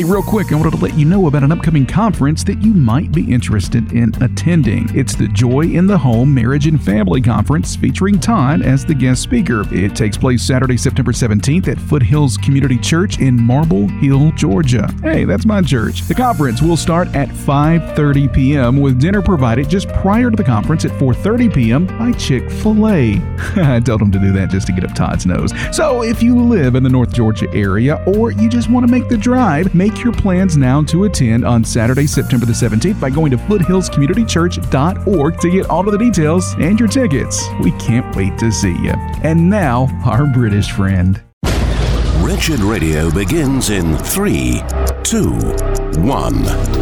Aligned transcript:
Hey, 0.00 0.04
real 0.04 0.22
quick, 0.22 0.50
I 0.50 0.54
wanted 0.54 0.70
to 0.70 0.78
let 0.78 0.94
you 0.94 1.04
know 1.04 1.26
about 1.26 1.44
an 1.44 1.52
upcoming 1.52 1.84
conference 1.84 2.42
that 2.44 2.62
you 2.62 2.72
might 2.72 3.12
be 3.12 3.30
interested 3.30 3.92
in 3.92 4.14
attending. 4.22 4.88
It's 4.96 5.14
the 5.14 5.28
Joy 5.28 5.64
in 5.64 5.86
the 5.86 5.98
Home 5.98 6.32
Marriage 6.32 6.66
and 6.66 6.82
Family 6.82 7.20
Conference 7.20 7.76
featuring 7.76 8.18
Todd 8.18 8.62
as 8.62 8.82
the 8.82 8.94
guest 8.94 9.20
speaker. 9.20 9.62
It 9.70 9.94
takes 9.94 10.16
place 10.16 10.42
Saturday, 10.42 10.78
September 10.78 11.12
17th 11.12 11.68
at 11.68 11.78
Foothills 11.78 12.38
Community 12.38 12.78
Church 12.78 13.20
in 13.20 13.38
Marble 13.38 13.88
Hill, 13.88 14.32
Georgia. 14.32 14.90
Hey, 15.02 15.26
that's 15.26 15.44
my 15.44 15.60
church. 15.60 16.00
The 16.08 16.14
conference 16.14 16.62
will 16.62 16.78
start 16.78 17.14
at 17.14 17.28
5:30 17.28 18.32
p.m. 18.32 18.80
with 18.80 18.98
dinner 18.98 19.20
provided 19.20 19.68
just 19.68 19.86
prior 19.88 20.30
to 20.30 20.36
the 20.36 20.44
conference 20.44 20.86
at 20.86 20.92
4:30 20.92 21.52
p.m. 21.52 21.86
by 21.98 22.12
Chick-fil-A. 22.12 23.16
I 23.56 23.80
told 23.80 24.00
them 24.00 24.10
to 24.12 24.18
do 24.18 24.32
that 24.32 24.48
just 24.48 24.66
to 24.68 24.72
get 24.72 24.84
up 24.84 24.94
Todd's 24.94 25.26
nose. 25.26 25.52
So, 25.72 26.02
if 26.02 26.22
you 26.22 26.40
live 26.40 26.74
in 26.74 26.82
the 26.82 26.88
North 26.88 27.12
Georgia 27.12 27.52
area 27.52 28.02
or 28.06 28.30
you 28.30 28.48
just 28.48 28.70
want 28.70 28.86
to 28.86 28.90
make 28.90 29.10
the 29.10 29.18
drive, 29.18 29.74
Make 29.89 29.89
Make 29.90 30.04
your 30.04 30.12
plans 30.12 30.56
now 30.56 30.84
to 30.84 31.02
attend 31.02 31.44
on 31.44 31.64
Saturday, 31.64 32.06
September 32.06 32.46
the 32.46 32.52
17th 32.52 33.00
by 33.00 33.10
going 33.10 33.32
to 33.32 33.36
foothillscommunitychurch.org 33.36 35.40
to 35.40 35.50
get 35.50 35.68
all 35.68 35.84
of 35.84 35.90
the 35.90 35.98
details 35.98 36.54
and 36.60 36.78
your 36.78 36.88
tickets. 36.88 37.42
We 37.60 37.72
can't 37.72 38.14
wait 38.14 38.38
to 38.38 38.52
see 38.52 38.70
you. 38.70 38.94
And 39.24 39.50
now, 39.50 39.88
our 40.04 40.26
British 40.26 40.70
friend. 40.70 41.20
Wretched 42.22 42.60
Radio 42.60 43.10
begins 43.10 43.70
in 43.70 43.96
3, 43.96 44.62
2, 45.02 45.32
1 46.02 46.79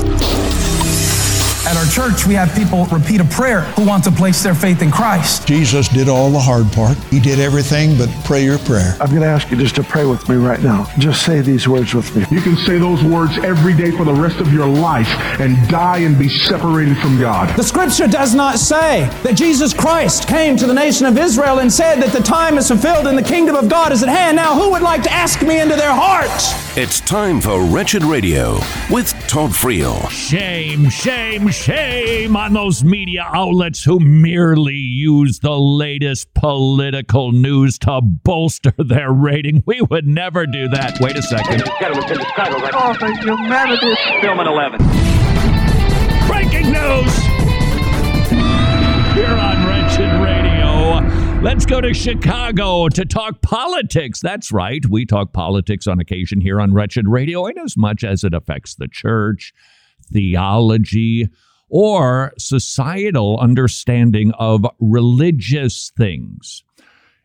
church, 1.89 2.27
we 2.27 2.35
have 2.35 2.55
people 2.55 2.85
repeat 2.87 3.21
a 3.21 3.25
prayer 3.25 3.63
who 3.77 3.87
want 3.87 4.05
to 4.05 4.11
place 4.11 4.43
their 4.43 4.55
faith 4.55 4.83
in 4.83 4.91
Christ. 4.91 5.47
Jesus 5.47 5.89
did 5.89 6.09
all 6.09 6.31
the 6.31 6.39
hard 6.39 6.71
part. 6.73 6.97
He 7.05 7.21
did 7.21 7.41
everything 7.41 7.97
but 7.97 8.09
pray 8.25 8.45
your 8.45 8.59
prayer. 8.59 8.97
I'm 9.01 9.09
going 9.11 9.23
to 9.23 9.27
ask 9.27 9.51
you 9.51 9.57
just 9.57 9.75
to 9.77 9.83
pray 9.83 10.05
with 10.05 10.29
me 10.29 10.37
right 10.37 10.61
now. 10.61 10.87
Just 10.99 11.25
say 11.25 11.41
these 11.41 11.67
words 11.67 11.95
with 11.95 12.15
me. 12.15 12.25
You 12.31 12.41
can 12.41 12.57
say 12.57 12.79
those 12.79 13.03
words 13.03 13.39
every 13.39 13.75
day 13.75 13.91
for 13.91 14.05
the 14.05 14.13
rest 14.13 14.39
of 14.41 14.53
your 14.53 14.67
life 14.67 15.09
and 15.41 15.57
die 15.69 15.99
and 15.99 16.19
be 16.19 16.29
separated 16.29 16.99
from 16.99 17.19
God. 17.19 17.57
The 17.57 17.63
scripture 17.63 18.07
does 18.07 18.35
not 18.35 18.59
say 18.59 19.09
that 19.23 19.37
Jesus 19.37 19.73
Christ 19.73 20.29
came 20.29 20.57
to 20.59 20.67
the 20.67 20.75
nation 20.75 21.07
of 21.07 21.17
Israel 21.17 21.61
and 21.61 21.73
said 21.73 21.97
that 22.03 22.13
the 22.13 22.23
time 22.23 22.59
is 22.59 22.69
fulfilled 22.69 23.07
and 23.07 23.17
the 23.17 23.23
kingdom 23.23 23.57
of 23.57 23.69
God 23.69 23.93
is 23.93 24.03
at 24.03 24.09
hand. 24.09 24.37
Now, 24.37 24.55
who 24.55 24.71
would 24.71 24.83
like 24.83 25.03
to 25.05 25.13
ask 25.13 25.43
me 25.43 25.61
into 25.61 25.77
their 25.77 25.95
hearts? 25.95 26.55
It's 26.77 27.01
time 27.01 27.41
for 27.41 27.63
Wretched 27.63 28.05
Radio 28.05 28.55
with 28.91 29.13
Todd 29.27 29.51
Friel. 29.51 30.09
Shame, 30.11 30.89
shame, 30.91 31.49
shame 31.49 31.78
on 32.49 32.55
those 32.55 32.83
media 32.83 33.29
outlets 33.35 33.85
who 33.85 34.01
merely 34.01 34.75
use 34.75 35.41
the 35.41 35.59
latest 35.59 36.33
political 36.33 37.31
news 37.31 37.79
to 37.79 38.01
bolster 38.01 38.73
their 38.79 39.13
rating. 39.13 39.63
We 39.67 39.83
would 39.83 40.07
never 40.07 40.47
do 40.47 40.69
that. 40.69 40.99
Wait 40.99 41.17
a 41.17 41.23
second. 41.23 41.63
Oh, 41.67 42.97
thank 42.99 43.23
you, 43.23 43.37
humanity. 43.37 43.95
Film 44.23 44.41
at 44.41 44.47
11. 44.47 44.79
Breaking 46.27 46.73
news! 46.73 47.15
Here 49.15 49.37
on 49.37 49.67
Wretched 49.67 50.23
Radio. 50.23 51.43
Let's 51.43 51.67
go 51.67 51.83
to 51.83 51.93
Chicago 51.93 52.89
to 52.89 53.05
talk 53.05 53.43
politics. 53.43 54.21
That's 54.21 54.51
right. 54.51 54.85
We 54.87 55.05
talk 55.05 55.35
politics 55.35 55.87
on 55.87 56.01
occasion 56.01 56.41
here 56.41 56.61
on 56.63 56.73
Wretched 56.73 57.07
Radio, 57.09 57.47
in 57.47 57.59
as 57.59 57.77
much 57.77 58.05
as 58.05 58.25
it 58.25 58.33
affects 58.33 58.75
the 58.75 58.89
church, 58.89 59.53
theology, 60.11 61.29
or 61.69 62.33
societal 62.39 63.39
understanding 63.41 64.33
of 64.39 64.67
religious 64.79 65.91
things. 65.97 66.65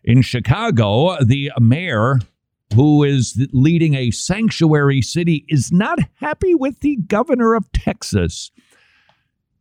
In 0.03 0.21
Chicago, 0.21 1.17
the 1.23 1.51
mayor 1.59 2.19
who 2.75 3.03
is 3.03 3.47
leading 3.53 3.93
a 3.93 4.11
sanctuary 4.11 5.01
city 5.01 5.45
is 5.47 5.71
not 5.71 5.99
happy 6.15 6.55
with 6.55 6.79
the 6.79 6.97
governor 7.07 7.53
of 7.53 7.71
Texas. 7.71 8.51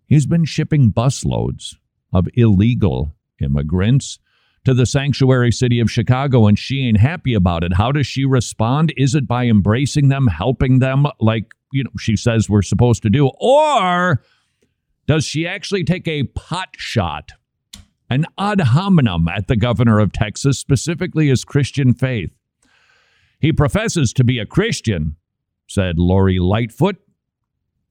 He's 0.06 0.26
been 0.26 0.44
shipping 0.44 0.92
busloads 0.92 1.76
of 2.12 2.26
illegal 2.34 3.14
immigrants 3.40 4.18
to 4.64 4.74
the 4.74 4.86
sanctuary 4.86 5.50
city 5.50 5.80
of 5.80 5.90
Chicago, 5.90 6.46
and 6.46 6.58
she 6.58 6.86
ain't 6.86 6.98
happy 6.98 7.34
about 7.34 7.64
it. 7.64 7.74
How 7.74 7.92
does 7.92 8.06
she 8.06 8.24
respond? 8.24 8.92
Is 8.96 9.14
it 9.14 9.26
by 9.26 9.46
embracing 9.46 10.08
them, 10.08 10.28
helping 10.28 10.78
them, 10.78 11.06
like 11.20 11.52
you 11.72 11.84
know 11.84 11.90
she 11.98 12.16
says 12.16 12.48
we're 12.48 12.62
supposed 12.62 13.02
to 13.02 13.10
do, 13.10 13.30
or 13.40 14.22
does 15.06 15.24
she 15.24 15.46
actually 15.46 15.84
take 15.84 16.06
a 16.06 16.24
pot 16.24 16.70
shot, 16.76 17.32
an 18.08 18.26
ad 18.38 18.60
hominem 18.60 19.28
at 19.28 19.48
the 19.48 19.56
governor 19.56 19.98
of 19.98 20.12
Texas, 20.12 20.58
specifically 20.58 21.28
his 21.28 21.44
Christian 21.44 21.94
faith? 21.94 22.30
He 23.40 23.52
professes 23.52 24.12
to 24.14 24.24
be 24.24 24.38
a 24.38 24.46
Christian, 24.46 25.16
said 25.68 25.98
Lori 25.98 26.38
Lightfoot, 26.38 26.96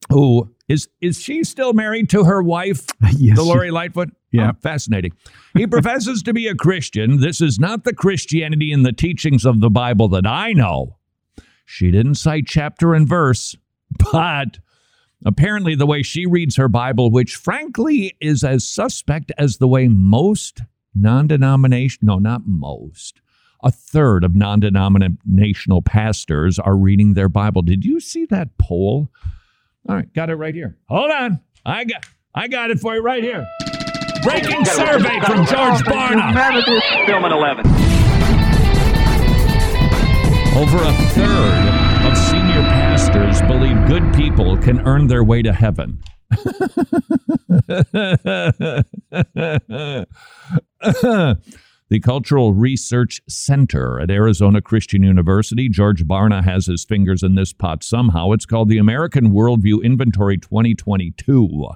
who 0.10 0.56
is 0.68 0.88
is 1.02 1.20
she 1.20 1.44
still 1.44 1.74
married 1.74 2.10
to 2.12 2.24
her 2.24 2.42
wife, 2.42 2.86
yes, 3.18 3.38
the 3.38 3.44
Lori 3.44 3.72
Lightfoot? 3.72 4.10
Yeah, 4.32 4.52
oh, 4.52 4.60
fascinating. 4.62 5.12
He 5.56 5.68
professes 5.68 6.24
to 6.24 6.34
be 6.34 6.48
a 6.48 6.56
Christian. 6.56 7.20
This 7.20 7.42
is 7.42 7.60
not 7.60 7.84
the 7.84 7.94
Christianity 7.94 8.72
and 8.72 8.86
the 8.86 8.94
teachings 8.94 9.46
of 9.46 9.60
the 9.60 9.70
Bible 9.70 10.08
that 10.10 10.26
I 10.26 10.54
know. 10.54 10.98
She 11.66 11.92
didn't 11.92 12.16
cite 12.16 12.48
chapter 12.48 12.94
and 12.94 13.08
verse, 13.08 13.56
but 14.12 14.60
apparently 15.26 15.76
the 15.76 15.86
way 15.86 16.04
she 16.04 16.26
reads 16.26 16.56
her 16.56 16.68
Bible, 16.68 17.12
which 17.12 17.36
frankly 17.36 18.16
is 18.20 18.44
as 18.44 18.68
suspect 18.68 19.32
as 19.38 19.58
the 19.58 19.68
way 19.68 19.88
most 19.88 20.62
non-denomination, 20.96 22.00
no, 22.04 22.18
not 22.18 22.42
most, 22.46 23.22
a 23.64 23.72
third 23.72 24.24
of 24.24 24.36
non-denominational 24.36 25.82
pastors 25.82 26.60
are 26.60 26.76
reading 26.76 27.14
their 27.14 27.30
Bible. 27.30 27.62
Did 27.62 27.86
you 27.86 28.00
see 28.00 28.26
that 28.26 28.58
poll? 28.58 29.10
All 29.88 29.96
right, 29.96 30.12
got 30.14 30.30
it 30.30 30.36
right 30.36 30.54
here. 30.54 30.78
Hold 30.90 31.12
on. 31.12 31.40
I 31.66 31.84
got 31.86 32.06
I 32.34 32.48
got 32.48 32.72
it 32.72 32.80
for 32.80 32.96
you 32.96 33.02
right 33.02 33.22
here. 33.24 33.46
Breaking 34.24 34.64
survey 34.66 35.20
from 35.22 35.46
George 35.46 35.82
Barna. 35.84 36.34
Film 37.06 37.26
at 37.26 37.32
11. 37.32 37.68
Over 40.56 40.78
a 40.78 40.94
third 41.14 41.22
of 41.22 41.24
senior 41.24 41.61
pastors 43.12 43.42
believe 43.48 43.76
good 43.88 44.14
people 44.14 44.58
can 44.58 44.80
earn 44.88 45.08
their 45.08 45.24
way 45.24 45.42
to 45.42 45.52
heaven. 45.52 46.02
the 51.90 52.00
Cultural 52.02 52.54
Research 52.54 53.20
Center 53.28 54.00
at 54.00 54.10
Arizona 54.10 54.62
Christian 54.62 55.04
University. 55.04 55.68
George 55.68 56.06
Barna 56.06 56.42
has 56.44 56.68
his 56.68 56.86
fingers 56.86 57.22
in 57.22 57.36
this 57.36 57.52
pot 57.52 57.84
somehow. 57.84 58.32
It's 58.32 58.46
called 58.46 58.70
the 58.70 58.78
American 58.78 59.32
Worldview 59.32 59.84
Inventory 59.84 60.38
2022. 60.38 61.68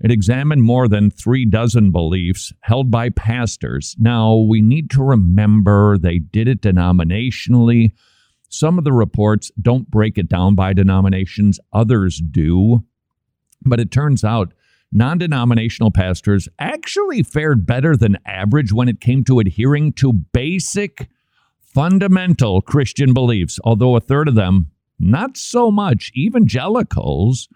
It 0.00 0.12
examined 0.12 0.62
more 0.62 0.86
than 0.86 1.10
three 1.10 1.46
dozen 1.46 1.90
beliefs 1.90 2.52
held 2.60 2.92
by 2.92 3.10
pastors. 3.10 3.96
Now, 3.98 4.36
we 4.36 4.60
need 4.62 4.88
to 4.90 5.02
remember 5.02 5.98
they 5.98 6.20
did 6.20 6.46
it 6.46 6.60
denominationally. 6.60 7.90
Some 8.54 8.78
of 8.78 8.84
the 8.84 8.92
reports 8.92 9.50
don't 9.60 9.90
break 9.90 10.16
it 10.16 10.28
down 10.28 10.54
by 10.54 10.74
denominations, 10.74 11.58
others 11.72 12.20
do. 12.20 12.84
But 13.62 13.80
it 13.80 13.90
turns 13.90 14.22
out 14.22 14.54
non 14.92 15.18
denominational 15.18 15.90
pastors 15.90 16.48
actually 16.60 17.24
fared 17.24 17.66
better 17.66 17.96
than 17.96 18.16
average 18.24 18.72
when 18.72 18.88
it 18.88 19.00
came 19.00 19.24
to 19.24 19.40
adhering 19.40 19.92
to 19.94 20.12
basic, 20.12 21.08
fundamental 21.58 22.62
Christian 22.62 23.12
beliefs, 23.12 23.58
although 23.64 23.96
a 23.96 24.00
third 24.00 24.28
of 24.28 24.36
them, 24.36 24.70
not 25.00 25.36
so 25.36 25.72
much. 25.72 26.12
Evangelicals, 26.16 27.48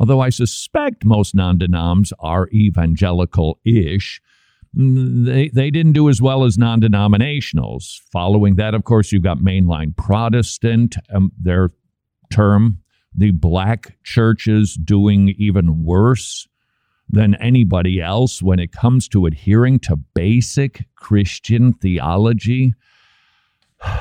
although 0.00 0.20
I 0.20 0.30
suspect 0.30 1.04
most 1.04 1.36
non 1.36 1.58
denoms 1.58 2.12
are 2.18 2.48
evangelical 2.52 3.60
ish. 3.64 4.20
They, 4.76 5.50
they 5.50 5.70
didn't 5.70 5.92
do 5.92 6.08
as 6.08 6.20
well 6.20 6.44
as 6.44 6.58
non 6.58 6.80
denominationals. 6.80 8.00
Following 8.10 8.56
that, 8.56 8.74
of 8.74 8.84
course, 8.84 9.12
you've 9.12 9.22
got 9.22 9.38
mainline 9.38 9.96
Protestant, 9.96 10.96
um, 11.12 11.30
their 11.40 11.70
term, 12.32 12.78
the 13.14 13.30
black 13.30 13.96
churches 14.02 14.74
doing 14.74 15.34
even 15.38 15.84
worse 15.84 16.48
than 17.08 17.34
anybody 17.36 18.00
else 18.00 18.42
when 18.42 18.58
it 18.58 18.72
comes 18.72 19.06
to 19.08 19.26
adhering 19.26 19.78
to 19.78 19.96
basic 19.96 20.86
Christian 20.96 21.72
theology. 21.74 22.74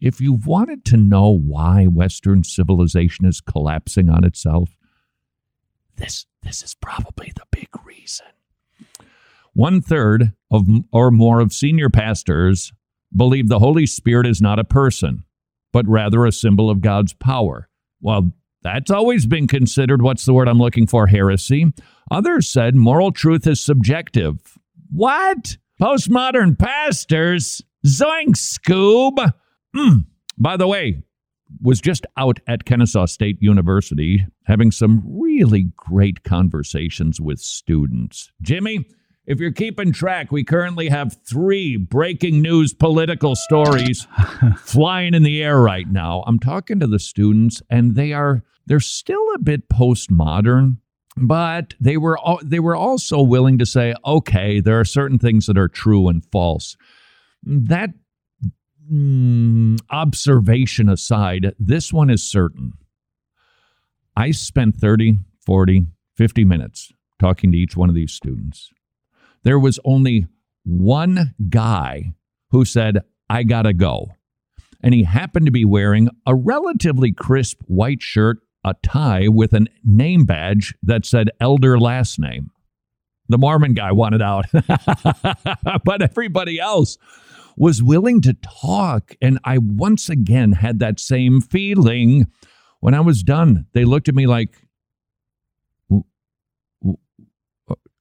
If 0.00 0.20
you 0.20 0.34
wanted 0.34 0.84
to 0.86 0.98
know 0.98 1.30
why 1.30 1.86
Western 1.86 2.44
civilization 2.44 3.24
is 3.24 3.40
collapsing 3.40 4.10
on 4.10 4.22
itself, 4.22 4.68
this, 5.96 6.26
this 6.42 6.62
is 6.62 6.74
probably 6.74 7.32
the 7.34 7.44
big. 7.50 7.63
One 9.54 9.80
third 9.80 10.32
of 10.50 10.68
or 10.92 11.10
more 11.10 11.40
of 11.40 11.52
senior 11.52 11.88
pastors 11.88 12.72
believe 13.16 13.48
the 13.48 13.60
Holy 13.60 13.86
Spirit 13.86 14.26
is 14.26 14.42
not 14.42 14.58
a 14.58 14.64
person, 14.64 15.24
but 15.72 15.88
rather 15.88 16.26
a 16.26 16.32
symbol 16.32 16.68
of 16.68 16.80
God's 16.80 17.12
power. 17.12 17.68
Well, 18.00 18.32
that's 18.62 18.90
always 18.90 19.26
been 19.26 19.46
considered, 19.46 20.02
what's 20.02 20.24
the 20.24 20.32
word 20.32 20.48
I'm 20.48 20.58
looking 20.58 20.86
for, 20.86 21.06
heresy. 21.06 21.72
Others 22.10 22.48
said 22.48 22.74
moral 22.74 23.12
truth 23.12 23.46
is 23.46 23.64
subjective. 23.64 24.58
What? 24.90 25.56
Postmodern 25.80 26.58
pastors? 26.58 27.62
Zoink, 27.86 28.36
Scoob. 28.36 29.32
Mm. 29.76 30.06
By 30.38 30.56
the 30.56 30.66
way, 30.66 31.02
was 31.62 31.80
just 31.80 32.06
out 32.16 32.40
at 32.46 32.64
Kennesaw 32.64 33.06
State 33.06 33.36
University 33.40 34.26
having 34.46 34.70
some 34.70 35.02
really 35.06 35.72
great 35.76 36.24
conversations 36.24 37.20
with 37.20 37.38
students. 37.38 38.32
Jimmy, 38.42 38.86
if 39.26 39.40
you're 39.40 39.52
keeping 39.52 39.92
track, 39.92 40.30
we 40.30 40.44
currently 40.44 40.88
have 40.90 41.16
three 41.26 41.76
breaking 41.76 42.42
news 42.42 42.74
political 42.74 43.34
stories 43.34 44.06
flying 44.58 45.14
in 45.14 45.22
the 45.22 45.42
air 45.42 45.58
right 45.58 45.88
now. 45.88 46.22
I'm 46.26 46.38
talking 46.38 46.78
to 46.80 46.86
the 46.86 46.98
students, 46.98 47.62
and 47.70 47.94
they 47.94 48.12
are 48.12 48.42
they're 48.66 48.80
still 48.80 49.26
a 49.34 49.38
bit 49.38 49.68
postmodern, 49.68 50.78
but 51.16 51.74
they 51.80 51.96
were 51.96 52.18
they 52.42 52.60
were 52.60 52.76
also 52.76 53.22
willing 53.22 53.58
to 53.58 53.66
say, 53.66 53.94
okay, 54.04 54.60
there 54.60 54.78
are 54.78 54.84
certain 54.84 55.18
things 55.18 55.46
that 55.46 55.56
are 55.56 55.68
true 55.68 56.08
and 56.08 56.24
false. 56.30 56.76
That 57.42 57.90
mm, 58.92 59.78
observation 59.90 60.90
aside, 60.90 61.54
this 61.58 61.92
one 61.92 62.10
is 62.10 62.22
certain. 62.22 62.72
I 64.16 64.30
spent 64.32 64.76
30, 64.76 65.18
40, 65.44 65.86
50 66.14 66.44
minutes 66.44 66.92
talking 67.18 67.52
to 67.52 67.58
each 67.58 67.76
one 67.76 67.88
of 67.88 67.94
these 67.94 68.12
students 68.12 68.70
there 69.44 69.58
was 69.58 69.78
only 69.84 70.26
one 70.64 71.34
guy 71.48 72.14
who 72.50 72.64
said, 72.64 73.02
I 73.28 73.42
gotta 73.42 73.72
go. 73.72 74.08
And 74.82 74.92
he 74.92 75.04
happened 75.04 75.46
to 75.46 75.52
be 75.52 75.64
wearing 75.64 76.08
a 76.26 76.34
relatively 76.34 77.12
crisp 77.12 77.60
white 77.66 78.02
shirt, 78.02 78.38
a 78.64 78.74
tie 78.82 79.28
with 79.28 79.52
a 79.52 79.66
name 79.82 80.24
badge 80.24 80.74
that 80.82 81.06
said 81.06 81.30
elder 81.40 81.78
last 81.78 82.18
name. 82.18 82.50
The 83.28 83.38
Mormon 83.38 83.72
guy 83.72 83.92
wanted 83.92 84.20
out, 84.20 84.44
but 85.84 86.02
everybody 86.02 86.60
else 86.60 86.98
was 87.56 87.82
willing 87.82 88.20
to 88.22 88.34
talk. 88.34 89.14
And 89.22 89.38
I 89.44 89.58
once 89.58 90.10
again 90.10 90.52
had 90.52 90.78
that 90.80 91.00
same 91.00 91.40
feeling 91.40 92.26
when 92.80 92.92
I 92.92 93.00
was 93.00 93.22
done. 93.22 93.66
They 93.72 93.84
looked 93.84 94.08
at 94.08 94.14
me 94.14 94.26
like, 94.26 94.50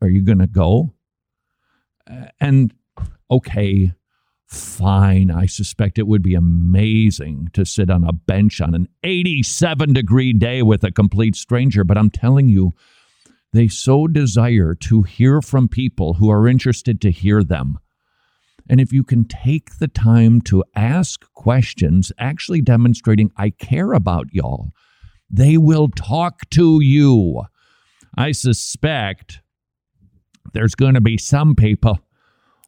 Are 0.01 0.09
you 0.09 0.21
going 0.21 0.39
to 0.39 0.47
go? 0.47 0.92
And 2.39 2.73
okay, 3.29 3.93
fine. 4.45 5.31
I 5.31 5.45
suspect 5.45 5.97
it 5.97 6.07
would 6.07 6.21
be 6.21 6.35
amazing 6.35 7.49
to 7.53 7.65
sit 7.65 7.89
on 7.89 8.03
a 8.03 8.13
bench 8.13 8.61
on 8.61 8.75
an 8.75 8.87
87 9.03 9.93
degree 9.93 10.33
day 10.33 10.61
with 10.61 10.83
a 10.83 10.91
complete 10.91 11.35
stranger, 11.35 11.83
but 11.83 11.97
I'm 11.97 12.09
telling 12.09 12.49
you, 12.49 12.71
they 13.51 13.67
so 13.67 14.07
desire 14.07 14.73
to 14.75 15.03
hear 15.03 15.41
from 15.41 15.67
people 15.67 16.15
who 16.15 16.29
are 16.29 16.47
interested 16.47 16.99
to 17.01 17.11
hear 17.11 17.43
them. 17.43 17.77
And 18.67 18.79
if 18.79 18.91
you 18.91 19.03
can 19.03 19.25
take 19.25 19.77
the 19.77 19.87
time 19.87 20.41
to 20.43 20.63
ask 20.75 21.31
questions, 21.33 22.11
actually 22.17 22.61
demonstrating, 22.61 23.31
I 23.37 23.51
care 23.51 23.93
about 23.93 24.27
y'all, 24.31 24.71
they 25.29 25.57
will 25.57 25.89
talk 25.89 26.49
to 26.51 26.79
you. 26.81 27.43
I 28.17 28.31
suspect 28.31 29.41
there's 30.53 30.75
going 30.75 30.93
to 30.95 31.01
be 31.01 31.17
some 31.17 31.55
people 31.55 31.99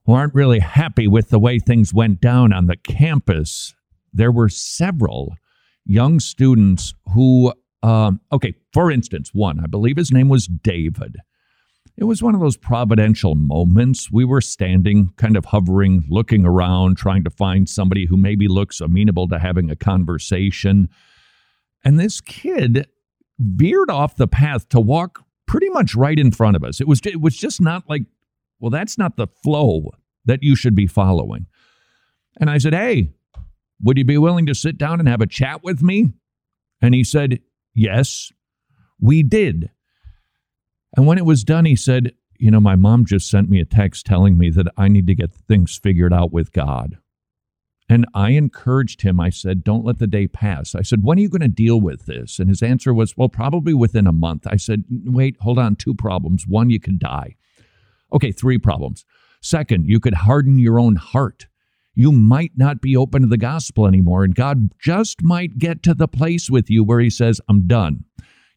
who 0.05 0.13
aren't 0.13 0.35
really 0.35 0.59
happy 0.59 1.07
with 1.07 1.29
the 1.29 1.39
way 1.39 1.59
things 1.59 1.93
went 1.93 2.21
down 2.21 2.53
on 2.53 2.67
the 2.67 2.77
campus. 2.77 3.73
There 4.13 4.31
were 4.31 4.49
several 4.49 5.35
young 5.85 6.19
students 6.19 6.93
who, 7.13 7.53
um, 7.83 8.21
okay, 8.31 8.53
for 8.71 8.91
instance, 8.91 9.31
one, 9.33 9.59
I 9.59 9.67
believe 9.67 9.97
his 9.97 10.11
name 10.11 10.29
was 10.29 10.47
David. 10.47 11.17
It 11.97 12.03
was 12.03 12.21
one 12.21 12.35
of 12.35 12.41
those 12.41 12.57
providential 12.57 13.35
moments. 13.35 14.11
We 14.11 14.25
were 14.25 14.41
standing, 14.41 15.11
kind 15.15 15.37
of 15.37 15.45
hovering, 15.45 16.03
looking 16.09 16.45
around, 16.45 16.97
trying 16.97 17.23
to 17.23 17.29
find 17.29 17.69
somebody 17.69 18.05
who 18.05 18.17
maybe 18.17 18.47
looks 18.47 18.81
amenable 18.81 19.29
to 19.29 19.39
having 19.39 19.69
a 19.69 19.75
conversation. 19.75 20.89
And 21.85 21.99
this 21.99 22.19
kid 22.19 22.87
veered 23.39 23.89
off 23.89 24.15
the 24.15 24.27
path 24.27 24.67
to 24.69 24.79
walk 24.79 25.24
pretty 25.47 25.69
much 25.69 25.95
right 25.95 26.17
in 26.17 26.31
front 26.31 26.55
of 26.55 26.63
us. 26.63 26.81
It 26.81 26.87
was 26.87 27.01
it 27.05 27.21
was 27.21 27.35
just 27.35 27.61
not 27.61 27.89
like, 27.89 28.03
well, 28.59 28.71
that's 28.71 28.97
not 28.97 29.17
the 29.17 29.27
flow 29.27 29.91
that 30.25 30.43
you 30.43 30.55
should 30.55 30.75
be 30.75 30.87
following. 30.87 31.47
And 32.39 32.49
I 32.49 32.57
said, 32.57 32.73
"Hey, 32.73 33.11
would 33.81 33.97
you 33.97 34.05
be 34.05 34.17
willing 34.17 34.45
to 34.47 34.55
sit 34.55 34.77
down 34.77 34.99
and 34.99 35.07
have 35.07 35.21
a 35.21 35.27
chat 35.27 35.63
with 35.63 35.81
me?" 35.81 36.13
And 36.81 36.93
he 36.93 37.03
said, 37.03 37.39
"Yes." 37.73 38.31
We 38.99 39.23
did. 39.23 39.71
And 40.95 41.05
when 41.05 41.17
it 41.17 41.25
was 41.25 41.43
done, 41.43 41.65
he 41.65 41.75
said, 41.75 42.13
"You 42.39 42.49
know, 42.49 42.61
my 42.61 42.75
mom 42.75 43.05
just 43.05 43.29
sent 43.29 43.49
me 43.49 43.59
a 43.59 43.65
text 43.65 44.05
telling 44.05 44.37
me 44.37 44.49
that 44.51 44.67
I 44.77 44.87
need 44.87 45.07
to 45.07 45.15
get 45.15 45.33
things 45.33 45.77
figured 45.77 46.13
out 46.13 46.31
with 46.31 46.53
God." 46.53 46.97
And 47.87 48.05
I 48.15 48.31
encouraged 48.31 49.03
him. 49.03 49.19
I 49.19 49.29
said, 49.29 49.63
Don't 49.63 49.85
let 49.85 49.99
the 49.99 50.07
day 50.07 50.27
pass. 50.27 50.73
I 50.73 50.81
said, 50.81 51.03
When 51.03 51.17
are 51.17 51.21
you 51.21 51.29
going 51.29 51.41
to 51.41 51.47
deal 51.47 51.79
with 51.79 52.05
this? 52.05 52.39
And 52.39 52.49
his 52.49 52.63
answer 52.63 52.93
was, 52.93 53.15
Well, 53.15 53.29
probably 53.29 53.73
within 53.73 54.07
a 54.07 54.11
month. 54.11 54.47
I 54.47 54.55
said, 54.55 54.83
Wait, 54.89 55.37
hold 55.39 55.59
on. 55.59 55.75
Two 55.75 55.93
problems. 55.93 56.47
One, 56.47 56.69
you 56.69 56.79
could 56.79 56.99
die. 56.99 57.35
Okay, 58.11 58.31
three 58.31 58.57
problems. 58.57 59.05
Second, 59.41 59.87
you 59.87 59.99
could 59.99 60.15
harden 60.15 60.57
your 60.57 60.79
own 60.79 60.95
heart. 60.95 61.45
You 61.93 62.11
might 62.11 62.53
not 62.55 62.81
be 62.81 62.97
open 62.97 63.21
to 63.21 63.27
the 63.27 63.37
gospel 63.37 63.85
anymore. 63.85 64.23
And 64.23 64.35
God 64.35 64.71
just 64.79 65.21
might 65.21 65.59
get 65.59 65.83
to 65.83 65.93
the 65.93 66.07
place 66.07 66.49
with 66.49 66.69
you 66.69 66.83
where 66.83 66.99
He 66.99 67.11
says, 67.11 67.39
I'm 67.47 67.67
done. 67.67 68.03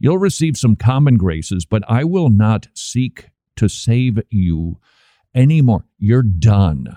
You'll 0.00 0.18
receive 0.18 0.56
some 0.56 0.76
common 0.76 1.16
graces, 1.16 1.66
but 1.66 1.82
I 1.88 2.04
will 2.04 2.30
not 2.30 2.68
seek 2.72 3.28
to 3.56 3.68
save 3.68 4.20
you 4.30 4.78
anymore. 5.34 5.84
You're 5.98 6.22
done 6.22 6.96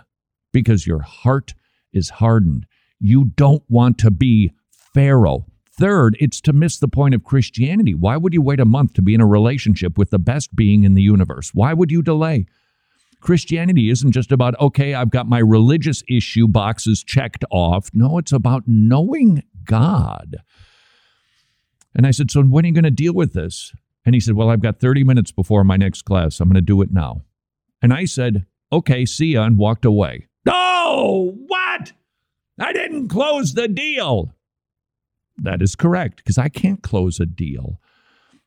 because 0.53 0.87
your 0.87 1.01
heart 1.01 1.55
is 1.93 2.09
hardened. 2.09 2.65
You 2.99 3.25
don't 3.35 3.63
want 3.69 3.97
to 3.99 4.11
be 4.11 4.51
Pharaoh. 4.93 5.45
Third, 5.73 6.15
it's 6.19 6.41
to 6.41 6.53
miss 6.53 6.77
the 6.77 6.87
point 6.87 7.15
of 7.15 7.23
Christianity. 7.23 7.95
Why 7.95 8.17
would 8.17 8.33
you 8.33 8.41
wait 8.41 8.59
a 8.59 8.65
month 8.65 8.93
to 8.93 9.01
be 9.01 9.13
in 9.13 9.21
a 9.21 9.25
relationship 9.25 9.97
with 9.97 10.09
the 10.09 10.19
best 10.19 10.55
being 10.55 10.83
in 10.83 10.93
the 10.93 11.01
universe? 11.01 11.51
Why 11.53 11.73
would 11.73 11.91
you 11.91 12.01
delay? 12.01 12.45
Christianity 13.21 13.89
isn't 13.89 14.11
just 14.11 14.31
about, 14.31 14.59
okay, 14.59 14.93
I've 14.93 15.11
got 15.11 15.27
my 15.27 15.39
religious 15.39 16.03
issue 16.09 16.47
boxes 16.47 17.03
checked 17.03 17.45
off. 17.51 17.89
No, 17.93 18.17
it's 18.17 18.31
about 18.31 18.63
knowing 18.67 19.43
God. 19.63 20.37
And 21.95 22.05
I 22.05 22.11
said, 22.11 22.31
So 22.31 22.41
when 22.43 22.65
are 22.65 22.67
you 22.67 22.73
going 22.73 22.83
to 22.83 22.91
deal 22.91 23.13
with 23.13 23.33
this? 23.33 23.71
And 24.05 24.15
he 24.15 24.21
said, 24.21 24.35
Well, 24.35 24.49
I've 24.49 24.61
got 24.61 24.79
30 24.79 25.03
minutes 25.03 25.31
before 25.31 25.63
my 25.63 25.77
next 25.77 26.03
class. 26.03 26.39
I'm 26.39 26.49
going 26.49 26.55
to 26.55 26.61
do 26.61 26.81
it 26.81 26.91
now. 26.91 27.21
And 27.81 27.93
I 27.93 28.05
said, 28.05 28.45
Okay, 28.71 29.05
see 29.05 29.33
ya, 29.33 29.43
and 29.43 29.57
walked 29.57 29.85
away. 29.85 30.27
No, 30.45 31.35
what? 31.47 31.93
I 32.59 32.73
didn't 32.73 33.09
close 33.09 33.53
the 33.53 33.67
deal. 33.67 34.33
That 35.37 35.61
is 35.61 35.75
correct, 35.75 36.17
because 36.17 36.37
I 36.37 36.49
can't 36.49 36.83
close 36.83 37.19
a 37.19 37.25
deal. 37.25 37.79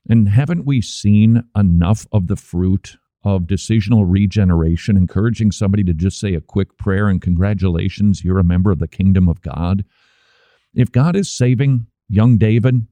And 0.07 0.29
haven't 0.29 0.65
we 0.65 0.81
seen 0.81 1.43
enough 1.55 2.05
of 2.11 2.27
the 2.27 2.35
fruit 2.35 2.97
of 3.23 3.43
decisional 3.43 4.05
regeneration, 4.07 4.97
encouraging 4.97 5.51
somebody 5.51 5.83
to 5.83 5.93
just 5.93 6.19
say 6.19 6.35
a 6.35 6.41
quick 6.41 6.77
prayer 6.77 7.07
and 7.07 7.21
congratulations, 7.21 8.23
you're 8.23 8.39
a 8.39 8.43
member 8.43 8.71
of 8.71 8.79
the 8.79 8.87
kingdom 8.87 9.27
of 9.27 9.41
God? 9.41 9.83
If 10.73 10.91
God 10.91 11.15
is 11.15 11.35
saving 11.35 11.87
young 12.07 12.37
David, 12.37 12.87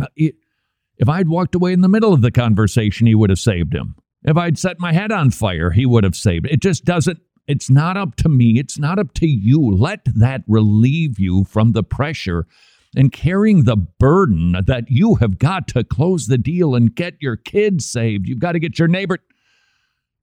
uh, 0.00 0.06
if 0.16 1.08
I'd 1.08 1.28
walked 1.28 1.54
away 1.54 1.72
in 1.72 1.82
the 1.82 1.88
middle 1.88 2.12
of 2.12 2.22
the 2.22 2.30
conversation, 2.30 3.06
he 3.06 3.14
would 3.14 3.30
have 3.30 3.38
saved 3.38 3.74
him. 3.74 3.96
If 4.24 4.36
I'd 4.36 4.58
set 4.58 4.80
my 4.80 4.92
head 4.92 5.12
on 5.12 5.30
fire, 5.30 5.70
he 5.70 5.84
would 5.84 6.04
have 6.04 6.16
saved. 6.16 6.46
It 6.46 6.60
just 6.60 6.84
doesn't 6.84 7.18
it's 7.46 7.68
not 7.68 7.96
up 7.96 8.16
to 8.16 8.28
me. 8.28 8.58
It's 8.58 8.78
not 8.78 8.98
up 8.98 9.14
to 9.14 9.26
you. 9.26 9.60
Let 9.60 10.04
that 10.04 10.42
relieve 10.46 11.18
you 11.18 11.44
from 11.44 11.72
the 11.72 11.82
pressure 11.82 12.46
and 12.94 13.10
carrying 13.10 13.64
the 13.64 13.76
burden 13.76 14.52
that 14.66 14.90
you 14.90 15.16
have 15.16 15.38
got 15.38 15.66
to 15.68 15.82
close 15.82 16.26
the 16.26 16.38
deal 16.38 16.74
and 16.74 16.94
get 16.94 17.14
your 17.20 17.36
kids 17.36 17.86
saved. 17.86 18.28
You've 18.28 18.38
got 18.38 18.52
to 18.52 18.60
get 18.60 18.78
your 18.78 18.88
neighbor. 18.88 19.18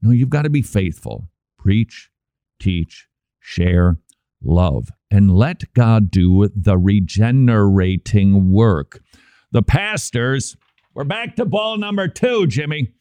No, 0.01 0.11
you've 0.11 0.29
got 0.29 0.43
to 0.43 0.49
be 0.49 0.61
faithful. 0.61 1.29
Preach, 1.57 2.09
teach, 2.59 3.07
share, 3.39 3.97
love, 4.41 4.91
and 5.11 5.35
let 5.35 5.73
God 5.73 6.11
do 6.11 6.49
the 6.55 6.77
regenerating 6.77 8.51
work. 8.51 9.01
The 9.51 9.63
pastors, 9.63 10.55
we're 10.93 11.03
back 11.03 11.35
to 11.35 11.45
ball 11.45 11.77
number 11.77 12.07
two, 12.07 12.47
Jimmy. 12.47 12.93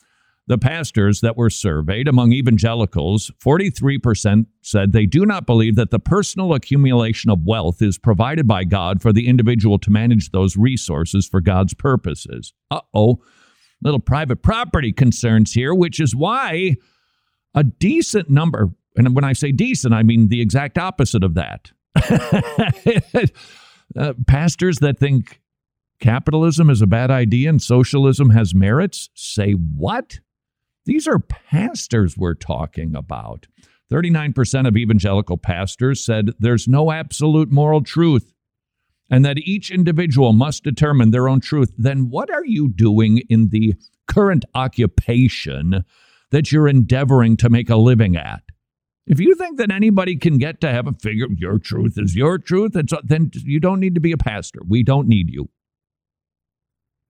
The 0.48 0.56
pastors 0.56 1.20
that 1.20 1.36
were 1.36 1.50
surveyed 1.50 2.08
among 2.08 2.32
evangelicals, 2.32 3.30
43% 3.38 4.46
said 4.62 4.92
they 4.92 5.04
do 5.04 5.26
not 5.26 5.44
believe 5.44 5.76
that 5.76 5.90
the 5.90 5.98
personal 5.98 6.54
accumulation 6.54 7.30
of 7.30 7.44
wealth 7.44 7.82
is 7.82 7.98
provided 7.98 8.48
by 8.48 8.64
God 8.64 9.02
for 9.02 9.12
the 9.12 9.28
individual 9.28 9.78
to 9.80 9.90
manage 9.90 10.30
those 10.30 10.56
resources 10.56 11.28
for 11.28 11.42
God's 11.42 11.74
purposes. 11.74 12.54
Uh 12.70 12.80
oh, 12.94 13.22
little 13.82 14.00
private 14.00 14.42
property 14.42 14.90
concerns 14.90 15.52
here, 15.52 15.74
which 15.74 16.00
is 16.00 16.16
why 16.16 16.76
a 17.54 17.62
decent 17.62 18.30
number, 18.30 18.70
and 18.96 19.14
when 19.14 19.24
I 19.24 19.34
say 19.34 19.52
decent, 19.52 19.92
I 19.92 20.02
mean 20.02 20.28
the 20.28 20.40
exact 20.40 20.78
opposite 20.78 21.24
of 21.24 21.34
that. 21.34 21.72
uh, 23.98 24.14
pastors 24.26 24.78
that 24.78 24.98
think 24.98 25.42
capitalism 26.00 26.70
is 26.70 26.80
a 26.80 26.86
bad 26.86 27.10
idea 27.10 27.50
and 27.50 27.60
socialism 27.60 28.30
has 28.30 28.54
merits 28.54 29.10
say 29.14 29.52
what? 29.52 30.20
These 30.88 31.06
are 31.06 31.18
pastors 31.18 32.16
we're 32.16 32.32
talking 32.32 32.96
about. 32.96 33.46
39% 33.92 34.66
of 34.66 34.74
evangelical 34.74 35.36
pastors 35.36 36.02
said 36.02 36.30
there's 36.38 36.66
no 36.66 36.90
absolute 36.90 37.52
moral 37.52 37.82
truth. 37.82 38.32
and 39.10 39.22
that 39.24 39.38
each 39.38 39.70
individual 39.70 40.32
must 40.32 40.64
determine 40.64 41.10
their 41.10 41.28
own 41.28 41.40
truth, 41.40 41.72
then 41.76 42.08
what 42.10 42.30
are 42.30 42.44
you 42.44 42.70
doing 42.70 43.18
in 43.28 43.50
the 43.50 43.74
current 44.06 44.44
occupation 44.54 45.84
that 46.30 46.52
you're 46.52 46.68
endeavoring 46.68 47.36
to 47.36 47.50
make 47.50 47.68
a 47.68 47.76
living 47.76 48.16
at? 48.16 48.42
If 49.06 49.20
you 49.20 49.34
think 49.34 49.58
that 49.58 49.70
anybody 49.70 50.16
can 50.16 50.38
get 50.38 50.60
to 50.62 50.70
heaven, 50.70 50.94
figure 50.94 51.26
your 51.36 51.58
truth 51.58 51.94
is 51.96 52.16
your 52.16 52.38
truth, 52.38 52.76
it's, 52.76 52.92
then 53.04 53.30
you 53.34 53.60
don't 53.60 53.80
need 53.80 53.94
to 53.94 54.00
be 54.00 54.12
a 54.12 54.18
pastor. 54.18 54.60
We 54.66 54.82
don't 54.82 55.08
need 55.08 55.30
you. 55.30 55.50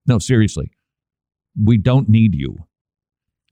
No, 0.07 0.19
seriously, 0.19 0.73
we 1.61 1.79
don't 1.79 2.09
need 2.09 2.35
you. 2.35 2.68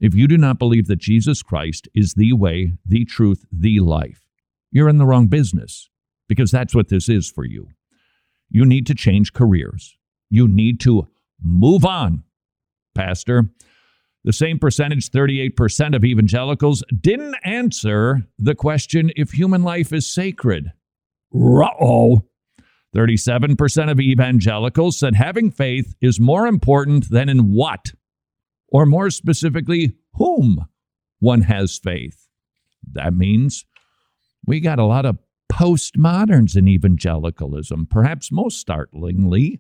If 0.01 0.15
you 0.15 0.29
do 0.29 0.37
not 0.37 0.59
believe 0.59 0.87
that 0.89 0.99
Jesus 0.99 1.43
Christ 1.43 1.89
is 1.95 2.15
the 2.15 2.33
way, 2.35 2.73
the 2.85 3.05
truth, 3.05 3.45
the 3.51 3.81
life, 3.81 4.23
you're 4.71 4.89
in 4.89 4.99
the 4.99 5.07
wrong 5.07 5.27
business 5.29 5.89
because 6.29 6.51
that's 6.51 6.75
what 6.75 6.89
this 6.89 7.09
is 7.09 7.31
for 7.31 7.45
you. 7.45 7.69
You 8.51 8.65
need 8.65 8.87
to 8.87 8.95
change 8.95 9.33
careers. 9.33 9.97
You 10.31 10.49
need 10.49 10.81
to 10.81 11.09
move 11.43 11.85
on, 11.85 12.25
Pastor. 12.95 13.51
The 14.25 14.33
same 14.33 14.59
percentage, 14.59 15.11
38% 15.11 15.95
of 15.95 16.05
evangelicals, 16.05 16.83
didn't 17.01 17.37
answer 17.45 18.27
the 18.39 18.57
question 18.57 19.13
if 19.17 19.31
human 19.31 19.63
life 19.63 19.93
is 19.93 20.13
sacred. 20.13 20.73
Uh-oh. 21.33 22.23
37% 22.95 23.91
of 23.91 24.01
evangelicals 24.01 24.99
said 24.99 25.15
having 25.15 25.51
faith 25.51 25.95
is 26.01 26.19
more 26.19 26.47
important 26.47 27.11
than 27.11 27.29
in 27.29 27.53
what, 27.53 27.93
or 28.69 28.87
more 28.87 29.11
specifically, 29.11 29.95
whom 30.15 30.67
one 31.21 31.43
has 31.43 31.79
faith. 31.79 32.29
That 32.93 33.15
means 33.15 33.65
we 34.47 34.61
got 34.61 34.79
a 34.79 34.85
lot 34.85 35.07
of 35.07 35.19
postmoderns 35.53 36.57
in 36.57 36.69
evangelicalism. 36.69 37.87
Perhaps 37.91 38.33
most 38.33 38.59
startlingly, 38.59 39.59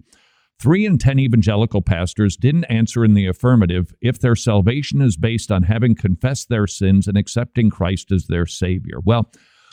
three 0.61 0.85
in 0.85 0.99
10 0.99 1.19
evangelical 1.19 1.83
pastors 1.83 2.37
didn't 2.37 2.65
answer 2.65 3.05
in 3.05 3.15
the 3.15 3.27
affirmative 3.27 3.95
if 4.01 4.19
their 4.19 4.37
salvation 4.37 5.01
is 5.01 5.17
based 5.17 5.51
on 5.51 5.65
having 5.65 5.95
confessed 5.95 6.49
their 6.49 6.67
sins 6.67 7.07
and 7.07 7.17
accepting 7.17 7.71
Christ 7.71 8.13
as 8.13 8.27
their 8.27 8.47
Savior. 8.47 8.99
Well, 9.05 9.31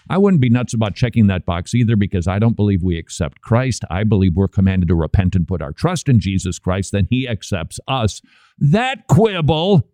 I 0.10 0.17
wouldn't 0.17 0.41
be 0.41 0.50
nuts 0.50 0.74
about 0.74 0.95
checking 0.95 1.27
that 1.27 1.45
box 1.45 1.74
either 1.74 1.95
because 1.95 2.27
I 2.27 2.39
don't 2.39 2.55
believe 2.55 2.83
we 2.83 2.98
accept 2.98 3.41
Christ. 3.41 3.83
I 3.89 4.03
believe 4.03 4.36
we're 4.36 4.48
commanded 4.48 4.89
to 4.89 4.95
repent 4.95 5.36
and 5.36 5.48
put 5.48 5.62
our 5.62 5.72
trust 5.72 6.10
in 6.10 6.19
Jesus 6.19 6.60
Christ, 6.60 6.91
then 6.91 7.07
He 7.10 7.27
accepts 7.27 7.79
us. 7.88 8.22
That 8.57 9.07
quibble 9.07 9.88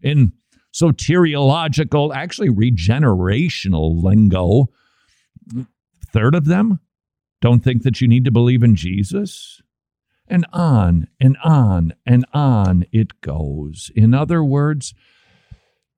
in 0.00 0.32
soteriological, 0.72 2.14
actually 2.14 2.48
regenerational 2.48 4.02
lingo, 4.02 4.68
third 6.12 6.34
of 6.34 6.46
them 6.46 6.80
don't 7.40 7.62
think 7.62 7.82
that 7.82 8.00
you 8.00 8.08
need 8.08 8.24
to 8.24 8.30
believe 8.30 8.62
in 8.62 8.76
Jesus. 8.76 9.60
And 10.28 10.46
on 10.52 11.08
and 11.20 11.36
on 11.44 11.92
and 12.06 12.24
on 12.32 12.86
it 12.92 13.20
goes. 13.20 13.90
In 13.94 14.14
other 14.14 14.42
words, 14.42 14.94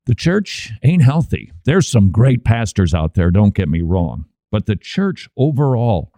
the 0.06 0.14
church 0.14 0.72
ain't 0.82 1.02
healthy. 1.02 1.52
There's 1.64 1.88
some 1.88 2.10
great 2.10 2.44
pastors 2.44 2.92
out 2.92 3.14
there, 3.14 3.30
don't 3.30 3.54
get 3.54 3.68
me 3.68 3.82
wrong. 3.82 4.26
But 4.50 4.66
the 4.66 4.76
church 4.76 5.28
overall, 5.36 6.12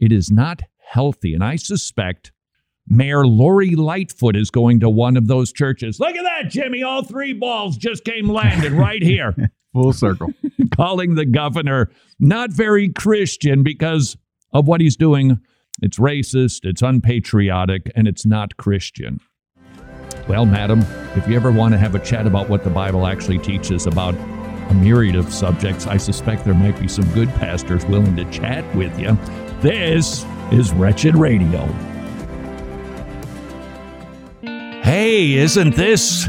it 0.00 0.12
is 0.12 0.30
not 0.30 0.62
healthy. 0.78 1.34
And 1.34 1.44
I 1.44 1.56
suspect 1.56 2.32
Mayor 2.86 3.26
Lori 3.26 3.74
Lightfoot 3.76 4.36
is 4.36 4.50
going 4.50 4.80
to 4.80 4.90
one 4.90 5.16
of 5.16 5.26
those 5.26 5.52
churches. 5.52 6.00
Look 6.00 6.16
at 6.16 6.22
that, 6.22 6.50
Jimmy. 6.50 6.82
All 6.82 7.04
three 7.04 7.32
balls 7.32 7.76
just 7.76 8.04
came 8.04 8.28
landing 8.28 8.76
right 8.76 9.02
here. 9.02 9.34
Full 9.72 9.92
circle. 9.92 10.32
Calling 10.74 11.14
the 11.14 11.26
governor 11.26 11.90
not 12.18 12.50
very 12.50 12.88
Christian 12.88 13.62
because 13.62 14.16
of 14.52 14.66
what 14.66 14.80
he's 14.80 14.96
doing. 14.96 15.38
It's 15.82 15.98
racist, 15.98 16.60
it's 16.64 16.82
unpatriotic, 16.82 17.92
and 17.94 18.08
it's 18.08 18.26
not 18.26 18.56
Christian. 18.56 19.20
Well, 20.28 20.44
madam, 20.44 20.84
if 21.16 21.26
you 21.26 21.36
ever 21.36 21.50
want 21.50 21.72
to 21.72 21.78
have 21.78 21.94
a 21.94 21.98
chat 21.98 22.26
about 22.26 22.50
what 22.50 22.62
the 22.62 22.68
Bible 22.68 23.06
actually 23.06 23.38
teaches 23.38 23.86
about 23.86 24.14
a 24.14 24.74
myriad 24.74 25.16
of 25.16 25.32
subjects, 25.32 25.86
I 25.86 25.96
suspect 25.96 26.44
there 26.44 26.52
might 26.52 26.78
be 26.78 26.86
some 26.86 27.10
good 27.14 27.30
pastors 27.36 27.86
willing 27.86 28.14
to 28.16 28.30
chat 28.30 28.62
with 28.76 29.00
you. 29.00 29.16
This 29.62 30.26
is 30.52 30.70
Wretched 30.72 31.14
Radio. 31.16 31.64
Hey, 34.82 35.32
isn't 35.32 35.74
this 35.74 36.28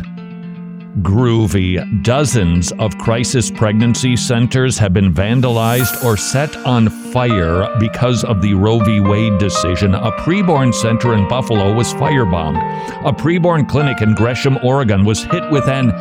groovy. 1.02 2.04
Dozens 2.04 2.72
of 2.74 2.98
crisis 2.98 3.52
pregnancy 3.52 4.16
centers 4.16 4.78
have 4.78 4.94
been 4.94 5.14
vandalized 5.14 6.04
or 6.04 6.18
set 6.18 6.56
on 6.58 6.90
fire 6.90 7.68
because 7.80 8.24
of 8.24 8.42
the 8.42 8.54
Roe 8.54 8.80
v. 8.80 9.00
Wade 9.00 9.38
decision. 9.38 9.94
A 9.94 10.12
preborn 10.14 10.74
center 10.74 11.14
in 11.14 11.28
Buffalo 11.28 11.74
was 11.74 11.94
firebombed. 11.94 12.58
A 13.06 13.12
preborn 13.12 13.68
clinic 13.68 14.02
in 14.02 14.16
Gresham, 14.16 14.58
Oregon 14.64 15.04
was 15.06 15.24
hit 15.24 15.50
with 15.52 15.68
an 15.68 15.92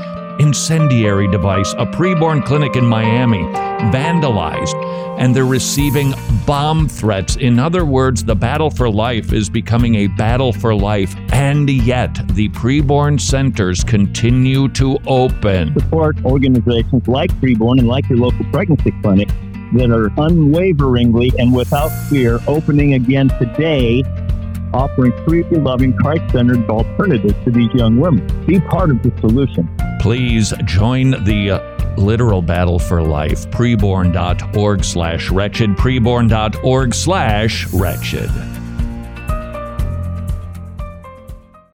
incendiary 0.41 1.29
device. 1.29 1.73
A 1.75 1.87
preborn 1.87 2.45
clinic 2.45 2.77
in 2.77 2.85
Miami 2.85 3.43
vandalized, 3.93 4.78
and 5.19 5.35
they're 5.35 5.45
receiving 5.45 6.15
bomb 6.47 6.89
threats. 6.89 7.37
In 7.37 7.59
other 7.59 7.85
words, 7.85 8.25
the 8.25 8.35
battle 8.35 8.71
for 8.71 8.89
life 8.89 9.33
is 9.33 9.51
becoming 9.51 9.97
a 9.97 10.07
battle 10.07 10.53
for 10.53 10.75
life, 10.75 11.15
and 11.33 11.69
yet 11.69 12.15
the 12.35 12.49
preborn 12.51 13.21
centers 13.21 13.85
continue 13.85 14.69
to 14.71 14.99
open. 15.07 15.75
Support 15.79 16.25
organizations 16.25 17.07
like 17.09 17.31
Preborn 17.41 17.79
and 17.79 17.89
like 17.89 18.09
your 18.09 18.19
local 18.19 18.45
pregnancy 18.47 18.93
clinic 19.03 19.29
that 19.75 19.91
are 19.91 20.11
unwaveringly 20.25 21.33
and 21.39 21.55
without 21.55 21.91
fear 22.09 22.41
opening 22.47 22.95
again 22.95 23.29
today 23.39 24.03
offering 24.73 25.13
free, 25.25 25.45
loving, 25.51 25.95
Christ 25.97 26.33
centered 26.33 26.69
alternatives 26.69 27.35
to 27.45 27.51
these 27.51 27.73
young 27.75 27.99
women. 27.99 28.27
Be 28.47 28.61
part 28.61 28.91
of 28.91 29.03
the 29.03 29.13
solution. 29.21 29.69
Please 30.01 30.53
join 30.65 31.11
the 31.25 31.78
literal 31.99 32.41
battle 32.43 32.79
for 32.79 33.03
life. 33.03 33.49
Preborn.org 33.51 34.85
slash 34.85 35.31
wretched. 35.31 35.71
Preborn.org 35.71 36.95
slash 36.95 37.67
wretched. 37.73 38.31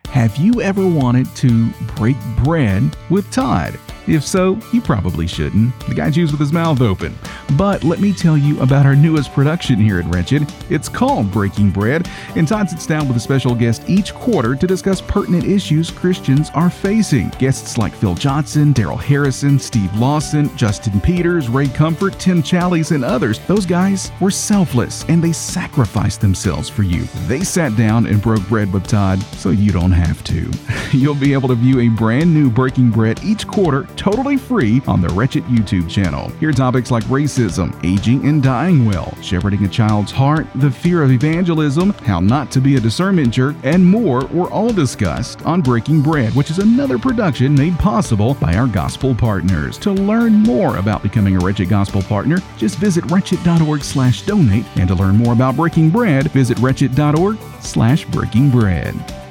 Have 0.06 0.36
you 0.36 0.62
ever 0.62 0.86
wanted 0.86 1.26
to 1.36 1.70
break 1.96 2.16
bread 2.44 2.96
with 3.10 3.30
Todd? 3.30 3.78
If 4.06 4.24
so, 4.24 4.58
you 4.72 4.80
probably 4.80 5.26
shouldn't. 5.26 5.78
The 5.88 5.94
guy 5.94 6.10
chews 6.10 6.30
with 6.30 6.40
his 6.40 6.52
mouth 6.52 6.80
open. 6.80 7.16
But 7.56 7.84
let 7.84 8.00
me 8.00 8.12
tell 8.12 8.36
you 8.36 8.60
about 8.60 8.86
our 8.86 8.96
newest 8.96 9.32
production 9.32 9.76
here 9.76 9.98
at 9.98 10.06
Wretched. 10.06 10.52
It's 10.70 10.88
called 10.88 11.30
Breaking 11.30 11.70
Bread, 11.70 12.08
and 12.36 12.46
Todd 12.46 12.68
sits 12.68 12.86
down 12.86 13.08
with 13.08 13.16
a 13.16 13.20
special 13.20 13.54
guest 13.54 13.88
each 13.88 14.14
quarter 14.14 14.54
to 14.56 14.66
discuss 14.66 15.00
pertinent 15.00 15.44
issues 15.44 15.90
Christians 15.90 16.50
are 16.54 16.70
facing. 16.70 17.28
Guests 17.38 17.78
like 17.78 17.94
Phil 17.94 18.14
Johnson, 18.14 18.72
Darrell 18.72 18.96
Harrison, 18.96 19.58
Steve 19.58 19.94
Lawson, 19.96 20.54
Justin 20.56 21.00
Peters, 21.00 21.48
Ray 21.48 21.68
Comfort, 21.68 22.18
Tim 22.18 22.42
Challies, 22.42 22.94
and 22.94 23.04
others. 23.04 23.38
Those 23.40 23.66
guys 23.66 24.10
were 24.20 24.30
selfless 24.30 25.04
and 25.08 25.22
they 25.22 25.32
sacrificed 25.32 26.20
themselves 26.20 26.68
for 26.68 26.82
you. 26.82 27.04
They 27.26 27.42
sat 27.44 27.76
down 27.76 28.06
and 28.06 28.20
broke 28.20 28.46
bread 28.48 28.72
with 28.72 28.86
Todd, 28.86 29.22
so 29.36 29.50
you 29.50 29.72
don't 29.72 29.92
have 29.92 30.22
to. 30.24 30.50
You'll 30.96 31.14
be 31.14 31.32
able 31.32 31.48
to 31.48 31.54
view 31.54 31.80
a 31.80 31.88
brand 31.88 32.32
new 32.32 32.50
Breaking 32.50 32.90
Bread 32.90 33.22
each 33.24 33.46
quarter 33.46 33.84
totally 33.96 34.36
free 34.36 34.80
on 34.86 35.00
the 35.00 35.08
Wretched 35.08 35.44
YouTube 35.44 35.88
channel. 35.88 36.28
Hear 36.40 36.52
topics 36.52 36.90
like 36.90 37.04
racism, 37.04 37.74
aging 37.84 38.26
and 38.28 38.42
dying 38.42 38.84
well, 38.84 39.16
shepherding 39.22 39.64
a 39.64 39.68
child's 39.68 40.12
heart, 40.12 40.46
the 40.56 40.70
fear 40.70 41.02
of 41.02 41.10
evangelism, 41.10 41.92
how 42.04 42.20
not 42.20 42.50
to 42.52 42.60
be 42.60 42.76
a 42.76 42.80
discernment 42.80 43.32
jerk, 43.32 43.56
and 43.62 43.84
more 43.84 44.26
were 44.26 44.50
all 44.50 44.72
discussed 44.72 45.42
on 45.42 45.60
Breaking 45.60 46.02
Bread, 46.02 46.34
which 46.34 46.50
is 46.50 46.58
another 46.58 46.98
production 46.98 47.54
made 47.54 47.78
possible 47.78 48.34
by 48.34 48.54
our 48.54 48.66
gospel 48.66 49.14
partners. 49.14 49.78
To 49.78 49.92
learn 49.92 50.34
more 50.34 50.76
about 50.76 51.02
becoming 51.02 51.36
a 51.36 51.40
Wretched 51.40 51.68
Gospel 51.68 52.02
partner, 52.02 52.38
just 52.56 52.78
visit 52.78 53.10
wretched.org 53.10 53.82
slash 53.82 54.22
donate, 54.22 54.66
and 54.76 54.88
to 54.88 54.94
learn 54.94 55.16
more 55.16 55.32
about 55.32 55.56
Breaking 55.56 55.90
Bread, 55.90 56.30
visit 56.32 56.58
wretched.org 56.58 57.38
slash 57.60 58.04
breaking 58.06 58.50
bread. 58.50 59.23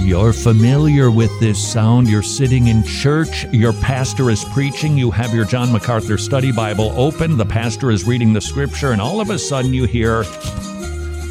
You're 0.00 0.32
familiar 0.32 1.10
with 1.10 1.30
this 1.40 1.72
sound. 1.72 2.08
You're 2.08 2.22
sitting 2.22 2.66
in 2.66 2.84
church. 2.84 3.44
Your 3.52 3.72
pastor 3.72 4.30
is 4.30 4.44
preaching. 4.44 4.98
You 4.98 5.10
have 5.10 5.32
your 5.32 5.44
John 5.44 5.72
MacArthur 5.72 6.18
study 6.18 6.52
Bible 6.52 6.92
open. 6.96 7.36
The 7.36 7.46
pastor 7.46 7.90
is 7.90 8.04
reading 8.04 8.32
the 8.32 8.40
scripture, 8.40 8.92
and 8.92 9.00
all 9.00 9.20
of 9.20 9.30
a 9.30 9.38
sudden 9.38 9.72
you 9.72 9.84
hear 9.84 10.24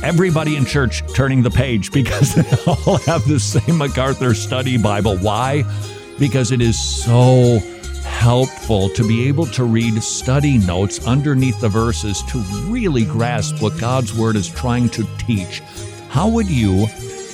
everybody 0.04 0.56
in 0.56 0.66
church 0.66 1.04
turning 1.14 1.42
the 1.42 1.52
page 1.52 1.92
because 1.92 2.34
they 2.36 2.58
all 2.66 2.98
have 3.00 3.28
the 3.28 3.40
same 3.40 3.78
MacArthur 3.78 4.34
study 4.34 4.78
Bible. 4.78 5.18
Why? 5.18 5.64
Because 6.18 6.52
it 6.52 6.62
is 6.62 6.80
so 6.80 7.60
helpful 8.04 8.90
to 8.90 9.08
be 9.08 9.28
able 9.28 9.46
to 9.48 9.64
read 9.64 10.02
study 10.02 10.58
notes 10.58 11.06
underneath 11.06 11.60
the 11.62 11.70
verses 11.70 12.24
to 12.24 12.40
really 12.68 13.06
grasp 13.06 13.62
what 13.62 13.80
God's 13.80 14.14
Word 14.18 14.36
is 14.36 14.50
trying 14.50 14.90
to 14.90 15.06
teach. 15.20 15.60
How 16.10 16.28
would 16.30 16.50
you? 16.50 16.88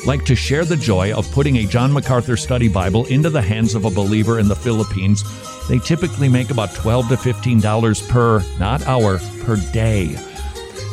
Like 0.05 0.25
to 0.25 0.35
share 0.35 0.65
the 0.65 0.77
joy 0.77 1.13
of 1.13 1.29
putting 1.31 1.57
a 1.57 1.65
John 1.65 1.91
MacArthur 1.91 2.37
study 2.37 2.67
Bible 2.67 3.05
into 3.05 3.29
the 3.29 3.41
hands 3.41 3.75
of 3.75 3.85
a 3.85 3.89
believer 3.89 4.39
in 4.39 4.47
the 4.47 4.55
Philippines. 4.55 5.23
They 5.67 5.79
typically 5.79 6.29
make 6.29 6.49
about 6.49 6.73
12 6.73 7.09
to 7.09 7.15
$15 7.15 8.09
per, 8.09 8.43
not 8.59 8.81
hour, 8.87 9.19
per 9.43 9.57
day. 9.71 10.15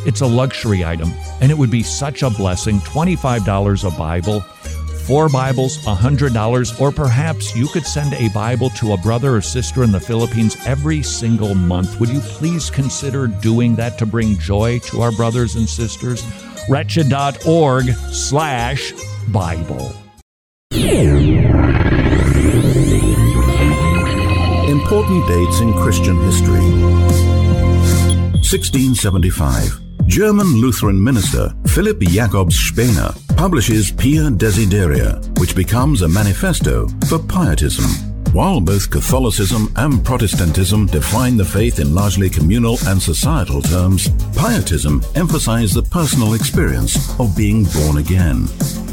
It's 0.07 0.21
a 0.21 0.27
luxury 0.27 0.85
item, 0.85 1.13
and 1.41 1.51
it 1.51 1.59
would 1.59 1.71
be 1.71 1.83
such 1.83 2.23
a 2.23 2.31
blessing. 2.31 2.79
$25 2.81 3.85
a 3.85 3.99
Bible, 3.99 4.41
four 4.41 5.29
Bibles, 5.29 5.79
$100, 5.79 6.81
or 6.81 6.93
perhaps 6.93 7.57
you 7.57 7.69
could 7.69 7.87
send 7.87 8.13
a 8.15 8.29
Bible 8.31 8.71
to 8.71 8.93
a 8.93 8.97
brother 8.99 9.37
or 9.37 9.41
sister 9.41 9.83
in 9.83 9.93
the 9.93 10.01
Philippines 10.01 10.57
every 10.67 11.03
single 11.03 11.55
month. 11.55 11.99
Would 12.01 12.09
you 12.09 12.21
please 12.21 12.71
consider 12.71 13.27
doing 13.27 13.77
that 13.77 13.99
to 13.99 14.07
bring 14.07 14.39
joy 14.39 14.79
to 14.81 15.03
our 15.03 15.13
brothers 15.13 15.57
and 15.57 15.69
sisters? 15.69 16.25
Wretched.org 16.69 17.85
slash 18.13 18.93
Bible. 19.29 19.93
Important 24.69 25.29
dates 25.29 25.61
in 25.61 25.73
Christian 25.75 26.17
history 26.25 26.61
1675. 28.43 29.81
German 30.07 30.61
Lutheran 30.61 31.03
minister 31.03 31.55
Philipp 31.67 32.01
Jakobs 32.01 32.57
Spener 32.57 33.15
publishes 33.37 33.93
Pia 33.93 34.31
Desideria, 34.31 35.21
which 35.39 35.55
becomes 35.55 36.03
a 36.03 36.09
manifesto 36.09 36.89
for 37.09 37.19
pietism. 37.19 38.16
While 38.37 38.61
both 38.61 38.91
Catholicism 38.91 39.73
and 39.77 40.05
Protestantism 40.05 40.89
define 40.89 41.39
the 41.39 41.45
faith 41.47 41.79
in 41.79 41.95
largely 41.95 42.29
communal 42.29 42.77
and 42.87 43.01
societal 43.01 43.63
terms, 43.63 44.11
Pietism 44.37 45.03
emphasizes 45.15 45.73
the 45.73 45.83
personal 45.83 46.35
experience 46.35 47.19
of 47.19 47.35
being 47.35 47.65
born 47.65 47.97
again. 47.97 48.45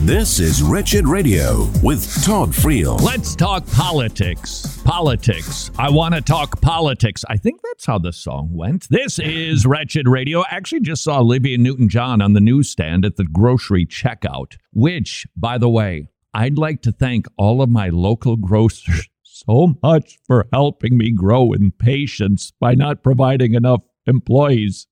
This 0.06 0.40
is 0.40 0.64
Wretched 0.64 1.10
Radio 1.10 1.70
with 1.84 2.24
Todd 2.24 2.52
Friel. 2.52 3.02
Let's 3.02 3.36
talk 3.36 3.68
politics. 3.68 4.82
Politics. 4.86 5.72
I 5.78 5.90
want 5.90 6.16
to 6.16 6.22
talk 6.22 6.62
politics. 6.62 7.26
I 7.28 7.36
think 7.36 7.60
that's 7.64 7.86
how 7.86 8.00
the 8.00 8.14
song 8.14 8.48
went. 8.54 8.88
This 8.90 9.20
is 9.20 9.66
Wretched 9.66 10.08
Radio. 10.08 10.40
I 10.44 10.52
actually 10.52 10.80
just 10.80 11.04
saw 11.04 11.20
Olivia 11.20 11.58
Newton 11.58 11.90
John 11.90 12.22
on 12.22 12.32
the 12.32 12.40
newsstand 12.40 13.04
at 13.04 13.18
the 13.18 13.26
grocery 13.26 13.86
checkout, 13.86 14.56
which, 14.72 15.28
by 15.36 15.58
the 15.58 15.68
way, 15.68 16.08
I'd 16.34 16.58
like 16.58 16.82
to 16.84 16.94
thank 16.94 17.28
all 17.38 17.62
of 17.62 17.70
my 17.70 17.90
local 17.90 18.38
grocers 18.38 19.10
so 19.34 19.76
much 19.82 20.20
for 20.26 20.48
helping 20.54 20.98
me 20.98 21.12
grow 21.12 21.54
in 21.54 21.72
patience 21.72 22.52
by 22.60 22.76
not 22.76 23.02
providing 23.02 23.56
enough 23.56 23.82
employees 24.06 24.88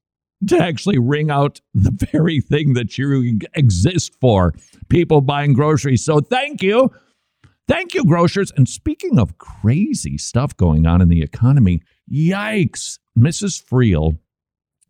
to 0.47 0.57
actually 0.57 0.97
ring 0.97 1.29
out 1.29 1.61
the 1.73 1.91
very 2.11 2.41
thing 2.41 2.73
that 2.73 2.97
you 2.97 3.39
exist 3.53 4.15
for 4.19 4.53
people 4.89 5.21
buying 5.21 5.53
groceries. 5.53 6.03
So 6.03 6.19
thank 6.19 6.63
you. 6.63 6.89
Thank 7.67 7.93
you, 7.93 8.03
grocers. 8.03 8.51
And 8.57 8.67
speaking 8.67 9.19
of 9.19 9.37
crazy 9.37 10.17
stuff 10.17 10.57
going 10.57 10.87
on 10.87 11.01
in 11.01 11.09
the 11.09 11.21
economy, 11.21 11.81
yikes, 12.11 12.97
Mrs. 13.17 13.63
Friel 13.63 14.17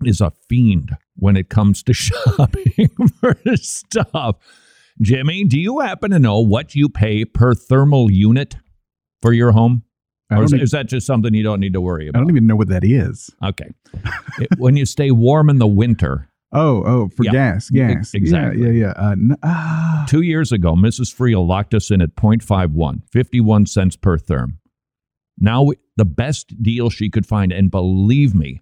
is 0.05 0.21
a 0.21 0.31
fiend 0.47 0.95
when 1.17 1.35
it 1.35 1.49
comes 1.49 1.83
to 1.83 1.93
shopping 1.93 2.89
for 3.19 3.35
stuff. 3.55 4.37
Jimmy, 5.01 5.43
do 5.43 5.59
you 5.59 5.79
happen 5.79 6.11
to 6.11 6.19
know 6.19 6.39
what 6.39 6.73
you 6.73 6.87
pay 6.87 7.25
per 7.25 7.53
thermal 7.53 8.09
unit 8.09 8.55
for 9.21 9.33
your 9.33 9.51
home? 9.51 9.83
Or 10.29 10.43
is, 10.43 10.51
don't 10.51 10.59
e- 10.61 10.63
is 10.63 10.71
that 10.71 10.87
just 10.87 11.05
something 11.05 11.33
you 11.33 11.43
don't 11.43 11.59
need 11.59 11.73
to 11.73 11.81
worry 11.81 12.07
about? 12.07 12.19
I 12.19 12.21
don't 12.23 12.31
even 12.31 12.47
know 12.47 12.55
what 12.55 12.69
that 12.69 12.83
is. 12.85 13.29
Okay. 13.43 13.69
It- 14.39 14.47
when 14.57 14.77
you 14.77 14.85
stay 14.85 15.11
warm 15.11 15.49
in 15.49 15.57
the 15.59 15.67
winter, 15.67 16.27
Oh, 16.53 16.83
oh, 16.85 17.09
for 17.15 17.23
Yeah, 17.23 17.31
gas, 17.31 17.69
gas. 17.69 18.13
exactly. 18.13 18.61
Yeah, 18.61 18.67
yeah, 18.71 18.79
yeah. 18.87 18.93
Uh, 19.07 19.11
n- 19.11 19.37
ah. 19.41 20.05
two 20.09 20.21
years 20.21 20.51
ago, 20.51 20.73
Mrs. 20.75 21.15
Friel 21.15 21.47
locked 21.47 21.73
us 21.73 21.89
in 21.91 22.01
at 22.01 22.15
0.51, 22.15 23.03
51 23.09 23.65
cents 23.67 23.95
per 23.95 24.17
therm. 24.17 24.57
Now, 25.39 25.69
the 25.95 26.03
best 26.05 26.61
deal 26.61 26.89
she 26.89 27.09
could 27.09 27.25
find, 27.25 27.53
and 27.53 27.71
believe 27.71 28.35
me, 28.35 28.59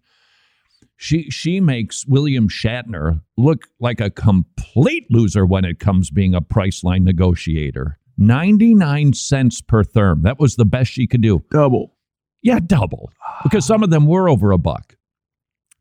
she 0.97 1.29
she 1.31 1.59
makes 1.59 2.05
William 2.05 2.47
Shatner 2.47 3.21
look 3.37 3.67
like 3.79 3.99
a 4.01 4.09
complete 4.11 5.07
loser 5.09 5.45
when 5.45 5.65
it 5.65 5.79
comes 5.79 6.11
being 6.11 6.35
a 6.35 6.41
Priceline 6.41 7.01
negotiator. 7.03 7.97
99 8.19 9.13
cents 9.13 9.61
per 9.61 9.83
therm. 9.83 10.23
That 10.23 10.39
was 10.39 10.55
the 10.55 10.65
best 10.65 10.91
she 10.91 11.07
could 11.07 11.21
do. 11.21 11.43
double. 11.49 11.95
Yeah, 12.41 12.59
double. 12.59 13.11
Because 13.43 13.65
some 13.65 13.83
of 13.83 13.89
them 13.89 14.05
were 14.07 14.29
over 14.29 14.51
a 14.51 14.57
buck. 14.57 14.95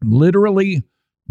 Literally 0.03 0.83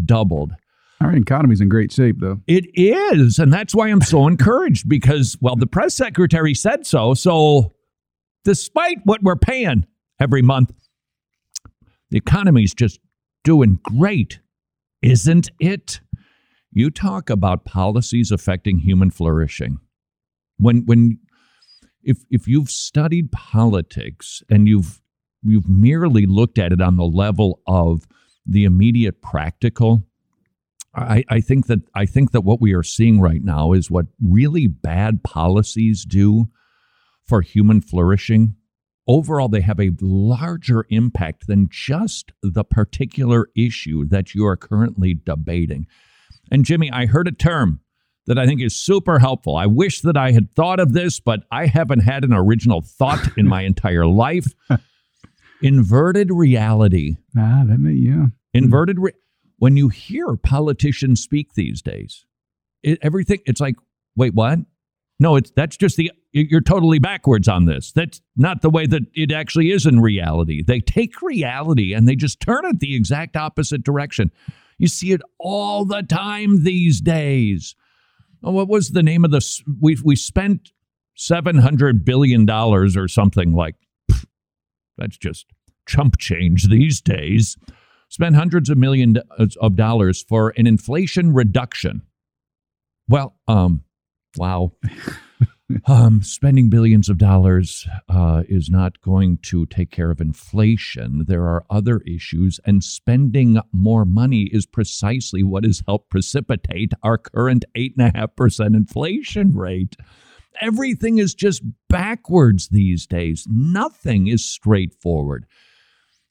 doubled. 0.05 0.53
Our 1.01 1.15
economy's 1.15 1.61
in 1.61 1.69
great 1.69 1.91
shape, 1.91 2.17
though. 2.19 2.41
It 2.47 2.65
is. 2.73 3.37
And 3.37 3.51
that's 3.51 3.75
why 3.75 3.89
I'm 3.89 4.01
so 4.01 4.27
encouraged 4.27 4.89
because, 4.89 5.37
well, 5.41 5.55
the 5.55 5.67
press 5.67 5.95
secretary 5.95 6.53
said 6.53 6.85
so. 6.85 7.13
So, 7.13 7.73
despite 8.43 8.99
what 9.03 9.21
we're 9.21 9.35
paying 9.35 9.85
every 10.19 10.41
month, 10.41 10.71
the 12.09 12.17
economy's 12.17 12.73
just 12.73 12.99
doing 13.43 13.79
great, 13.83 14.39
isn't 15.01 15.49
it? 15.59 15.99
You 16.71 16.89
talk 16.89 17.29
about 17.29 17.65
policies 17.65 18.31
affecting 18.31 18.79
human 18.79 19.11
flourishing. 19.11 19.79
When, 20.57 20.85
when, 20.85 21.19
if, 22.03 22.17
if 22.29 22.47
you've 22.47 22.69
studied 22.69 23.31
politics 23.31 24.43
and 24.49 24.67
you've, 24.67 25.01
you've 25.43 25.69
merely 25.69 26.25
looked 26.25 26.57
at 26.57 26.71
it 26.71 26.81
on 26.81 26.97
the 26.97 27.05
level 27.05 27.61
of 27.67 28.07
the 28.45 28.65
immediate 28.65 29.21
practical, 29.21 30.03
I, 30.97 31.23
I 31.29 31.41
think 31.41 31.67
that 31.67 31.81
I 31.93 32.05
think 32.05 32.31
that 32.31 32.41
what 32.41 32.59
we 32.59 32.73
are 32.73 32.83
seeing 32.83 33.21
right 33.21 33.43
now 33.43 33.73
is 33.73 33.91
what 33.91 34.07
really 34.19 34.65
bad 34.65 35.23
policies 35.23 36.03
do 36.03 36.47
for 37.23 37.41
human 37.41 37.81
flourishing. 37.81 38.55
Overall, 39.07 39.47
they 39.47 39.61
have 39.61 39.79
a 39.79 39.91
larger 40.01 40.85
impact 40.89 41.47
than 41.47 41.69
just 41.69 42.31
the 42.41 42.63
particular 42.63 43.47
issue 43.55 44.05
that 44.05 44.33
you 44.33 44.45
are 44.45 44.57
currently 44.57 45.13
debating. 45.13 45.85
And 46.51 46.65
Jimmy, 46.65 46.91
I 46.91 47.05
heard 47.05 47.27
a 47.27 47.31
term 47.31 47.79
that 48.27 48.37
I 48.37 48.45
think 48.45 48.61
is 48.61 48.75
super 48.75 49.19
helpful. 49.19 49.55
I 49.55 49.65
wish 49.65 50.01
that 50.01 50.17
I 50.17 50.31
had 50.31 50.53
thought 50.53 50.79
of 50.79 50.93
this, 50.93 51.19
but 51.19 51.43
I 51.51 51.65
haven't 51.65 52.01
had 52.01 52.23
an 52.23 52.33
original 52.33 52.81
thought 52.81 53.37
in 53.37 53.47
my 53.47 53.61
entire 53.63 54.05
life. 54.05 54.53
Inverted 55.61 56.31
reality. 56.31 57.15
Ah, 57.37 57.63
that 57.65 57.79
may, 57.79 57.93
yeah. 57.93 58.27
Inverted. 58.53 58.99
Re- 58.99 59.13
when 59.57 59.75
you 59.75 59.89
hear 59.89 60.35
politicians 60.35 61.21
speak 61.21 61.53
these 61.53 61.81
days, 61.81 62.25
it, 62.83 62.99
everything 63.01 63.39
it's 63.45 63.61
like, 63.61 63.75
wait, 64.15 64.35
what? 64.35 64.59
No, 65.19 65.35
it's 65.35 65.51
that's 65.55 65.77
just 65.77 65.97
the 65.97 66.11
you're 66.31 66.61
totally 66.61 66.99
backwards 66.99 67.47
on 67.47 67.65
this. 67.65 67.91
That's 67.91 68.21
not 68.35 68.61
the 68.61 68.69
way 68.69 68.85
that 68.85 69.03
it 69.15 69.31
actually 69.31 69.71
is 69.71 69.87
in 69.87 69.99
reality. 69.99 70.61
They 70.61 70.79
take 70.79 71.21
reality 71.23 71.93
and 71.93 72.07
they 72.07 72.15
just 72.15 72.39
turn 72.39 72.65
it 72.65 72.79
the 72.79 72.95
exact 72.95 73.35
opposite 73.35 73.83
direction. 73.83 74.31
You 74.77 74.87
see 74.87 75.11
it 75.13 75.21
all 75.39 75.85
the 75.85 76.03
time 76.03 76.63
these 76.63 77.01
days. 77.01 77.75
Oh, 78.43 78.51
what 78.51 78.67
was 78.67 78.89
the 78.89 79.03
name 79.03 79.25
of 79.25 79.31
this? 79.31 79.63
We 79.81 79.97
we 80.03 80.15
spent 80.15 80.71
seven 81.15 81.57
hundred 81.57 82.05
billion 82.05 82.45
dollars 82.45 82.95
or 82.95 83.07
something 83.07 83.53
like. 83.53 83.75
That's 84.97 85.17
just 85.17 85.45
chump 85.87 86.17
change 86.17 86.69
these 86.69 87.01
days. 87.01 87.55
Spend 88.09 88.35
hundreds 88.35 88.69
of 88.69 88.77
millions 88.77 89.17
of 89.59 89.75
dollars 89.75 90.23
for 90.23 90.53
an 90.57 90.65
inflation 90.65 91.33
reduction. 91.33 92.01
Well, 93.07 93.35
um, 93.47 93.83
wow. 94.37 94.71
um, 95.85 96.21
spending 96.21 96.69
billions 96.69 97.09
of 97.09 97.17
dollars 97.17 97.87
uh, 98.09 98.43
is 98.47 98.69
not 98.69 99.01
going 99.01 99.37
to 99.43 99.65
take 99.65 99.91
care 99.91 100.11
of 100.11 100.21
inflation. 100.21 101.25
There 101.27 101.43
are 101.43 101.65
other 101.69 101.99
issues, 102.01 102.59
and 102.65 102.83
spending 102.83 103.59
more 103.73 104.05
money 104.05 104.49
is 104.51 104.65
precisely 104.65 105.43
what 105.43 105.65
has 105.65 105.83
helped 105.85 106.09
precipitate 106.09 106.93
our 107.03 107.17
current 107.17 107.65
8.5% 107.75 108.75
inflation 108.75 109.55
rate. 109.55 109.95
Everything 110.61 111.17
is 111.17 111.35
just 111.35 111.61
backwards 111.89 112.69
these 112.69 113.05
days. 113.05 113.45
Nothing 113.49 114.27
is 114.27 114.45
straightforward. 114.45 115.45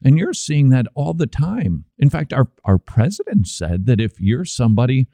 And 0.05 0.18
you're 0.18 0.35
seeing 0.35 0.70
that 0.70 0.87
all 0.94 1.14
the 1.14 1.27
time. 1.27 1.85
In 1.99 2.11
fact, 2.11 2.33
our, 2.33 2.49
our 2.64 2.79
president 2.79 3.49
said 3.49 3.87
that 3.87 4.01
if 4.01 4.20
you're 4.20 4.44
somebody 4.44 5.09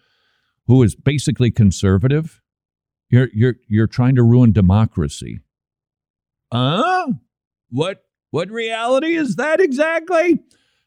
who 0.66 0.82
is 0.82 0.96
basically 0.96 1.50
conservative, 1.50 2.40
you're 3.12 3.28
you're 3.32 3.56
you're 3.68 3.86
trying 3.86 4.16
to 4.16 4.22
ruin 4.24 4.50
democracy. 4.50 5.40
Uh? 6.50 7.12
What 7.70 8.04
what 8.30 8.50
reality 8.50 9.14
is 9.14 9.36
that 9.36 9.60
exactly? 9.60 10.40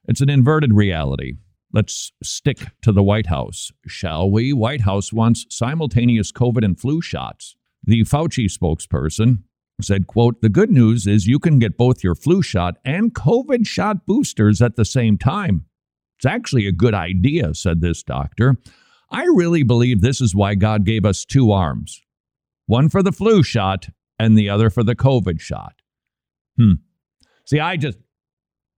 It's 0.08 0.22
an 0.22 0.30
inverted 0.30 0.74
reality. 0.74 1.34
Let's 1.72 2.12
stick 2.24 2.60
to 2.82 2.92
the 2.92 3.04
White 3.04 3.28
House, 3.28 3.72
shall 3.86 4.30
we? 4.30 4.54
White 4.54 4.82
House 4.82 5.14
wants 5.14 5.46
simultaneous 5.50 6.32
COVID 6.32 6.64
and 6.64 6.80
flu 6.80 7.02
shots. 7.02 7.56
The 7.84 8.02
Fauci 8.02 8.46
spokesperson 8.46 9.44
said, 9.82 10.08
quote, 10.08 10.42
the 10.42 10.50
good 10.50 10.72
news 10.72 11.06
is 11.06 11.28
you 11.28 11.38
can 11.38 11.60
get 11.60 11.78
both 11.78 12.04
your 12.04 12.16
flu 12.16 12.42
shot 12.42 12.78
and 12.86 13.14
COVID 13.14 13.68
shot 13.68 14.06
boosters 14.06 14.62
at 14.62 14.78
the 14.78 14.86
same 14.86 15.18
time. 15.18 15.66
It's 16.18 16.26
actually 16.26 16.66
a 16.66 16.72
good 16.72 16.94
idea, 16.94 17.54
said 17.54 17.82
this 17.82 18.04
doctor. 18.04 18.56
I 19.12 19.24
really 19.26 19.64
believe 19.64 20.02
this 20.02 20.22
is 20.22 20.34
why 20.34 20.56
God 20.56 20.86
gave 20.86 21.04
us 21.04 21.26
two 21.26 21.52
arms 21.52 22.05
one 22.66 22.90
for 22.90 23.04
the 23.04 23.12
flu 23.12 23.44
shot 23.44 23.90
and 24.18 24.38
the 24.38 24.50
other 24.50 24.70
for 24.70 24.84
the 24.84 24.96
COVID 24.96 25.40
shot. 25.40 25.76
Hmm. 26.58 26.74
See, 27.46 27.60
I 27.60 27.78
just 27.78 27.98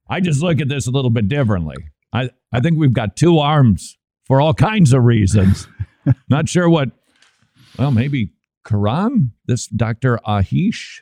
I 0.10 0.19
just 0.19 0.41
look 0.41 0.62
at 0.62 0.69
this 0.69 0.88
a 0.88 0.91
little 0.91 1.10
bit 1.10 1.28
differently. 1.28 1.76
I, 2.13 2.30
I 2.52 2.60
think 2.60 2.78
we've 2.78 2.93
got 2.93 3.15
two 3.15 3.39
arms 3.39 3.97
for 4.26 4.39
all 4.39 4.54
kinds 4.54 4.93
of 4.93 5.04
reasons. 5.04 5.67
Not 6.30 6.47
sure 6.47 6.69
what, 6.69 6.89
well, 7.78 7.91
maybe 7.91 8.32
Quran, 8.65 9.32
this 9.45 9.67
Dr. 9.67 10.19
Ashish 10.28 11.02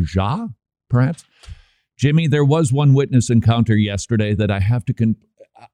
Jha, 0.00 0.54
perhaps. 0.88 1.24
Jimmy, 1.96 2.26
there 2.26 2.44
was 2.44 2.72
one 2.72 2.94
witness 2.94 3.30
encounter 3.30 3.76
yesterday 3.76 4.34
that 4.34 4.50
I 4.50 4.60
have 4.60 4.84
to, 4.86 4.94
con- 4.94 5.16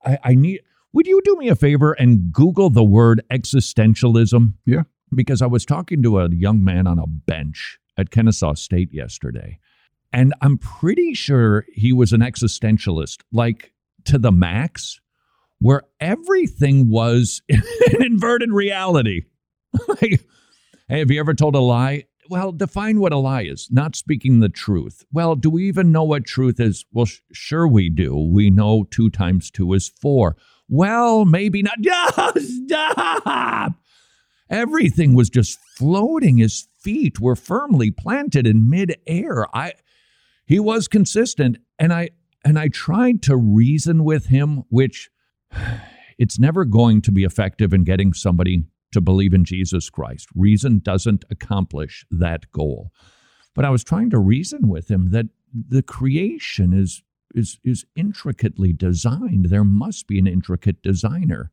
I, 0.04 0.18
I 0.24 0.34
need, 0.34 0.60
would 0.92 1.06
you 1.06 1.20
do 1.24 1.36
me 1.36 1.48
a 1.48 1.56
favor 1.56 1.92
and 1.92 2.32
Google 2.32 2.70
the 2.70 2.84
word 2.84 3.22
existentialism? 3.30 4.54
Yeah. 4.66 4.82
Because 5.14 5.42
I 5.42 5.46
was 5.46 5.64
talking 5.64 6.02
to 6.02 6.20
a 6.20 6.30
young 6.30 6.62
man 6.62 6.86
on 6.86 6.98
a 6.98 7.06
bench 7.06 7.78
at 7.96 8.10
Kennesaw 8.10 8.54
State 8.54 8.92
yesterday, 8.92 9.58
and 10.12 10.34
I'm 10.40 10.58
pretty 10.58 11.14
sure 11.14 11.66
he 11.72 11.92
was 11.92 12.12
an 12.12 12.20
existentialist, 12.20 13.22
like 13.32 13.72
to 14.04 14.18
the 14.18 14.32
max, 14.32 15.00
where 15.60 15.82
everything 16.00 16.88
was 16.88 17.42
an 17.48 18.02
inverted 18.02 18.50
reality. 18.50 19.22
like, 19.88 20.24
hey, 20.88 20.98
have 20.98 21.10
you 21.10 21.20
ever 21.20 21.34
told 21.34 21.54
a 21.54 21.60
lie? 21.60 22.04
Well, 22.28 22.52
define 22.52 23.00
what 23.00 23.12
a 23.12 23.16
lie 23.16 23.42
is. 23.42 23.68
Not 23.72 23.96
speaking 23.96 24.38
the 24.38 24.48
truth. 24.48 25.04
Well, 25.12 25.34
do 25.34 25.50
we 25.50 25.66
even 25.66 25.90
know 25.90 26.04
what 26.04 26.24
truth 26.24 26.60
is? 26.60 26.84
Well, 26.92 27.06
sh- 27.06 27.18
sure 27.32 27.66
we 27.66 27.90
do. 27.90 28.16
We 28.16 28.50
know 28.50 28.84
two 28.84 29.10
times 29.10 29.50
two 29.50 29.72
is 29.72 29.88
four. 29.88 30.36
Well, 30.68 31.24
maybe 31.24 31.62
not. 31.62 31.78
Stop! 32.38 33.74
Everything 34.50 35.14
was 35.14 35.30
just 35.30 35.58
floating. 35.76 36.38
His 36.38 36.68
feet 36.80 37.20
were 37.20 37.36
firmly 37.36 37.90
planted 37.90 38.46
in 38.46 38.68
midair. 38.68 39.46
I 39.54 39.74
he 40.44 40.58
was 40.58 40.88
consistent 40.88 41.58
and 41.78 41.92
I 41.92 42.10
and 42.44 42.58
I 42.58 42.68
tried 42.68 43.22
to 43.22 43.36
reason 43.36 44.02
with 44.04 44.26
him, 44.26 44.64
which 44.68 45.10
it's 46.18 46.38
never 46.38 46.64
going 46.64 47.00
to 47.02 47.12
be 47.12 47.24
effective 47.24 47.72
in 47.72 47.84
getting 47.84 48.12
somebody 48.12 48.64
to 48.92 49.00
believe 49.00 49.32
in 49.32 49.44
Jesus 49.44 49.88
Christ. 49.88 50.28
Reason 50.34 50.80
doesn't 50.80 51.24
accomplish 51.30 52.04
that 52.10 52.50
goal. 52.50 52.90
But 53.54 53.64
I 53.64 53.70
was 53.70 53.84
trying 53.84 54.10
to 54.10 54.18
reason 54.18 54.68
with 54.68 54.90
him 54.90 55.10
that 55.10 55.26
the 55.52 55.82
creation 55.82 56.72
is 56.72 57.02
is 57.34 57.60
is 57.62 57.84
intricately 57.94 58.72
designed. 58.72 59.46
There 59.46 59.64
must 59.64 60.08
be 60.08 60.18
an 60.18 60.26
intricate 60.26 60.82
designer. 60.82 61.52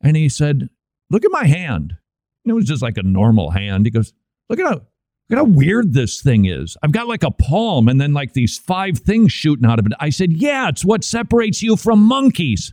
And 0.00 0.16
he 0.16 0.28
said, 0.28 0.68
"Look 1.10 1.24
at 1.24 1.30
my 1.30 1.46
hand." 1.46 1.96
And 2.44 2.50
it 2.50 2.54
was 2.54 2.66
just 2.66 2.82
like 2.82 2.96
a 2.96 3.02
normal 3.02 3.50
hand. 3.50 3.86
He 3.86 3.90
goes, 3.90 4.12
"Look 4.48 4.60
at 4.60 4.66
how 4.66 4.80
Look 5.28 5.40
at 5.40 5.44
how 5.44 5.52
weird 5.52 5.92
this 5.92 6.22
thing 6.22 6.44
is. 6.44 6.76
I've 6.84 6.92
got 6.92 7.08
like 7.08 7.24
a 7.24 7.32
palm 7.32 7.88
and 7.88 8.00
then 8.00 8.12
like 8.12 8.32
these 8.32 8.58
five 8.58 8.98
things 8.98 9.32
shooting 9.32 9.66
out 9.66 9.80
of 9.80 9.86
it. 9.86 9.92
I 9.98 10.10
said, 10.10 10.32
Yeah, 10.32 10.68
it's 10.68 10.84
what 10.84 11.02
separates 11.02 11.62
you 11.62 11.76
from 11.76 12.00
monkeys. 12.00 12.72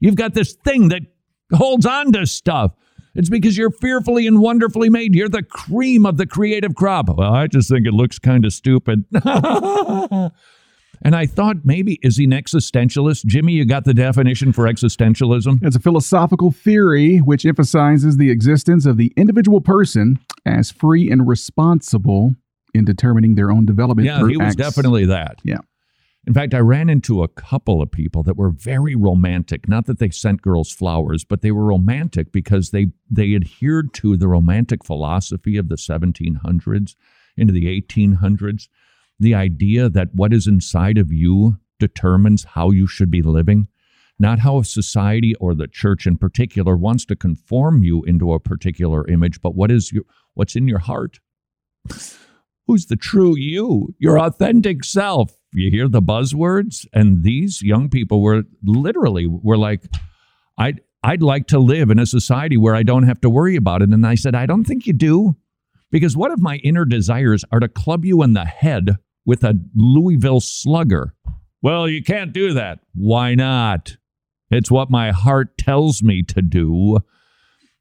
You've 0.00 0.16
got 0.16 0.34
this 0.34 0.52
thing 0.52 0.88
that 0.88 1.02
holds 1.54 1.86
on 1.86 2.12
to 2.12 2.26
stuff. 2.26 2.72
It's 3.14 3.30
because 3.30 3.56
you're 3.56 3.70
fearfully 3.70 4.26
and 4.26 4.40
wonderfully 4.40 4.90
made. 4.90 5.14
You're 5.14 5.28
the 5.30 5.42
cream 5.42 6.04
of 6.04 6.18
the 6.18 6.26
creative 6.26 6.74
crop. 6.74 7.08
Well, 7.08 7.32
I 7.32 7.46
just 7.46 7.70
think 7.70 7.86
it 7.86 7.94
looks 7.94 8.18
kind 8.18 8.44
of 8.44 8.52
stupid. 8.52 9.04
and 11.04 11.14
I 11.14 11.26
thought 11.26 11.58
maybe, 11.64 11.98
is 12.02 12.16
he 12.16 12.24
an 12.24 12.30
existentialist? 12.30 13.26
Jimmy, 13.26 13.52
you 13.52 13.66
got 13.66 13.84
the 13.84 13.94
definition 13.94 14.52
for 14.52 14.64
existentialism? 14.64 15.62
It's 15.62 15.76
a 15.76 15.80
philosophical 15.80 16.50
theory 16.50 17.18
which 17.18 17.44
emphasizes 17.44 18.16
the 18.16 18.30
existence 18.30 18.86
of 18.86 18.96
the 18.96 19.12
individual 19.16 19.60
person 19.60 20.18
as 20.46 20.70
free 20.70 21.10
and 21.10 21.28
responsible 21.28 22.34
in 22.72 22.84
determining 22.84 23.34
their 23.34 23.50
own 23.50 23.66
development. 23.66 24.06
Yeah, 24.06 24.26
he 24.26 24.36
was 24.36 24.48
acts. 24.48 24.56
definitely 24.56 25.04
that. 25.06 25.40
Yeah. 25.44 25.58
In 26.26 26.32
fact, 26.32 26.54
I 26.54 26.58
ran 26.60 26.88
into 26.88 27.22
a 27.22 27.28
couple 27.28 27.82
of 27.82 27.90
people 27.90 28.22
that 28.22 28.36
were 28.36 28.50
very 28.50 28.94
romantic. 28.94 29.68
Not 29.68 29.84
that 29.86 29.98
they 29.98 30.08
sent 30.08 30.40
girls 30.40 30.72
flowers, 30.72 31.22
but 31.22 31.42
they 31.42 31.52
were 31.52 31.64
romantic 31.64 32.32
because 32.32 32.70
they 32.70 32.86
they 33.10 33.34
adhered 33.34 33.92
to 33.94 34.16
the 34.16 34.26
romantic 34.26 34.84
philosophy 34.84 35.58
of 35.58 35.68
the 35.68 35.76
1700s 35.76 36.96
into 37.36 37.52
the 37.52 37.66
1800s. 37.66 38.68
The 39.24 39.34
idea 39.34 39.88
that 39.88 40.14
what 40.14 40.34
is 40.34 40.46
inside 40.46 40.98
of 40.98 41.10
you 41.10 41.56
determines 41.80 42.44
how 42.44 42.72
you 42.72 42.86
should 42.86 43.10
be 43.10 43.22
living, 43.22 43.68
not 44.18 44.40
how 44.40 44.58
a 44.58 44.64
society 44.66 45.34
or 45.36 45.54
the 45.54 45.66
church 45.66 46.06
in 46.06 46.18
particular 46.18 46.76
wants 46.76 47.06
to 47.06 47.16
conform 47.16 47.82
you 47.82 48.02
into 48.02 48.34
a 48.34 48.38
particular 48.38 49.08
image, 49.08 49.40
but 49.40 49.54
what 49.54 49.70
is 49.70 49.92
your 49.92 50.02
what's 50.34 50.56
in 50.56 50.68
your 50.68 50.80
heart. 50.80 51.20
Who's 52.66 52.84
the 52.84 52.96
true 52.96 53.34
you, 53.34 53.94
your 53.98 54.20
authentic 54.20 54.84
self? 54.84 55.34
You 55.54 55.70
hear 55.70 55.88
the 55.88 56.02
buzzwords, 56.02 56.86
and 56.92 57.22
these 57.22 57.62
young 57.62 57.88
people 57.88 58.20
were 58.20 58.42
literally 58.62 59.26
were 59.26 59.56
like, 59.56 59.86
"I'd 60.58 60.82
I'd 61.02 61.22
like 61.22 61.46
to 61.46 61.58
live 61.58 61.88
in 61.88 61.98
a 61.98 62.04
society 62.04 62.58
where 62.58 62.74
I 62.74 62.82
don't 62.82 63.04
have 63.04 63.22
to 63.22 63.30
worry 63.30 63.56
about 63.56 63.80
it." 63.80 63.88
And 63.88 64.06
I 64.06 64.16
said, 64.16 64.34
"I 64.34 64.44
don't 64.44 64.64
think 64.64 64.86
you 64.86 64.92
do, 64.92 65.34
because 65.90 66.14
what 66.14 66.30
if 66.30 66.40
my 66.40 66.56
inner 66.56 66.84
desires 66.84 67.42
are 67.50 67.60
to 67.60 67.68
club 67.68 68.04
you 68.04 68.22
in 68.22 68.34
the 68.34 68.44
head 68.44 68.98
with 69.24 69.44
a 69.44 69.58
Louisville 69.74 70.40
Slugger?" 70.40 71.14
Well, 71.62 71.88
you 71.88 72.02
can't 72.02 72.32
do 72.32 72.52
that. 72.52 72.80
Why 72.94 73.34
not? 73.34 73.96
It's 74.50 74.70
what 74.70 74.90
my 74.90 75.12
heart 75.12 75.56
tells 75.56 76.02
me 76.02 76.22
to 76.24 76.42
do. 76.42 76.98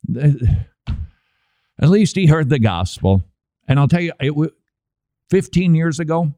At 0.10 1.90
least 1.90 2.16
he 2.16 2.28
heard 2.28 2.50
the 2.50 2.60
gospel. 2.60 3.24
And 3.68 3.80
I'll 3.80 3.88
tell 3.88 4.02
you, 4.02 4.14
it 4.22 4.30
w- 4.30 4.52
15 5.30 5.76
years 5.76 6.00
ago, 6.00 6.34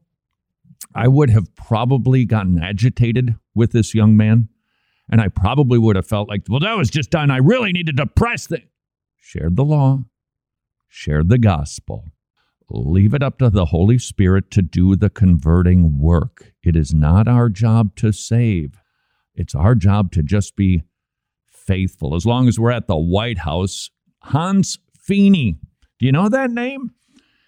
I 0.94 1.08
would 1.08 1.30
have 1.30 1.54
probably 1.54 2.24
gotten 2.24 2.60
agitated 2.60 3.36
with 3.54 3.72
this 3.72 3.94
young 3.94 4.16
man. 4.16 4.48
And 5.08 5.20
I 5.20 5.28
probably 5.28 5.78
would 5.78 5.94
have 5.94 6.06
felt 6.06 6.28
like, 6.28 6.42
well, 6.48 6.60
that 6.60 6.76
was 6.76 6.90
just 6.90 7.10
done. 7.10 7.30
I 7.30 7.36
really 7.36 7.72
needed 7.72 7.96
to 7.98 8.06
press 8.06 8.46
the. 8.48 8.62
Shared 9.18 9.56
the 9.56 9.64
law, 9.64 10.04
shared 10.88 11.28
the 11.28 11.38
gospel. 11.38 12.04
Leave 12.68 13.14
it 13.14 13.22
up 13.22 13.38
to 13.38 13.48
the 13.48 13.66
Holy 13.66 13.98
Spirit 13.98 14.50
to 14.50 14.62
do 14.62 14.96
the 14.96 15.10
converting 15.10 16.00
work. 16.00 16.52
It 16.62 16.74
is 16.74 16.92
not 16.92 17.28
our 17.28 17.48
job 17.48 17.94
to 17.96 18.12
save, 18.12 18.80
it's 19.34 19.54
our 19.54 19.74
job 19.74 20.12
to 20.12 20.22
just 20.22 20.56
be 20.56 20.82
faithful. 21.46 22.14
As 22.14 22.24
long 22.26 22.48
as 22.48 22.58
we're 22.58 22.70
at 22.70 22.86
the 22.86 22.96
White 22.96 23.38
House, 23.38 23.90
Hans 24.22 24.78
Fiene. 24.98 25.58
Do 25.98 26.06
you 26.06 26.12
know 26.12 26.28
that 26.28 26.50
name? 26.50 26.92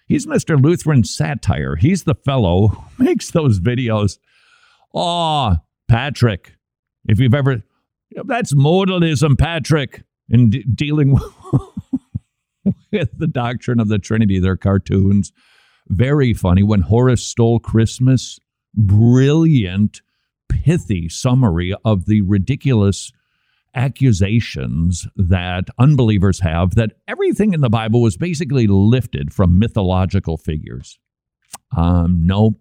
He's 0.07 0.25
Mr. 0.25 0.61
Lutheran 0.61 1.03
Satire. 1.03 1.75
He's 1.75 2.03
the 2.03 2.15
fellow 2.15 2.69
who 2.69 2.83
makes 3.03 3.31
those 3.31 3.59
videos. 3.59 4.17
Oh, 4.93 5.57
Patrick, 5.87 6.55
if 7.07 7.19
you've 7.19 7.35
ever, 7.35 7.63
that's 8.25 8.53
modalism, 8.53 9.37
Patrick, 9.37 10.03
in 10.29 10.49
de- 10.49 10.63
dealing 10.63 11.13
with 11.13 11.23
the 12.91 13.29
doctrine 13.31 13.79
of 13.79 13.87
the 13.87 13.99
Trinity. 13.99 14.39
They're 14.39 14.57
cartoons. 14.57 15.31
Very 15.87 16.33
funny. 16.33 16.63
When 16.63 16.81
Horus 16.81 17.25
Stole 17.25 17.59
Christmas, 17.59 18.39
brilliant, 18.75 20.01
pithy 20.49 21.09
summary 21.09 21.73
of 21.85 22.05
the 22.05 22.21
ridiculous 22.21 23.11
accusations 23.75 25.07
that 25.15 25.65
unbelievers 25.77 26.39
have 26.39 26.75
that 26.75 26.93
everything 27.07 27.53
in 27.53 27.61
the 27.61 27.69
Bible 27.69 28.01
was 28.01 28.17
basically 28.17 28.67
lifted 28.67 29.33
from 29.33 29.59
mythological 29.59 30.37
figures. 30.37 30.97
Um, 31.75 32.25
no, 32.25 32.57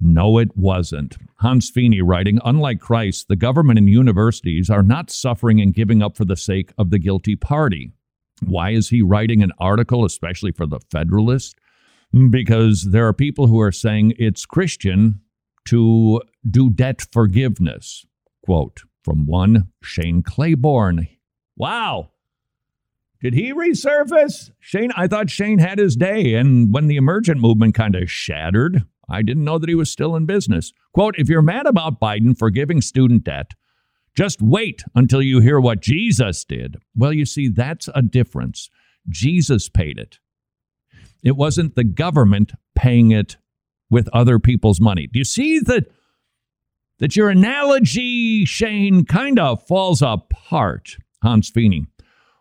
no, 0.00 0.38
it 0.38 0.56
wasn't. 0.56 1.16
Hans 1.36 1.70
Fiene 1.70 2.00
writing, 2.02 2.40
unlike 2.44 2.80
Christ, 2.80 3.28
the 3.28 3.36
government 3.36 3.78
and 3.78 3.88
universities 3.88 4.70
are 4.70 4.82
not 4.82 5.10
suffering 5.10 5.60
and 5.60 5.74
giving 5.74 6.02
up 6.02 6.16
for 6.16 6.24
the 6.24 6.36
sake 6.36 6.72
of 6.76 6.90
the 6.90 6.98
guilty 6.98 7.36
party. 7.36 7.92
Why 8.44 8.70
is 8.70 8.88
he 8.88 9.02
writing 9.02 9.42
an 9.42 9.52
article, 9.58 10.04
especially 10.04 10.52
for 10.52 10.66
the 10.66 10.80
Federalist? 10.90 11.56
Mm, 12.14 12.30
because 12.30 12.88
there 12.90 13.06
are 13.06 13.12
people 13.12 13.46
who 13.46 13.60
are 13.60 13.72
saying 13.72 14.14
it's 14.18 14.46
Christian 14.46 15.20
to 15.66 16.22
do 16.48 16.70
debt 16.70 17.06
forgiveness. 17.12 18.06
Quote, 18.44 18.82
from 19.04 19.26
one 19.26 19.68
Shane 19.82 20.22
Claiborne. 20.22 21.08
Wow. 21.56 22.10
Did 23.20 23.34
he 23.34 23.52
resurface? 23.52 24.50
Shane, 24.60 24.92
I 24.96 25.06
thought 25.06 25.28
Shane 25.28 25.58
had 25.58 25.78
his 25.78 25.94
day. 25.94 26.34
And 26.34 26.72
when 26.72 26.86
the 26.86 26.96
emergent 26.96 27.40
movement 27.40 27.74
kind 27.74 27.94
of 27.94 28.10
shattered, 28.10 28.84
I 29.10 29.22
didn't 29.22 29.44
know 29.44 29.58
that 29.58 29.68
he 29.68 29.74
was 29.74 29.90
still 29.90 30.16
in 30.16 30.24
business. 30.24 30.72
Quote 30.94 31.16
If 31.18 31.28
you're 31.28 31.42
mad 31.42 31.66
about 31.66 32.00
Biden 32.00 32.36
forgiving 32.36 32.80
student 32.80 33.24
debt, 33.24 33.52
just 34.16 34.42
wait 34.42 34.82
until 34.94 35.22
you 35.22 35.40
hear 35.40 35.60
what 35.60 35.80
Jesus 35.80 36.44
did. 36.44 36.76
Well, 36.96 37.12
you 37.12 37.24
see, 37.24 37.48
that's 37.48 37.88
a 37.94 38.02
difference. 38.02 38.70
Jesus 39.08 39.68
paid 39.68 39.98
it. 39.98 40.18
It 41.22 41.36
wasn't 41.36 41.74
the 41.74 41.84
government 41.84 42.52
paying 42.74 43.10
it 43.10 43.36
with 43.90 44.08
other 44.12 44.38
people's 44.38 44.80
money. 44.80 45.06
Do 45.06 45.18
you 45.18 45.24
see 45.24 45.58
that? 45.60 45.86
that 47.00 47.16
your 47.16 47.30
analogy, 47.30 48.44
Shane, 48.44 49.04
kind 49.04 49.38
of 49.38 49.66
falls 49.66 50.02
apart. 50.02 50.96
Hans 51.22 51.50
Fiene. 51.50 51.86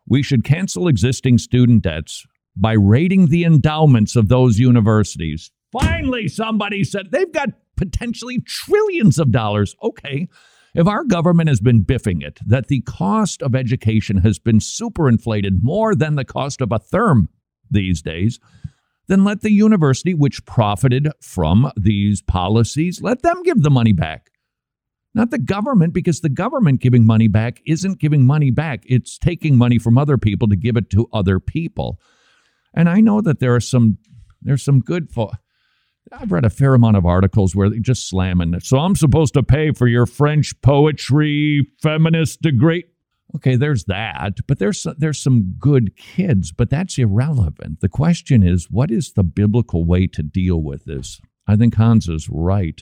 We 0.08 0.21
should 0.21 0.43
cancel 0.43 0.88
existing 0.88 1.38
student 1.38 1.84
debts 1.84 2.25
by 2.55 2.73
rating 2.73 3.27
the 3.27 3.45
endowments 3.45 4.15
of 4.15 4.27
those 4.27 4.60
universities. 4.60 5.51
Finally, 5.71 6.27
somebody 6.27 6.84
said 6.84 7.12
they've 7.12 7.32
got 7.32 7.49
potentially 7.77 8.41
trillions 8.41 9.17
of 9.17 9.32
dollars. 9.32 9.75
Okay, 9.82 10.27
If 10.75 10.88
our 10.88 11.03
government 11.03 11.49
has 11.49 11.60
been 11.60 11.84
biffing 11.84 12.23
it 12.23 12.39
that 12.45 12.67
the 12.67 12.82
cost 12.82 13.41
of 13.41 13.55
education 13.55 14.17
has 14.17 14.39
been 14.39 14.60
superinflated 14.60 15.63
more 15.63 15.95
than 15.95 16.15
the 16.15 16.25
cost 16.25 16.62
of 16.62 16.71
a 16.71 16.79
therm 16.79 17.27
these 17.71 18.01
days, 18.01 18.39
then 19.08 19.23
let 19.23 19.41
the 19.41 19.51
university, 19.51 20.13
which 20.13 20.45
profited 20.45 21.10
from 21.21 21.71
these 21.75 22.21
policies, 22.21 23.01
let 23.01 23.23
them 23.23 23.41
give 23.43 23.63
the 23.63 23.71
money 23.71 23.93
back. 23.93 24.29
Not 25.15 25.32
the 25.32 25.39
government, 25.39 25.93
because 25.93 26.21
the 26.21 26.29
government 26.29 26.82
giving 26.82 27.05
money 27.05 27.27
back 27.27 27.62
isn't 27.65 27.99
giving 27.99 28.27
money 28.27 28.51
back. 28.51 28.84
It's 28.86 29.17
taking 29.17 29.58
money 29.58 29.79
from 29.79 29.97
other 29.97 30.19
people 30.19 30.47
to 30.49 30.55
give 30.55 30.77
it 30.77 30.91
to 30.91 31.08
other 31.12 31.39
people. 31.39 31.99
And 32.75 32.88
I 32.88 33.01
know 33.01 33.19
that 33.21 33.39
there 33.39 33.55
are 33.55 33.60
some 33.60 33.97
there's 34.41 34.63
some 34.63 34.79
good 34.79 35.10
fo- 35.10 35.32
I've 36.12 36.32
read 36.32 36.46
a 36.46 36.50
fair 36.50 36.74
amount 36.74 36.98
of 36.98 37.06
articles 37.06 37.56
where 37.56 37.70
they're 37.70 37.80
just 37.80 38.10
slamming. 38.10 38.60
So 38.62 38.80
I'm 38.80 38.96
supposed 38.96 39.34
to 39.36 39.44
pay 39.44 39.72
for 39.72 39.88
your 39.88 40.06
French 40.06 40.60
poetry 40.62 41.68
feminist 41.82 42.42
degree. 42.42 42.86
Okay, 43.36 43.56
there's 43.56 43.84
that, 43.84 44.38
but 44.48 44.58
there's 44.58 44.88
there's 44.98 45.22
some 45.22 45.54
good 45.60 45.96
kids, 45.96 46.52
but 46.52 46.72
that's 46.72 46.98
irrelevant. 46.98 47.80
The 47.80 47.90
question 47.90 48.42
is, 48.42 48.72
what 48.72 48.90
is 48.90 49.14
the 49.14 49.24
biblical 49.24 49.86
way 49.86 50.08
to 50.08 50.24
deal 50.24 50.64
with 50.64 50.86
this? 50.86 51.22
I 51.48 51.56
think 51.56 51.76
Hans 51.76 52.10
is 52.10 52.28
right. 52.30 52.82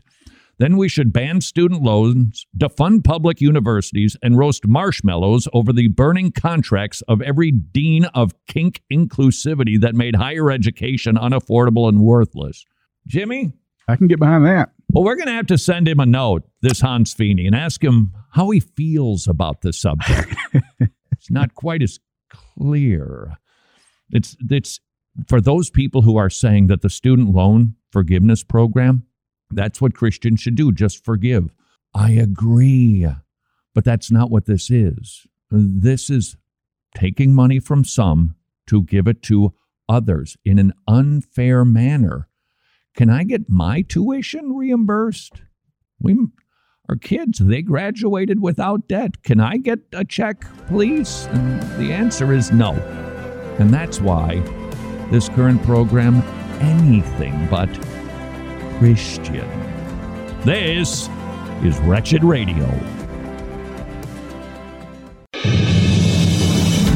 Then 0.59 0.77
we 0.77 0.89
should 0.89 1.13
ban 1.13 1.41
student 1.41 1.83
loans, 1.83 2.47
defund 2.57 3.03
public 3.03 3.41
universities, 3.41 4.17
and 4.23 4.37
roast 4.37 4.67
marshmallows 4.67 5.47
over 5.53 5.71
the 5.71 5.87
burning 5.87 6.31
contracts 6.31 7.03
of 7.07 7.21
every 7.21 7.51
dean 7.51 8.05
of 8.05 8.33
kink 8.47 8.81
inclusivity 8.91 9.79
that 9.79 9.95
made 9.95 10.15
higher 10.15 10.49
education 10.49 11.15
unaffordable 11.15 11.87
and 11.87 11.99
worthless. 11.99 12.65
Jimmy? 13.07 13.53
I 13.87 13.95
can 13.95 14.07
get 14.07 14.19
behind 14.19 14.45
that. 14.45 14.71
Well, 14.91 15.03
we're 15.03 15.15
going 15.15 15.27
to 15.27 15.33
have 15.33 15.47
to 15.47 15.57
send 15.57 15.87
him 15.87 15.99
a 15.99 16.05
note, 16.05 16.43
this 16.61 16.81
Hans 16.81 17.13
Fiene, 17.13 17.45
and 17.45 17.55
ask 17.55 17.83
him 17.83 18.13
how 18.31 18.49
he 18.51 18.59
feels 18.59 19.27
about 19.27 19.61
the 19.61 19.73
subject. 19.73 20.33
it's 21.11 21.31
not 21.31 21.55
quite 21.55 21.81
as 21.81 21.99
clear. 22.29 23.37
It's 24.11 24.35
it's 24.49 24.79
for 25.27 25.41
those 25.41 25.69
people 25.69 26.03
who 26.03 26.17
are 26.17 26.29
saying 26.29 26.67
that 26.67 26.81
the 26.81 26.89
student 26.89 27.33
loan 27.33 27.75
forgiveness 27.91 28.43
program, 28.43 29.03
that's 29.51 29.81
what 29.81 29.95
Christians 29.95 30.41
should 30.41 30.55
do, 30.55 30.71
just 30.71 31.03
forgive. 31.03 31.53
I 31.93 32.11
agree. 32.11 33.07
But 33.73 33.85
that's 33.85 34.11
not 34.11 34.29
what 34.29 34.45
this 34.45 34.69
is. 34.69 35.25
This 35.49 36.09
is 36.09 36.35
taking 36.95 37.33
money 37.33 37.59
from 37.59 37.83
some 37.83 38.35
to 38.67 38.83
give 38.83 39.07
it 39.07 39.21
to 39.23 39.53
others 39.87 40.37
in 40.43 40.59
an 40.59 40.73
unfair 40.87 41.63
manner. 41.63 42.26
Can 42.97 43.11
I 43.11 43.25
get 43.25 43.47
my 43.47 43.83
tuition 43.83 44.53
reimbursed? 44.53 45.43
We 46.01 46.17
our 46.89 46.95
kids, 46.95 47.37
they 47.37 47.61
graduated 47.61 48.41
without 48.41 48.87
debt. 48.87 49.21
Can 49.21 49.39
I 49.39 49.57
get 49.57 49.77
a 49.93 50.03
check, 50.03 50.45
please? 50.67 51.27
And 51.29 51.61
the 51.79 51.93
answer 51.93 52.33
is 52.33 52.51
no. 52.51 52.71
And 53.59 53.71
that's 53.71 54.01
why 54.01 54.39
this 55.11 55.29
current 55.29 55.61
program 55.61 56.23
anything 56.59 57.47
but 57.51 57.69
Christian. 58.79 59.47
This 60.41 61.07
is 61.63 61.77
Wretched 61.81 62.23
Radio. 62.23 62.67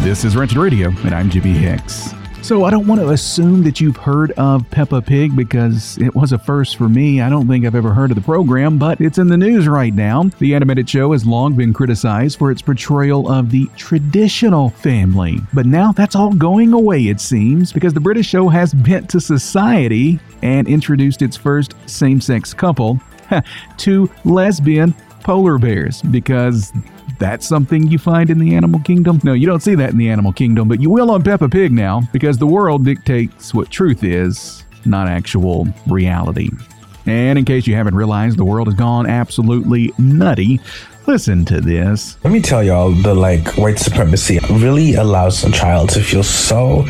This 0.03 0.25
is 0.25 0.35
Wretched 0.35 0.57
Radio, 0.57 0.89
and 1.03 1.13
I'm 1.13 1.29
Jimmy 1.29 1.51
Hicks. 1.51 2.15
So 2.43 2.65
I 2.65 2.71
don't 2.71 2.87
want 2.87 2.99
to 2.99 3.09
assume 3.09 3.63
that 3.63 3.79
you've 3.79 3.97
heard 3.97 4.31
of 4.31 4.69
Peppa 4.71 5.01
Pig 5.03 5.35
because 5.35 5.97
it 5.99 6.15
was 6.15 6.31
a 6.31 6.39
first 6.39 6.75
for 6.75 6.89
me. 6.89 7.21
I 7.21 7.29
don't 7.29 7.47
think 7.47 7.65
I've 7.65 7.75
ever 7.75 7.93
heard 7.93 8.09
of 8.09 8.15
the 8.15 8.21
program, 8.21 8.79
but 8.79 8.99
it's 8.99 9.19
in 9.19 9.27
the 9.27 9.37
news 9.37 9.67
right 9.67 9.93
now. 9.93 10.23
The 10.39 10.55
animated 10.55 10.89
show 10.89 11.11
has 11.11 11.23
long 11.23 11.55
been 11.55 11.71
criticized 11.71 12.39
for 12.39 12.49
its 12.49 12.61
portrayal 12.63 13.31
of 13.31 13.51
the 13.51 13.69
traditional 13.77 14.71
family. 14.71 15.37
But 15.53 15.67
now 15.67 15.91
that's 15.91 16.15
all 16.15 16.33
going 16.33 16.73
away, 16.73 17.07
it 17.07 17.21
seems, 17.21 17.71
because 17.71 17.93
the 17.93 17.99
British 17.99 18.27
show 18.27 18.49
has 18.49 18.73
bent 18.73 19.07
to 19.11 19.21
society 19.21 20.19
and 20.41 20.67
introduced 20.67 21.21
its 21.21 21.37
first 21.37 21.75
same 21.85 22.19
sex 22.19 22.55
couple, 22.55 22.99
two 23.77 24.09
lesbian 24.25 24.95
polar 25.21 25.59
bears, 25.59 26.01
because 26.01 26.73
that's 27.21 27.47
something 27.47 27.87
you 27.87 27.99
find 27.99 28.31
in 28.31 28.39
the 28.39 28.55
animal 28.55 28.79
kingdom? 28.81 29.21
No, 29.23 29.33
you 29.33 29.45
don't 29.45 29.61
see 29.61 29.75
that 29.75 29.91
in 29.91 29.97
the 29.97 30.09
animal 30.09 30.33
kingdom, 30.33 30.67
but 30.67 30.81
you 30.81 30.89
will 30.89 31.11
on 31.11 31.21
Peppa 31.21 31.47
Pig 31.47 31.71
now 31.71 32.01
because 32.11 32.39
the 32.39 32.47
world 32.47 32.83
dictates 32.83 33.53
what 33.53 33.69
truth 33.69 34.03
is, 34.03 34.65
not 34.85 35.07
actual 35.07 35.67
reality. 35.87 36.49
And 37.05 37.37
in 37.37 37.45
case 37.45 37.67
you 37.67 37.75
haven't 37.75 37.93
realized, 37.93 38.37
the 38.37 38.45
world 38.45 38.67
has 38.67 38.75
gone 38.75 39.05
absolutely 39.05 39.93
nutty 39.99 40.59
Listen 41.07 41.43
to 41.45 41.59
this. 41.59 42.17
Let 42.23 42.31
me 42.31 42.41
tell 42.41 42.63
y'all 42.63 42.91
the 42.91 43.13
like 43.13 43.57
white 43.57 43.79
supremacy 43.79 44.39
really 44.51 44.93
allows 44.95 45.43
a 45.43 45.51
child 45.51 45.89
to 45.89 46.03
feel 46.03 46.23
so 46.23 46.83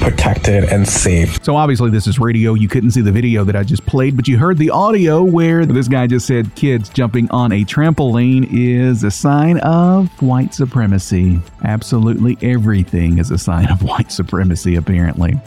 protected 0.00 0.64
and 0.64 0.86
safe. 0.86 1.42
So 1.42 1.56
obviously 1.56 1.90
this 1.90 2.06
is 2.06 2.18
radio. 2.18 2.54
You 2.54 2.68
couldn't 2.68 2.90
see 2.90 3.00
the 3.00 3.12
video 3.12 3.42
that 3.44 3.56
I 3.56 3.62
just 3.62 3.86
played, 3.86 4.16
but 4.16 4.28
you 4.28 4.36
heard 4.36 4.58
the 4.58 4.70
audio 4.70 5.22
where 5.22 5.64
this 5.64 5.88
guy 5.88 6.06
just 6.06 6.26
said 6.26 6.54
kids 6.54 6.88
jumping 6.90 7.30
on 7.30 7.52
a 7.52 7.64
trampoline 7.64 8.46
is 8.52 9.02
a 9.02 9.10
sign 9.10 9.58
of 9.60 10.10
white 10.20 10.52
supremacy. 10.52 11.40
Absolutely 11.64 12.36
everything 12.42 13.18
is 13.18 13.30
a 13.30 13.38
sign 13.38 13.70
of 13.70 13.82
white 13.82 14.12
supremacy 14.12 14.76
apparently. 14.76 15.40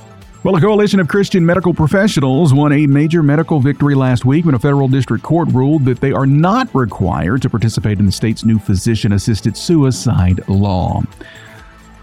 Well, 0.47 0.55
a 0.55 0.61
coalition 0.61 1.01
of 1.01 1.09
Christian 1.09 1.45
medical 1.45 1.73
professionals 1.73 2.53
won 2.53 2.71
a 2.71 2.87
major 2.87 3.21
medical 3.21 3.59
victory 3.59 3.95
last 3.95 4.23
week 4.23 4.45
when 4.45 4.55
a 4.55 4.59
federal 4.59 4.87
district 4.87 5.21
court 5.21 5.49
ruled 5.51 5.83
that 5.83 5.99
they 5.99 6.13
are 6.13 6.25
not 6.25 6.73
required 6.73 7.41
to 7.41 7.49
participate 7.49 7.99
in 7.99 8.05
the 8.05 8.13
state's 8.13 8.45
new 8.45 8.57
physician 8.57 9.11
assisted 9.11 9.57
suicide 9.57 10.47
law. 10.47 11.03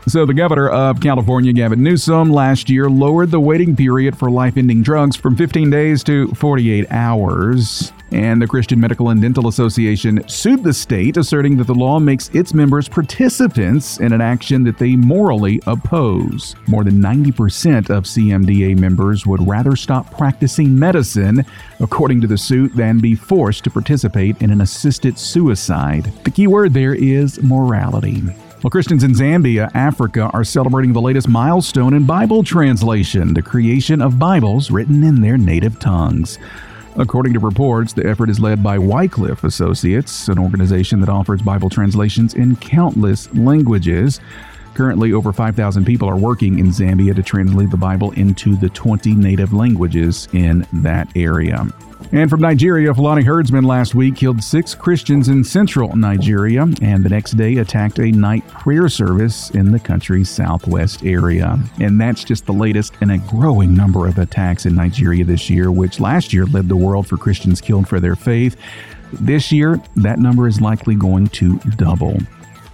So, 0.06 0.26
the 0.26 0.34
governor 0.34 0.68
of 0.68 1.00
California, 1.00 1.52
Gavin 1.54 1.82
Newsom, 1.82 2.30
last 2.30 2.68
year 2.68 2.90
lowered 2.90 3.30
the 3.30 3.40
waiting 3.40 3.74
period 3.74 4.18
for 4.18 4.30
life 4.30 4.58
ending 4.58 4.82
drugs 4.82 5.16
from 5.16 5.34
15 5.34 5.70
days 5.70 6.04
to 6.04 6.28
48 6.34 6.86
hours. 6.90 7.90
And 8.12 8.40
the 8.40 8.46
Christian 8.46 8.78
Medical 8.78 9.08
and 9.08 9.20
Dental 9.22 9.48
Association 9.48 10.22
sued 10.28 10.62
the 10.62 10.74
state, 10.74 11.16
asserting 11.16 11.56
that 11.56 11.66
the 11.66 11.74
law 11.74 11.98
makes 11.98 12.28
its 12.34 12.52
members 12.52 12.86
participants 12.86 13.98
in 13.98 14.12
an 14.12 14.20
action 14.20 14.62
that 14.64 14.78
they 14.78 14.94
morally 14.94 15.60
oppose. 15.66 16.54
More 16.68 16.84
than 16.84 17.02
90% 17.02 17.88
of 17.88 18.04
CMDA 18.04 18.78
members 18.78 19.26
would 19.26 19.44
rather 19.48 19.74
stop 19.74 20.14
practicing 20.16 20.78
medicine, 20.78 21.46
according 21.80 22.20
to 22.20 22.26
the 22.26 22.38
suit, 22.38 22.76
than 22.76 23.00
be 23.00 23.14
forced 23.14 23.64
to 23.64 23.70
participate 23.70 24.40
in 24.42 24.50
an 24.50 24.60
assisted 24.60 25.18
suicide. 25.18 26.12
The 26.24 26.30
key 26.30 26.46
word 26.46 26.74
there 26.74 26.94
is 26.94 27.42
morality. 27.42 28.22
Well, 28.64 28.70
Christians 28.70 29.04
in 29.04 29.12
Zambia, 29.12 29.70
Africa, 29.74 30.30
are 30.32 30.42
celebrating 30.42 30.94
the 30.94 31.00
latest 31.02 31.28
milestone 31.28 31.92
in 31.92 32.06
Bible 32.06 32.42
translation 32.42 33.34
the 33.34 33.42
creation 33.42 34.00
of 34.00 34.18
Bibles 34.18 34.70
written 34.70 35.04
in 35.04 35.20
their 35.20 35.36
native 35.36 35.78
tongues. 35.78 36.38
According 36.96 37.34
to 37.34 37.40
reports, 37.40 37.92
the 37.92 38.06
effort 38.06 38.30
is 38.30 38.40
led 38.40 38.62
by 38.62 38.78
Wycliffe 38.78 39.44
Associates, 39.44 40.28
an 40.28 40.38
organization 40.38 41.00
that 41.00 41.10
offers 41.10 41.42
Bible 41.42 41.68
translations 41.68 42.32
in 42.32 42.56
countless 42.56 43.30
languages. 43.34 44.18
Currently, 44.74 45.12
over 45.12 45.32
5,000 45.32 45.84
people 45.84 46.08
are 46.08 46.16
working 46.16 46.58
in 46.58 46.66
Zambia 46.66 47.14
to 47.14 47.22
translate 47.22 47.70
the 47.70 47.76
Bible 47.76 48.10
into 48.12 48.56
the 48.56 48.68
20 48.68 49.14
native 49.14 49.52
languages 49.52 50.28
in 50.32 50.66
that 50.72 51.08
area. 51.16 51.66
And 52.12 52.28
from 52.28 52.40
Nigeria, 52.40 52.92
Fulani 52.92 53.22
herdsmen 53.22 53.64
last 53.64 53.94
week 53.94 54.16
killed 54.16 54.42
six 54.42 54.74
Christians 54.74 55.28
in 55.28 55.42
central 55.42 55.96
Nigeria 55.96 56.62
and 56.82 57.04
the 57.04 57.08
next 57.08 57.32
day 57.32 57.56
attacked 57.56 57.98
a 57.98 58.12
night 58.12 58.46
prayer 58.48 58.88
service 58.88 59.50
in 59.50 59.72
the 59.72 59.80
country's 59.80 60.28
southwest 60.28 61.04
area. 61.04 61.58
And 61.80 62.00
that's 62.00 62.22
just 62.22 62.46
the 62.46 62.52
latest 62.52 62.94
in 63.00 63.10
a 63.10 63.18
growing 63.18 63.74
number 63.74 64.06
of 64.06 64.18
attacks 64.18 64.66
in 64.66 64.74
Nigeria 64.74 65.24
this 65.24 65.48
year, 65.48 65.72
which 65.72 65.98
last 65.98 66.32
year 66.32 66.46
led 66.46 66.68
the 66.68 66.76
world 66.76 67.06
for 67.06 67.16
Christians 67.16 67.60
killed 67.60 67.88
for 67.88 68.00
their 68.00 68.16
faith. 68.16 68.56
This 69.12 69.50
year, 69.50 69.80
that 69.96 70.18
number 70.18 70.46
is 70.46 70.60
likely 70.60 70.96
going 70.96 71.28
to 71.28 71.58
double. 71.76 72.18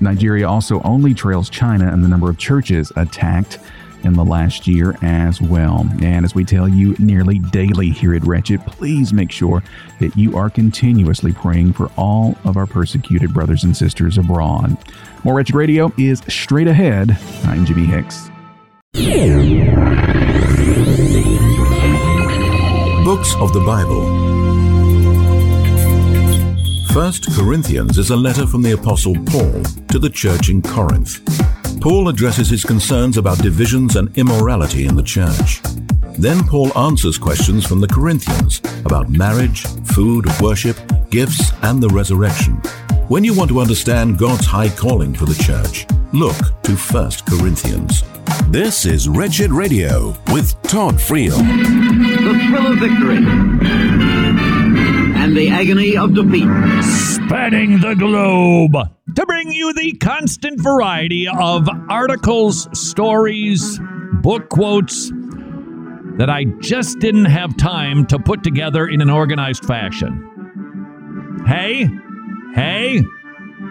Nigeria 0.01 0.49
also 0.49 0.81
only 0.83 1.15
trails 1.15 1.51
China 1.51 1.93
in 1.93 2.03
the 2.03 2.09
number 2.09 2.31
of 2.31 2.39
churches 2.39 2.93
attacked 2.97 3.59
in 4.03 4.15
the 4.15 4.25
last 4.25 4.67
year 4.67 4.97
as 5.03 5.41
well. 5.41 5.87
And 6.03 6.25
as 6.25 6.35
we 6.35 6.45
tell 6.45 6.69
you 6.69 6.97
nearly 6.99 7.39
daily 7.39 7.91
here 7.91 8.15
at 8.15 8.27
Wretched, 8.27 8.65
please 8.67 9.13
make 9.13 9.31
sure 9.31 9.63
that 9.99 10.17
you 10.17 10.37
are 10.37 10.49
continuously 10.49 11.33
praying 11.33 11.75
for 11.75 11.91
all 11.97 12.37
of 12.45 12.57
our 12.57 12.67
persecuted 12.67 13.35
brothers 13.35 13.65
and 13.65 13.77
sisters 13.77 14.17
abroad. 14.19 14.77
More 15.25 15.35
Wretched 15.35 15.55
Radio 15.55 15.93
is 15.99 16.21
straight 16.29 16.69
ahead. 16.69 17.19
I'm 17.45 17.67
Jimmy 17.67 17.85
Hicks. 17.85 18.31
Books 23.05 23.35
of 23.37 23.53
the 23.53 23.63
Bible. 23.67 24.40
First 26.93 27.33
Corinthians 27.37 27.99
is 27.99 28.11
a 28.11 28.17
letter 28.17 28.49
from 28.49 28.63
the 28.63 28.73
Apostle 28.73 29.15
Paul 29.27 29.63
to 29.91 29.99
the 30.01 30.11
church 30.11 30.49
in 30.49 30.61
Corinth. 30.61 31.21
Paul 31.81 32.09
addresses 32.09 32.51
his 32.51 32.65
concerns 32.65 33.17
about 33.17 33.39
divisions 33.39 33.95
and 33.95 34.17
immorality 34.19 34.87
in 34.87 34.97
the 34.97 35.03
church. 35.03 35.61
Then 36.19 36.43
Paul 36.43 36.77
answers 36.77 37.17
questions 37.17 37.65
from 37.65 37.81
the 37.81 37.87
Corinthians 37.87 38.61
about 38.85 39.09
marriage, 39.09 39.63
food, 39.95 40.27
worship, 40.41 40.77
gifts, 41.11 41.53
and 41.63 41.81
the 41.81 41.89
resurrection. 41.91 42.55
When 43.07 43.23
you 43.23 43.35
want 43.35 43.51
to 43.51 43.61
understand 43.61 44.19
God's 44.19 44.47
high 44.47 44.71
calling 44.71 45.15
for 45.15 45.27
the 45.27 45.41
church, 45.41 45.87
look 46.13 46.37
to 46.65 46.75
1 46.75 47.11
Corinthians. 47.29 48.03
This 48.49 48.85
is 48.85 49.09
Wretched 49.09 49.53
Radio 49.53 50.17
with 50.33 50.61
Todd 50.63 50.97
Friel. 50.97 51.37
The 51.39 52.47
thrill 52.49 52.73
of 52.73 52.79
victory 52.81 54.00
and 55.31 55.37
the 55.37 55.49
agony 55.49 55.97
of 55.97 56.13
defeat. 56.13 56.49
Spanning 56.83 57.79
the 57.81 57.95
globe 57.95 58.73
to 59.15 59.27
bring 59.27 59.53
you 59.53 59.73
the 59.75 59.93
constant 59.93 60.61
variety 60.61 61.29
of 61.29 61.69
articles, 61.89 62.69
stories, 62.73 63.79
book 64.23 64.49
quotes 64.49 65.11
that 66.19 66.29
I 66.29 66.45
just 66.61 66.99
didn't 66.99 67.27
have 67.27 67.57
time 67.57 68.07
to 68.07 68.19
put 68.19 68.43
together 68.43 68.89
in 68.89 69.01
an 69.01 69.09
organized 69.09 69.65
fashion. 69.65 70.27
Hey, 71.47 71.89
Hey, 72.53 73.05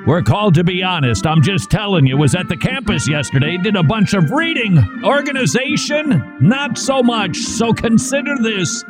we're 0.08 0.22
called 0.22 0.54
to 0.54 0.64
be 0.64 0.82
honest. 0.82 1.28
I'm 1.28 1.42
just 1.42 1.70
telling 1.70 2.08
you, 2.08 2.16
was 2.16 2.36
at 2.36 2.48
the 2.48 2.56
campus 2.56 3.10
yesterday, 3.10 3.58
did 3.58 3.76
a 3.76 3.84
bunch 3.84 4.14
of 4.14 4.32
reading. 4.32 4.78
Organization, 5.04 6.38
not 6.40 6.78
so 6.78 7.04
much. 7.04 7.36
So 7.36 7.74
consider 7.74 8.38
this 8.42 8.86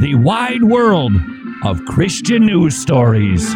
the 0.00 0.16
wide 0.16 0.64
world 0.64 1.12
of 1.64 1.84
Christian 1.86 2.46
news 2.46 2.76
stories. 2.76 3.54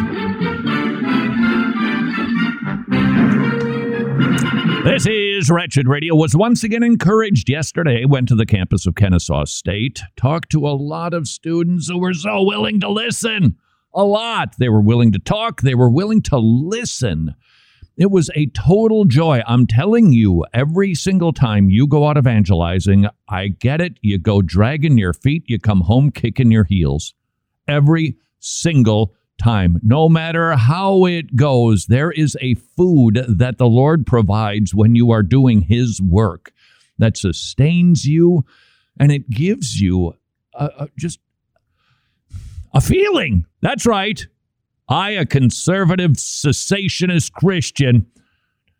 This 4.83 5.05
is 5.05 5.49
Wretched 5.49 5.87
Radio. 5.87 6.15
Was 6.15 6.35
once 6.35 6.63
again 6.63 6.83
encouraged 6.83 7.49
yesterday. 7.49 8.05
Went 8.05 8.27
to 8.29 8.35
the 8.35 8.45
campus 8.45 8.85
of 8.85 8.95
Kennesaw 8.95 9.45
State. 9.45 10.01
Talked 10.15 10.51
to 10.51 10.67
a 10.67 10.69
lot 10.69 11.13
of 11.13 11.27
students 11.27 11.87
who 11.87 11.99
were 11.99 12.13
so 12.13 12.43
willing 12.43 12.79
to 12.79 12.89
listen 12.89 13.57
a 13.93 14.03
lot. 14.03 14.55
They 14.57 14.69
were 14.69 14.81
willing 14.81 15.11
to 15.11 15.19
talk, 15.19 15.61
they 15.61 15.75
were 15.75 15.89
willing 15.89 16.21
to 16.23 16.37
listen. 16.37 17.35
It 17.97 18.09
was 18.09 18.31
a 18.35 18.47
total 18.47 19.05
joy. 19.05 19.43
I'm 19.45 19.67
telling 19.67 20.13
you, 20.13 20.45
every 20.53 20.95
single 20.95 21.33
time 21.33 21.69
you 21.69 21.85
go 21.85 22.07
out 22.07 22.17
evangelizing, 22.17 23.07
I 23.29 23.49
get 23.49 23.81
it. 23.81 23.99
You 24.01 24.17
go 24.17 24.41
dragging 24.41 24.97
your 24.97 25.13
feet, 25.13 25.43
you 25.47 25.59
come 25.59 25.81
home 25.81 26.09
kicking 26.09 26.51
your 26.51 26.63
heels. 26.63 27.13
Every 27.71 28.17
single 28.39 29.15
time. 29.41 29.79
No 29.81 30.09
matter 30.09 30.55
how 30.55 31.05
it 31.05 31.35
goes, 31.35 31.85
there 31.87 32.11
is 32.11 32.37
a 32.41 32.55
food 32.55 33.25
that 33.27 33.57
the 33.57 33.67
Lord 33.67 34.05
provides 34.05 34.75
when 34.75 34.95
you 34.95 35.11
are 35.11 35.23
doing 35.23 35.61
His 35.61 36.01
work 36.01 36.51
that 36.97 37.17
sustains 37.17 38.05
you 38.05 38.45
and 38.99 39.11
it 39.11 39.29
gives 39.29 39.79
you 39.79 40.15
a, 40.53 40.65
a, 40.65 40.87
just 40.97 41.19
a 42.73 42.81
feeling. 42.81 43.45
That's 43.61 43.85
right. 43.85 44.27
I, 44.87 45.11
a 45.11 45.25
conservative 45.25 46.11
cessationist 46.11 47.31
Christian, 47.31 48.05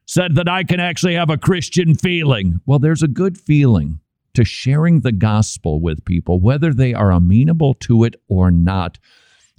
said 0.06 0.36
that 0.36 0.49
I 0.49 0.65
can 0.65 0.82
actually 0.82 1.15
have 1.15 1.30
a 1.30 1.38
Christian 1.38 1.95
feeling. 1.95 2.60
Well, 2.65 2.80
there's 2.80 3.01
a 3.01 3.08
good 3.08 3.38
feeling 3.38 4.00
to 4.34 4.46
sharing 4.46 5.02
the 5.02 5.12
gospel 5.12 5.82
with 5.82 6.06
people, 6.06 6.39
whether 6.39 6.74
they 6.74 6.94
are 6.94 7.12
amenable 7.12 7.74
to 7.76 8.04
it 8.04 8.15
or 8.28 8.52
not. 8.52 8.98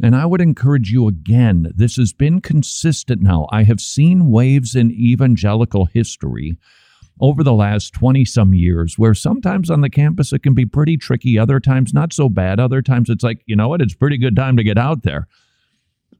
And 0.02 0.16
I 0.16 0.26
would 0.26 0.40
encourage 0.40 0.90
you 0.90 1.06
again, 1.06 1.72
this 1.74 1.96
has 1.96 2.12
been 2.12 2.40
consistent 2.40 3.22
now. 3.22 3.46
I 3.50 3.62
have 3.64 3.80
seen 3.80 4.30
waves 4.30 4.74
in 4.74 4.90
evangelical 4.90 5.84
history 5.86 6.56
over 7.20 7.44
the 7.44 7.52
last 7.52 7.92
20 7.92 8.24
some 8.24 8.54
years 8.54 8.98
where 8.98 9.14
sometimes 9.14 9.70
on 9.70 9.80
the 9.80 9.90
campus 9.90 10.32
it 10.32 10.42
can 10.42 10.54
be 10.54 10.66
pretty 10.66 10.96
tricky, 10.96 11.38
other 11.38 11.60
times 11.60 11.94
not 11.94 12.12
so 12.12 12.28
bad, 12.28 12.58
other 12.58 12.82
times 12.82 13.10
it's 13.10 13.22
like, 13.22 13.42
you 13.46 13.54
know 13.54 13.68
what, 13.68 13.80
it's 13.80 13.94
pretty 13.94 14.18
good 14.18 14.34
time 14.34 14.56
to 14.56 14.64
get 14.64 14.78
out 14.78 15.02
there. 15.02 15.28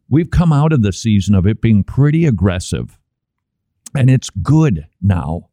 We've 0.08 0.30
come 0.30 0.52
out 0.52 0.72
of 0.72 0.82
the 0.82 0.92
season 0.92 1.34
of 1.34 1.46
it 1.46 1.60
being 1.60 1.82
pretty 1.82 2.26
aggressive, 2.26 2.98
and 3.96 4.10
it's 4.10 4.30
good 4.30 4.86
now. 5.00 5.48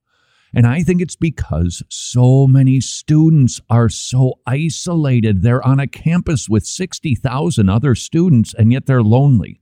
And 0.53 0.65
I 0.65 0.81
think 0.81 1.01
it's 1.01 1.15
because 1.15 1.83
so 1.89 2.47
many 2.47 2.81
students 2.81 3.61
are 3.69 3.89
so 3.89 4.39
isolated. 4.47 5.41
They're 5.41 5.65
on 5.65 5.79
a 5.79 5.87
campus 5.87 6.49
with 6.49 6.65
60,000 6.65 7.69
other 7.69 7.95
students, 7.95 8.53
and 8.53 8.71
yet 8.71 8.85
they're 8.85 9.03
lonely. 9.03 9.61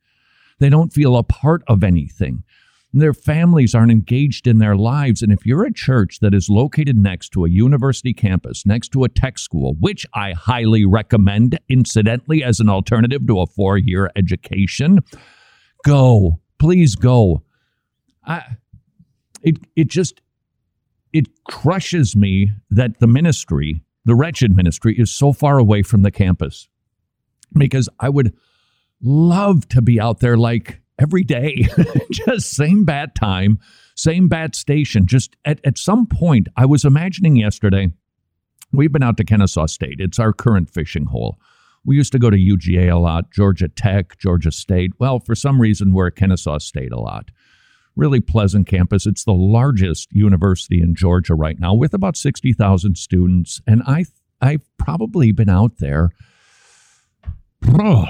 They 0.59 0.69
don't 0.69 0.93
feel 0.93 1.17
a 1.17 1.23
part 1.23 1.63
of 1.67 1.83
anything. 1.83 2.43
Their 2.93 3.13
families 3.13 3.75
aren't 3.75 3.91
engaged 3.91 4.47
in 4.47 4.59
their 4.59 4.75
lives. 4.75 5.21
And 5.21 5.31
if 5.31 5.45
you're 5.45 5.65
a 5.65 5.73
church 5.73 6.19
that 6.21 6.33
is 6.33 6.49
located 6.49 6.97
next 6.97 7.29
to 7.29 7.45
a 7.45 7.49
university 7.49 8.13
campus, 8.13 8.65
next 8.65 8.89
to 8.93 9.03
a 9.03 9.09
tech 9.09 9.37
school, 9.37 9.75
which 9.79 10.05
I 10.13 10.31
highly 10.31 10.85
recommend, 10.85 11.59
incidentally, 11.67 12.43
as 12.43 12.59
an 12.59 12.69
alternative 12.69 13.27
to 13.27 13.41
a 13.41 13.45
four 13.45 13.77
year 13.77 14.09
education, 14.15 14.99
go. 15.85 16.39
Please 16.59 16.95
go. 16.95 17.43
I, 18.25 18.43
it, 19.43 19.57
it 19.75 19.89
just 19.89 20.21
it 21.17 21.43
crushes 21.45 22.15
me 22.15 22.51
that 22.69 22.99
the 22.99 23.07
ministry, 23.07 23.81
the 24.05 24.13
wretched 24.13 24.55
ministry, 24.55 24.95
is 24.99 25.09
so 25.09 25.33
far 25.33 25.57
away 25.57 25.81
from 25.81 26.03
the 26.03 26.11
campus. 26.11 26.69
Because 27.53 27.89
I 27.99 28.09
would 28.09 28.35
love 29.01 29.67
to 29.69 29.81
be 29.81 29.99
out 29.99 30.19
there 30.19 30.37
like 30.37 30.79
every 31.01 31.23
day, 31.23 31.67
just 32.11 32.51
same 32.51 32.85
bad 32.85 33.15
time, 33.15 33.57
same 33.95 34.27
bad 34.27 34.53
station. 34.53 35.07
Just 35.07 35.35
at, 35.43 35.59
at 35.65 35.79
some 35.79 36.05
point, 36.05 36.49
I 36.55 36.67
was 36.67 36.85
imagining 36.85 37.35
yesterday, 37.35 37.89
we've 38.71 38.91
been 38.91 39.01
out 39.01 39.17
to 39.17 39.23
Kennesaw 39.23 39.65
State. 39.65 39.95
It's 39.97 40.19
our 40.19 40.33
current 40.33 40.69
fishing 40.69 41.05
hole. 41.05 41.39
We 41.83 41.95
used 41.95 42.11
to 42.11 42.19
go 42.19 42.29
to 42.29 42.37
UGA 42.37 42.93
a 42.93 42.99
lot, 42.99 43.31
Georgia 43.31 43.69
Tech, 43.69 44.19
Georgia 44.19 44.51
State. 44.51 44.91
Well, 44.99 45.19
for 45.19 45.33
some 45.33 45.59
reason, 45.59 45.93
we're 45.93 46.07
at 46.07 46.15
Kennesaw 46.15 46.59
State 46.59 46.91
a 46.91 46.99
lot. 46.99 47.31
Really 47.97 48.21
pleasant 48.21 48.67
campus. 48.67 49.07
It's 49.07 49.25
the 49.25 49.33
largest 49.33 50.09
university 50.11 50.81
in 50.81 50.93
Georgia 50.95 51.33
right 51.33 51.59
now 51.59 51.73
with 51.73 51.93
about 51.93 52.15
60,000 52.15 52.95
students. 52.95 53.59
And 53.65 53.81
I, 53.87 54.05
I've 54.39 54.61
probably 54.77 55.31
been 55.31 55.49
out 55.49 55.79
there. 55.79 56.11
Oh, 57.67 58.05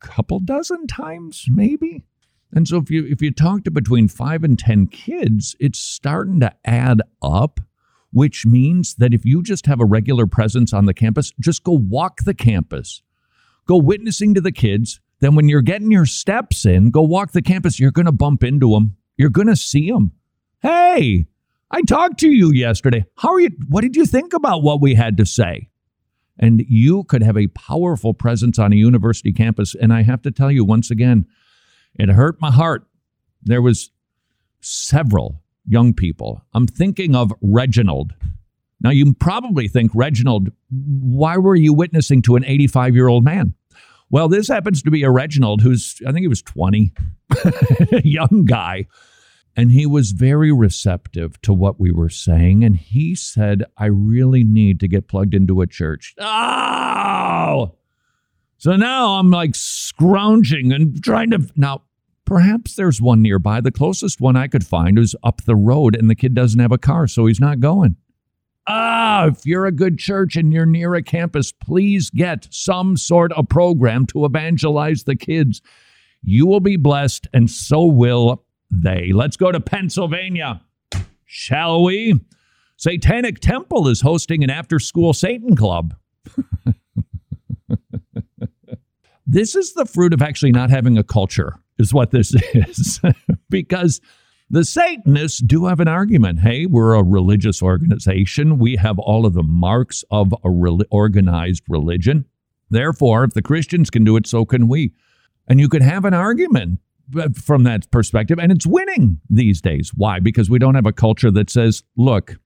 couple 0.00 0.38
dozen 0.40 0.86
times, 0.86 1.46
maybe. 1.48 2.04
And 2.52 2.66
so 2.66 2.78
if 2.78 2.90
you 2.90 3.06
if 3.06 3.22
you 3.22 3.32
talk 3.32 3.64
to 3.64 3.70
between 3.70 4.08
five 4.08 4.42
and 4.42 4.58
ten 4.58 4.86
kids, 4.86 5.54
it's 5.60 5.78
starting 5.78 6.40
to 6.40 6.52
add 6.64 7.00
up, 7.22 7.60
which 8.12 8.44
means 8.44 8.94
that 8.96 9.14
if 9.14 9.24
you 9.24 9.42
just 9.42 9.66
have 9.66 9.80
a 9.80 9.84
regular 9.84 10.26
presence 10.26 10.72
on 10.72 10.86
the 10.86 10.94
campus, 10.94 11.32
just 11.38 11.62
go 11.62 11.72
walk 11.72 12.22
the 12.24 12.34
campus, 12.34 13.02
go 13.66 13.76
witnessing 13.76 14.34
to 14.34 14.40
the 14.40 14.52
kids. 14.52 15.00
Then 15.20 15.34
when 15.34 15.48
you're 15.48 15.62
getting 15.62 15.90
your 15.90 16.06
steps 16.06 16.64
in, 16.64 16.90
go 16.90 17.02
walk 17.02 17.32
the 17.32 17.42
campus. 17.42 17.78
You're 17.78 17.90
going 17.90 18.06
to 18.06 18.12
bump 18.12 18.42
into 18.42 18.70
them. 18.70 18.96
You're 19.20 19.28
going 19.28 19.48
to 19.48 19.56
see 19.56 19.90
them. 19.90 20.12
Hey, 20.62 21.26
I 21.70 21.82
talked 21.82 22.20
to 22.20 22.30
you 22.30 22.52
yesterday. 22.52 23.04
How 23.18 23.34
are 23.34 23.40
you? 23.40 23.50
What 23.68 23.82
did 23.82 23.94
you 23.94 24.06
think 24.06 24.32
about 24.32 24.62
what 24.62 24.80
we 24.80 24.94
had 24.94 25.18
to 25.18 25.26
say? 25.26 25.68
And 26.38 26.64
you 26.66 27.04
could 27.04 27.22
have 27.22 27.36
a 27.36 27.48
powerful 27.48 28.14
presence 28.14 28.58
on 28.58 28.72
a 28.72 28.76
university 28.76 29.30
campus. 29.30 29.74
And 29.74 29.92
I 29.92 30.04
have 30.04 30.22
to 30.22 30.30
tell 30.30 30.50
you 30.50 30.64
once 30.64 30.90
again, 30.90 31.26
it 31.96 32.08
hurt 32.08 32.40
my 32.40 32.50
heart. 32.50 32.86
There 33.42 33.60
was 33.60 33.90
several 34.62 35.42
young 35.66 35.92
people. 35.92 36.40
I'm 36.54 36.66
thinking 36.66 37.14
of 37.14 37.30
Reginald. 37.42 38.14
Now 38.80 38.88
you 38.88 39.12
probably 39.12 39.68
think 39.68 39.92
Reginald, 39.94 40.48
why 40.70 41.36
were 41.36 41.56
you 41.56 41.74
witnessing 41.74 42.22
to 42.22 42.36
an 42.36 42.44
85 42.46 42.94
year 42.94 43.08
old 43.08 43.22
man? 43.22 43.52
Well, 44.10 44.28
this 44.28 44.48
happens 44.48 44.82
to 44.82 44.90
be 44.90 45.02
a 45.02 45.10
Reginald 45.10 45.62
who's, 45.62 46.00
I 46.06 46.12
think 46.12 46.22
he 46.22 46.28
was 46.28 46.42
20, 46.42 46.92
young 48.02 48.44
guy 48.44 48.86
and 49.56 49.72
he 49.72 49.86
was 49.86 50.12
very 50.12 50.52
receptive 50.52 51.40
to 51.42 51.52
what 51.52 51.80
we 51.80 51.90
were 51.90 52.08
saying. 52.08 52.64
And 52.64 52.76
he 52.76 53.14
said, 53.14 53.64
I 53.76 53.86
really 53.86 54.44
need 54.44 54.80
to 54.80 54.88
get 54.88 55.08
plugged 55.08 55.34
into 55.34 55.60
a 55.60 55.66
church. 55.66 56.14
Oh! 56.18 57.74
So 58.58 58.76
now 58.76 59.18
I'm 59.18 59.30
like 59.30 59.54
scrounging 59.54 60.72
and 60.72 61.02
trying 61.02 61.30
to. 61.30 61.46
Now, 61.56 61.82
perhaps 62.24 62.74
there's 62.74 63.00
one 63.00 63.22
nearby. 63.22 63.60
The 63.60 63.70
closest 63.70 64.20
one 64.20 64.36
I 64.36 64.46
could 64.46 64.66
find 64.66 64.98
is 64.98 65.16
up 65.22 65.42
the 65.42 65.56
road, 65.56 65.96
and 65.96 66.08
the 66.08 66.14
kid 66.14 66.34
doesn't 66.34 66.60
have 66.60 66.72
a 66.72 66.78
car, 66.78 67.06
so 67.06 67.26
he's 67.26 67.40
not 67.40 67.60
going. 67.60 67.96
Ah, 68.72 69.26
if 69.26 69.44
you're 69.44 69.66
a 69.66 69.72
good 69.72 69.98
church 69.98 70.36
and 70.36 70.52
you're 70.52 70.64
near 70.64 70.94
a 70.94 71.02
campus, 71.02 71.50
please 71.50 72.08
get 72.08 72.46
some 72.52 72.96
sort 72.96 73.32
of 73.32 73.48
program 73.48 74.06
to 74.06 74.24
evangelize 74.24 75.02
the 75.02 75.16
kids. 75.16 75.60
You 76.22 76.46
will 76.46 76.60
be 76.60 76.76
blessed, 76.76 77.26
and 77.32 77.50
so 77.50 77.84
will 77.84 78.44
they. 78.70 79.10
Let's 79.12 79.36
go 79.36 79.50
to 79.50 79.58
Pennsylvania, 79.58 80.62
shall 81.24 81.82
we? 81.82 82.20
Satanic 82.76 83.40
Temple 83.40 83.88
is 83.88 84.02
hosting 84.02 84.44
an 84.44 84.50
after 84.50 84.78
school 84.78 85.14
Satan 85.14 85.56
club. 85.56 85.96
this 89.26 89.56
is 89.56 89.74
the 89.74 89.84
fruit 89.84 90.14
of 90.14 90.22
actually 90.22 90.52
not 90.52 90.70
having 90.70 90.96
a 90.96 91.02
culture, 91.02 91.56
is 91.80 91.92
what 91.92 92.12
this 92.12 92.32
is. 92.54 93.00
because 93.48 94.00
the 94.50 94.64
Satanists 94.64 95.38
do 95.38 95.66
have 95.66 95.78
an 95.78 95.88
argument. 95.88 96.40
Hey, 96.40 96.66
we're 96.66 96.94
a 96.94 97.04
religious 97.04 97.62
organization. 97.62 98.58
We 98.58 98.76
have 98.76 98.98
all 98.98 99.24
of 99.24 99.34
the 99.34 99.44
marks 99.44 100.04
of 100.10 100.34
a 100.44 100.50
re- 100.50 100.84
organized 100.90 101.62
religion. 101.68 102.26
Therefore, 102.68 103.22
if 103.24 103.34
the 103.34 103.42
Christians 103.42 103.90
can 103.90 104.02
do 104.02 104.16
it, 104.16 104.26
so 104.26 104.44
can 104.44 104.66
we. 104.66 104.92
And 105.46 105.60
you 105.60 105.68
could 105.68 105.82
have 105.82 106.04
an 106.04 106.14
argument 106.14 106.80
uh, 107.16 107.28
from 107.34 107.62
that 107.64 107.90
perspective, 107.92 108.38
and 108.40 108.50
it's 108.50 108.66
winning 108.66 109.20
these 109.30 109.60
days. 109.60 109.92
Why? 109.94 110.18
Because 110.18 110.50
we 110.50 110.58
don't 110.58 110.74
have 110.74 110.86
a 110.86 110.92
culture 110.92 111.30
that 111.30 111.48
says, 111.48 111.84
look, 111.96 112.36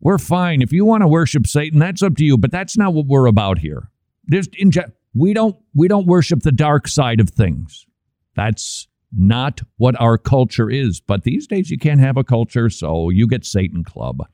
we're 0.00 0.18
fine. 0.18 0.62
If 0.62 0.72
you 0.72 0.84
want 0.84 1.02
to 1.02 1.08
worship 1.08 1.46
Satan, 1.46 1.80
that's 1.80 2.02
up 2.02 2.16
to 2.16 2.24
you, 2.24 2.38
but 2.38 2.52
that's 2.52 2.76
not 2.76 2.94
what 2.94 3.06
we're 3.06 3.26
about 3.26 3.58
here. 3.58 3.90
Just 4.30 4.54
in 4.56 4.70
we 5.14 5.32
don't 5.32 5.56
we 5.74 5.88
don't 5.88 6.06
worship 6.06 6.40
the 6.42 6.52
dark 6.52 6.86
side 6.88 7.20
of 7.20 7.30
things. 7.30 7.86
That's 8.34 8.86
not 9.16 9.62
what 9.78 9.98
our 10.00 10.18
culture 10.18 10.70
is. 10.70 11.00
But 11.00 11.24
these 11.24 11.46
days 11.46 11.70
you 11.70 11.78
can't 11.78 12.00
have 12.00 12.16
a 12.16 12.24
culture, 12.24 12.68
so 12.70 13.10
you 13.10 13.26
get 13.26 13.44
Satan 13.44 13.82
Club. 13.82 14.26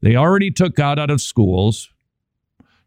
They 0.00 0.16
already 0.16 0.50
took 0.50 0.74
God 0.74 0.98
out 0.98 1.10
of 1.10 1.20
schools. 1.20 1.90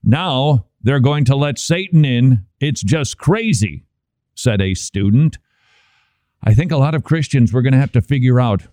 Now 0.04 0.66
they're 0.82 1.00
going 1.00 1.26
to 1.26 1.36
let 1.36 1.60
Satan 1.60 2.06
in. 2.06 2.46
It's 2.60 2.82
just 2.82 3.18
crazy, 3.18 3.86
said 4.36 4.62
a 4.62 4.74
student. 4.74 5.38
I 6.44 6.54
think 6.54 6.72
a 6.72 6.78
lot 6.78 6.96
of 6.96 7.04
Christians 7.04 7.54
we're 7.54 7.62
going 7.62 7.74
to 7.74 7.80
have 7.80 7.92
to 7.92 8.02
figure 8.02 8.40
out 8.40 8.64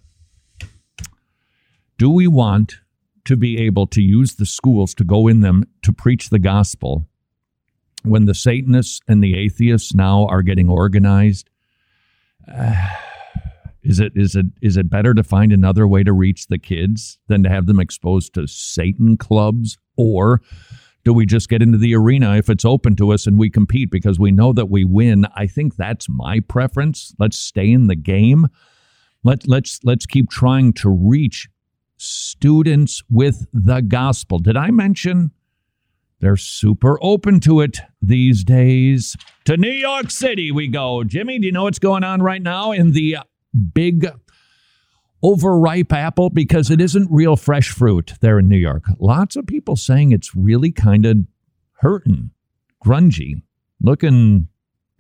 do 1.99 2.09
we 2.09 2.29
want 2.29 2.77
to 3.25 3.37
be 3.37 3.59
able 3.59 3.87
to 3.89 4.01
use 4.01 4.37
the 4.37 4.47
schools 4.47 4.95
to 4.95 5.05
go 5.05 5.27
in 5.27 5.41
them 5.41 5.65
to 5.83 5.93
preach 5.93 6.31
the 6.31 6.39
gospel 6.39 7.09
when 8.05 8.25
the 8.25 8.35
Satanists 8.35 9.01
and 9.09 9.23
the 9.23 9.37
atheists 9.37 9.93
now 9.95 10.27
are 10.27 10.43
getting 10.43 10.71
organized? 10.71 11.51
Is 13.85 14.01
it 14.01 14.13
is 14.17 14.35
it 14.35 14.47
is 14.61 14.77
it 14.77 14.91
better 14.91 15.15
to 15.15 15.23
find 15.23 15.53
another 15.53 15.87
way 15.87 16.03
to 16.03 16.13
reach 16.13 16.49
the 16.49 16.59
kids 16.59 17.19
than 17.29 17.43
to 17.45 17.49
have 17.49 17.67
them 17.67 17.81
exposed 17.81 18.35
to 18.35 18.47
Satan 18.47 19.17
clubs 19.17 19.79
or 19.97 20.43
do 21.05 21.15
we 21.15 21.25
just 21.25 21.49
get 21.49 21.63
into 21.63 21.79
the 21.79 21.95
arena 21.95 22.37
if 22.37 22.51
it's 22.51 22.67
open 22.67 22.97
to 22.97 23.13
us 23.13 23.27
and 23.27 23.39
we 23.39 23.49
compete 23.49 23.91
because 23.91 24.19
we 24.19 24.31
know 24.31 24.53
that 24.53 24.69
we 24.69 24.85
win? 24.85 25.27
I 25.35 25.47
think 25.47 25.77
that's 25.77 26.07
my 26.07 26.41
preference. 26.41 27.15
Let's 27.19 27.39
stay 27.39 27.71
in 27.71 27.87
the 27.87 27.97
game. 27.97 28.49
Let 29.25 29.49
let's 29.49 29.81
let's 29.85 30.05
keep 30.05 30.29
trying 30.29 30.75
to 30.75 30.91
reach 30.91 31.49
students 31.97 33.03
with 33.09 33.47
the 33.53 33.81
gospel. 33.81 34.39
Did 34.39 34.57
I 34.57 34.71
mention 34.71 35.31
they're 36.21 36.37
super 36.37 36.99
open 37.03 37.41
to 37.41 37.61
it 37.61 37.79
these 38.03 38.45
days? 38.45 39.17
To 39.45 39.57
New 39.57 39.71
York 39.71 40.11
City 40.11 40.51
we 40.51 40.69
go. 40.69 41.05
Jimmy, 41.05 41.39
do 41.39 41.47
you 41.47 41.53
know 41.53 41.65
what's 41.65 41.79
going 41.79 42.05
on 42.05 42.23
right 42.23 42.43
now 42.43 42.73
in 42.73 42.93
the 42.93 43.19
big 43.73 44.11
overripe 45.23 45.93
apple 45.93 46.31
because 46.31 46.71
it 46.71 46.81
isn't 46.81 47.09
real 47.11 47.37
fresh 47.37 47.71
fruit 47.71 48.15
there 48.21 48.39
in 48.39 48.49
New 48.49 48.57
York. 48.57 48.85
Lots 48.99 49.37
of 49.37 49.47
people 49.47 49.77
saying 49.77 50.13
it's 50.13 50.35
really 50.35 50.71
kind 50.71 51.05
of 51.07 51.19
hurting, 51.81 52.31
grungy, 52.85 53.43
looking 53.81 54.49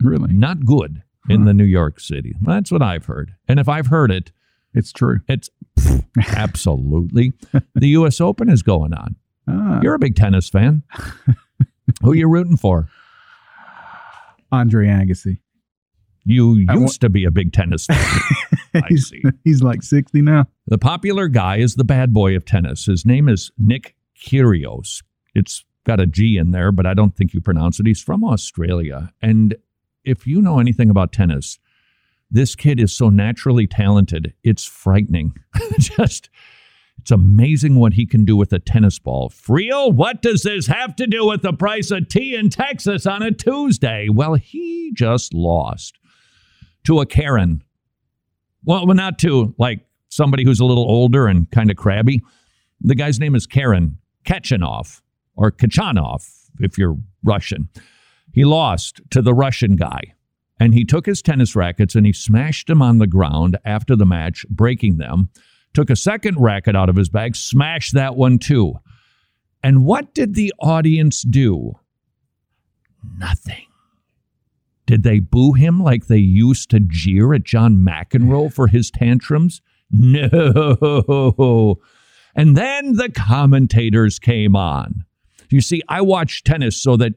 really 0.02 0.32
not 0.32 0.64
good 0.64 1.02
huh. 1.26 1.34
in 1.34 1.44
the 1.44 1.54
New 1.54 1.64
York 1.64 2.00
City. 2.00 2.34
That's 2.42 2.72
what 2.72 2.82
I've 2.82 3.06
heard. 3.06 3.34
And 3.46 3.60
if 3.60 3.68
I've 3.68 3.88
heard 3.88 4.10
it, 4.10 4.32
it's 4.74 4.92
true. 4.92 5.20
It's 5.28 5.50
absolutely. 6.36 7.32
the 7.74 7.88
U.S. 7.88 8.20
Open 8.20 8.48
is 8.48 8.62
going 8.62 8.92
on. 8.92 9.16
Ah. 9.48 9.80
You're 9.82 9.94
a 9.94 9.98
big 9.98 10.16
tennis 10.16 10.48
fan. 10.48 10.82
Who 12.02 12.12
are 12.12 12.14
you 12.14 12.28
rooting 12.28 12.56
for? 12.56 12.88
Andre 14.52 14.88
Agassi. 14.88 15.38
You 16.24 16.56
used 16.56 17.00
to 17.00 17.08
be 17.08 17.24
a 17.24 17.30
big 17.30 17.52
tennis 17.52 17.86
fan. 17.86 18.20
he's, 18.88 19.12
he's 19.44 19.62
like 19.62 19.82
60 19.82 20.20
now. 20.20 20.46
The 20.66 20.76
popular 20.76 21.28
guy 21.28 21.56
is 21.56 21.76
the 21.76 21.84
bad 21.84 22.12
boy 22.12 22.36
of 22.36 22.44
tennis. 22.44 22.84
His 22.84 23.06
name 23.06 23.28
is 23.28 23.50
Nick 23.56 23.94
Kyrgios. 24.20 25.02
It's 25.34 25.64
got 25.84 26.00
a 26.00 26.06
G 26.06 26.36
in 26.36 26.50
there, 26.50 26.70
but 26.70 26.86
I 26.86 26.92
don't 26.92 27.16
think 27.16 27.32
you 27.32 27.40
pronounce 27.40 27.80
it. 27.80 27.86
He's 27.86 28.02
from 28.02 28.24
Australia. 28.24 29.10
And 29.22 29.56
if 30.04 30.26
you 30.26 30.42
know 30.42 30.58
anything 30.58 30.90
about 30.90 31.12
tennis, 31.12 31.58
this 32.30 32.54
kid 32.54 32.78
is 32.78 32.92
so 32.92 33.08
naturally 33.08 33.66
talented, 33.66 34.34
it's 34.44 34.64
frightening. 34.66 35.32
Just 35.78 36.28
it's 36.98 37.10
amazing 37.10 37.76
what 37.76 37.94
he 37.94 38.06
can 38.06 38.24
do 38.24 38.36
with 38.36 38.52
a 38.52 38.58
tennis 38.58 38.98
ball. 38.98 39.30
Friel, 39.30 39.92
what 39.92 40.20
does 40.20 40.42
this 40.42 40.66
have 40.66 40.96
to 40.96 41.06
do 41.06 41.26
with 41.26 41.42
the 41.42 41.52
price 41.52 41.90
of 41.90 42.08
tea 42.08 42.34
in 42.34 42.50
Texas 42.50 43.06
on 43.06 43.22
a 43.22 43.30
Tuesday? 43.30 44.08
Well, 44.08 44.34
he 44.34 44.92
just 44.94 45.32
lost 45.32 45.98
to 46.84 47.00
a 47.00 47.06
Karen. 47.06 47.62
Well, 48.64 48.86
not 48.86 49.18
to 49.20 49.54
like 49.58 49.80
somebody 50.08 50.44
who's 50.44 50.60
a 50.60 50.64
little 50.64 50.90
older 50.90 51.26
and 51.26 51.50
kind 51.50 51.70
of 51.70 51.76
crabby. 51.76 52.20
The 52.80 52.94
guy's 52.94 53.20
name 53.20 53.34
is 53.34 53.46
Karen 53.46 53.98
Khachanov 54.24 55.00
or 55.36 55.50
Khachanov 55.50 56.28
if 56.60 56.76
you're 56.76 56.96
Russian. 57.24 57.68
He 58.32 58.44
lost 58.44 59.00
to 59.10 59.22
the 59.22 59.34
Russian 59.34 59.76
guy 59.76 60.14
and 60.60 60.74
he 60.74 60.84
took 60.84 61.06
his 61.06 61.22
tennis 61.22 61.54
rackets 61.54 61.94
and 61.94 62.04
he 62.04 62.12
smashed 62.12 62.66
them 62.66 62.82
on 62.82 62.98
the 62.98 63.06
ground 63.06 63.56
after 63.64 63.96
the 63.96 64.06
match, 64.06 64.44
breaking 64.50 64.98
them. 64.98 65.30
Took 65.74 65.90
a 65.90 65.96
second 65.96 66.40
racket 66.40 66.74
out 66.74 66.88
of 66.88 66.96
his 66.96 67.08
bag, 67.08 67.36
smashed 67.36 67.94
that 67.94 68.16
one 68.16 68.38
too. 68.38 68.74
And 69.62 69.84
what 69.84 70.14
did 70.14 70.34
the 70.34 70.52
audience 70.60 71.22
do? 71.22 71.74
Nothing. 73.18 73.66
Did 74.86 75.02
they 75.02 75.20
boo 75.20 75.52
him 75.52 75.82
like 75.82 76.06
they 76.06 76.16
used 76.16 76.70
to 76.70 76.80
jeer 76.80 77.34
at 77.34 77.44
John 77.44 77.76
McEnroe 77.76 78.52
for 78.52 78.68
his 78.68 78.90
tantrums? 78.90 79.60
No. 79.90 81.78
And 82.34 82.56
then 82.56 82.94
the 82.94 83.10
commentators 83.10 84.18
came 84.18 84.56
on. 84.56 85.04
You 85.50 85.60
see, 85.60 85.82
I 85.88 86.00
watch 86.00 86.44
tennis 86.44 86.80
so 86.80 86.96
that 86.96 87.14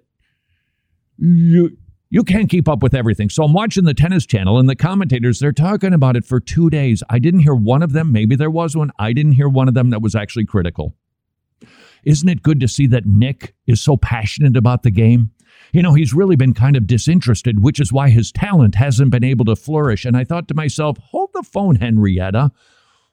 you 1.17 1.77
you 2.11 2.23
can't 2.23 2.49
keep 2.49 2.69
up 2.69 2.83
with 2.83 2.93
everything. 2.93 3.29
So 3.29 3.43
I'm 3.43 3.53
watching 3.53 3.85
the 3.85 3.95
tennis 3.95 4.27
channel 4.27 4.59
and 4.59 4.69
the 4.69 4.75
commentators, 4.75 5.39
they're 5.39 5.51
talking 5.51 5.93
about 5.93 6.15
it 6.15 6.25
for 6.25 6.39
two 6.39 6.69
days. 6.69 7.01
I 7.09 7.17
didn't 7.17 7.39
hear 7.39 7.55
one 7.55 7.81
of 7.81 7.93
them. 7.93 8.11
Maybe 8.11 8.35
there 8.35 8.51
was 8.51 8.75
one. 8.75 8.91
I 8.99 9.13
didn't 9.13 9.31
hear 9.31 9.49
one 9.49 9.67
of 9.67 9.73
them 9.73 9.89
that 9.89 10.03
was 10.03 10.13
actually 10.13 10.45
critical. 10.45 10.95
Isn't 12.03 12.29
it 12.29 12.43
good 12.43 12.59
to 12.59 12.67
see 12.67 12.85
that 12.87 13.07
Nick 13.07 13.55
is 13.65 13.81
so 13.81 13.97
passionate 13.97 14.55
about 14.55 14.83
the 14.83 14.91
game? 14.91 15.31
you 15.73 15.81
know, 15.81 15.93
he's 15.93 16.13
really 16.13 16.35
been 16.35 16.53
kind 16.53 16.75
of 16.75 16.87
disinterested, 16.87 17.63
which 17.63 17.79
is 17.79 17.93
why 17.93 18.09
his 18.09 18.31
talent 18.31 18.75
hasn't 18.75 19.11
been 19.11 19.23
able 19.23 19.45
to 19.45 19.55
flourish. 19.55 20.05
And 20.05 20.17
I 20.17 20.23
thought 20.23 20.47
to 20.49 20.53
myself, 20.53 20.97
hold 20.97 21.29
the 21.33 21.43
phone, 21.43 21.75
Henrietta. 21.75 22.51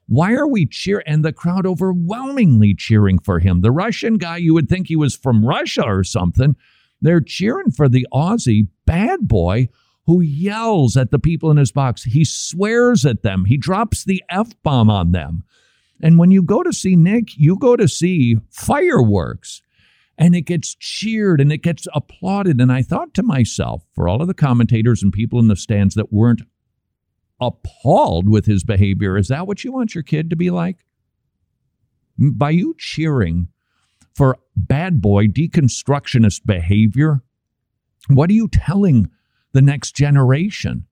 Why 0.07 0.33
are 0.33 0.47
we 0.47 0.67
cheer 0.67 1.03
and 1.07 1.25
the 1.25 1.33
crowd 1.33 1.67
overwhelmingly 1.67 2.75
cheering 2.75 3.19
for 3.19 3.39
him? 3.39 3.61
The 3.61 3.71
Russian 3.71 4.17
guy, 4.17 4.39
you 4.39 4.55
would 4.55 4.69
think 4.69 4.89
he 4.89 4.97
was 4.97 5.15
from 5.15 5.45
Russia 5.45 5.85
or 5.85 6.03
something. 6.03 6.57
They're 7.01 7.21
cheering 7.21 7.71
for 7.71 7.89
the 7.89 8.07
Aussie 8.13 8.69
bad 8.87 9.29
boy 9.29 9.69
who 10.07 10.21
yells 10.21 10.97
at 10.97 11.11
the 11.11 11.19
people 11.19 11.51
in 11.51 11.59
his 11.59 11.71
box. 11.71 12.03
He 12.05 12.25
swears 12.25 13.05
at 13.05 13.23
them. 13.23 13.45
He 13.45 13.57
drops 13.57 14.05
the 14.05 14.23
F 14.31 14.51
bomb 14.63 14.89
on 14.89 15.13
them. 15.13 15.45
And 16.01 16.19
when 16.19 16.31
you 16.31 16.43
go 16.43 16.63
to 16.63 16.73
see 16.73 16.97
Nick, 16.97 17.37
you 17.37 17.59
go 17.59 17.77
to 17.77 17.89
see 17.89 18.39
fireworks 18.51 19.63
and 20.17 20.35
it 20.35 20.43
gets 20.43 20.75
cheered 20.75 21.41
and 21.41 21.53
it 21.53 21.63
gets 21.63 21.87
applauded. 21.93 22.61
And 22.61 22.73
I 22.73 22.83
thought 22.83 23.15
to 23.15 23.23
myself, 23.23 23.85
for 23.95 24.09
all 24.09 24.23
of 24.23 24.29
the 24.29 24.35
commentators 24.35 25.03
and 25.03 25.13
people 25.13 25.39
in 25.39 25.49
the 25.49 25.57
stands 25.57 25.95
that 25.95 26.13
weren't 26.13 26.43
appalled 27.41 28.29
with 28.29 28.47
his 28.47 28.65
behavior, 28.65 29.17
is 29.17 29.29
that 29.29 29.47
what 29.47 29.63
you 29.63 29.73
want 29.73 29.95
your 29.95 30.03
kid 30.03 30.31
to 30.31 30.37
be 30.37 30.51
like? 30.51 30.79
By 32.19 32.51
you 32.51 32.75
cheering 32.79 33.49
for 34.15 34.39
bad 34.57 35.01
boy 35.01 35.27
deconstructionist 35.27 36.45
behavior, 36.45 37.23
what 38.09 38.31
are 38.31 38.35
you 38.35 38.49
telling 38.49 39.11
the 39.53 39.63
next 39.63 39.97
generation? 39.97 40.87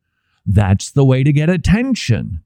That's 0.45 0.91
the 0.91 1.05
way 1.05 1.23
to 1.23 1.33
get 1.33 1.51
attention. 1.51 2.41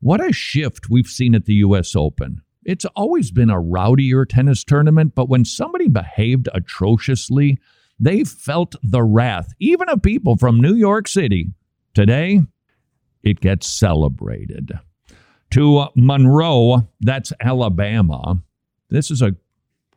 What 0.00 0.24
a 0.24 0.32
shift 0.32 0.90
we've 0.90 1.06
seen 1.06 1.34
at 1.34 1.46
the 1.46 1.54
U.S. 1.54 1.96
Open. 1.96 2.42
It's 2.64 2.84
always 2.96 3.30
been 3.30 3.50
a 3.50 3.60
rowdier 3.60 4.28
tennis 4.28 4.62
tournament, 4.62 5.14
but 5.14 5.28
when 5.28 5.44
somebody 5.44 5.88
behaved 5.88 6.48
atrociously, 6.52 7.58
they 7.98 8.24
felt 8.24 8.74
the 8.82 9.02
wrath, 9.02 9.54
even 9.58 9.88
of 9.88 10.02
people 10.02 10.36
from 10.36 10.60
New 10.60 10.74
York 10.74 11.08
City. 11.08 11.48
Today, 11.94 12.42
it 13.22 13.40
gets 13.40 13.66
celebrated. 13.66 14.72
To 15.52 15.86
Monroe, 15.96 16.88
that's 17.00 17.32
Alabama. 17.40 18.42
This 18.90 19.10
is 19.10 19.22
a 19.22 19.34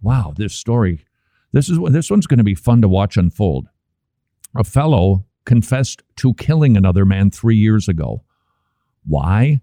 wow, 0.01 0.33
this 0.35 0.53
story. 0.53 1.05
This 1.53 1.69
is 1.69 1.79
this 1.89 2.09
one's 2.09 2.27
going 2.27 2.37
to 2.37 2.43
be 2.43 2.55
fun 2.55 2.81
to 2.81 2.87
watch 2.87 3.17
unfold. 3.17 3.67
A 4.55 4.63
fellow 4.63 5.25
confessed 5.45 6.03
to 6.17 6.33
killing 6.35 6.77
another 6.77 7.05
man 7.05 7.31
3 7.31 7.55
years 7.55 7.87
ago. 7.87 8.23
Why? 9.05 9.61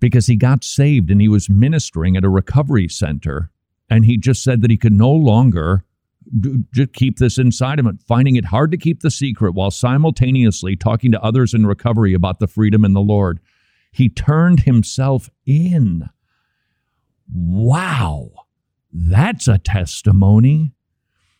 because 0.00 0.26
he 0.26 0.36
got 0.36 0.64
saved 0.64 1.10
and 1.10 1.20
he 1.20 1.28
was 1.28 1.50
ministering 1.50 2.16
at 2.16 2.24
a 2.24 2.28
recovery 2.28 2.88
center. 2.88 3.50
And 3.90 4.04
he 4.04 4.16
just 4.18 4.42
said 4.42 4.62
that 4.62 4.70
he 4.70 4.76
could 4.76 4.92
no 4.92 5.10
longer 5.10 5.84
just 6.74 6.92
keep 6.92 7.18
this 7.18 7.38
inside 7.38 7.78
of 7.78 7.86
him, 7.86 7.98
finding 8.06 8.36
it 8.36 8.44
hard 8.46 8.70
to 8.72 8.76
keep 8.76 9.00
the 9.00 9.10
secret 9.10 9.54
while 9.54 9.70
simultaneously 9.70 10.76
talking 10.76 11.10
to 11.12 11.22
others 11.22 11.54
in 11.54 11.66
recovery 11.66 12.12
about 12.12 12.38
the 12.38 12.46
freedom 12.46 12.84
in 12.84 12.92
the 12.92 13.00
Lord. 13.00 13.40
He 13.92 14.10
turned 14.10 14.60
himself 14.60 15.30
in. 15.46 16.10
Wow, 17.32 18.30
that's 18.92 19.48
a 19.48 19.58
testimony. 19.58 20.74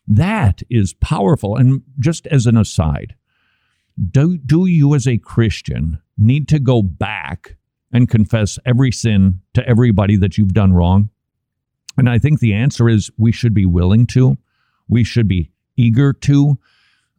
That 0.07 0.62
is 0.70 0.94
powerful. 0.94 1.57
And 1.57 1.82
just 1.99 2.26
as 2.28 2.46
an 2.46 2.57
aside, 2.57 3.14
Do, 4.11 4.38
do 4.38 4.66
you, 4.66 4.94
as 4.94 5.07
a 5.07 5.18
Christian, 5.18 6.01
need 6.16 6.49
to 6.49 6.59
go 6.59 6.82
back 6.82 7.57
and 7.92 8.09
confess 8.09 8.59
every 8.64 8.92
sin 8.92 9.40
to 9.55 9.68
everybody 9.68 10.16
that 10.16 10.38
you've 10.38 10.55
done 10.55 10.72
wrong? 10.72 11.11
And 11.96 12.09
I 12.09 12.18
think 12.18 12.38
the 12.38 12.55
answer 12.55 12.88
is 12.88 13.11
we 13.18 13.32
should 13.32 13.55
be 13.55 13.66
willing 13.66 14.07
to, 14.09 14.36
we 14.88 15.03
should 15.05 15.26
be 15.26 15.51
eager 15.76 16.12
to. 16.12 16.59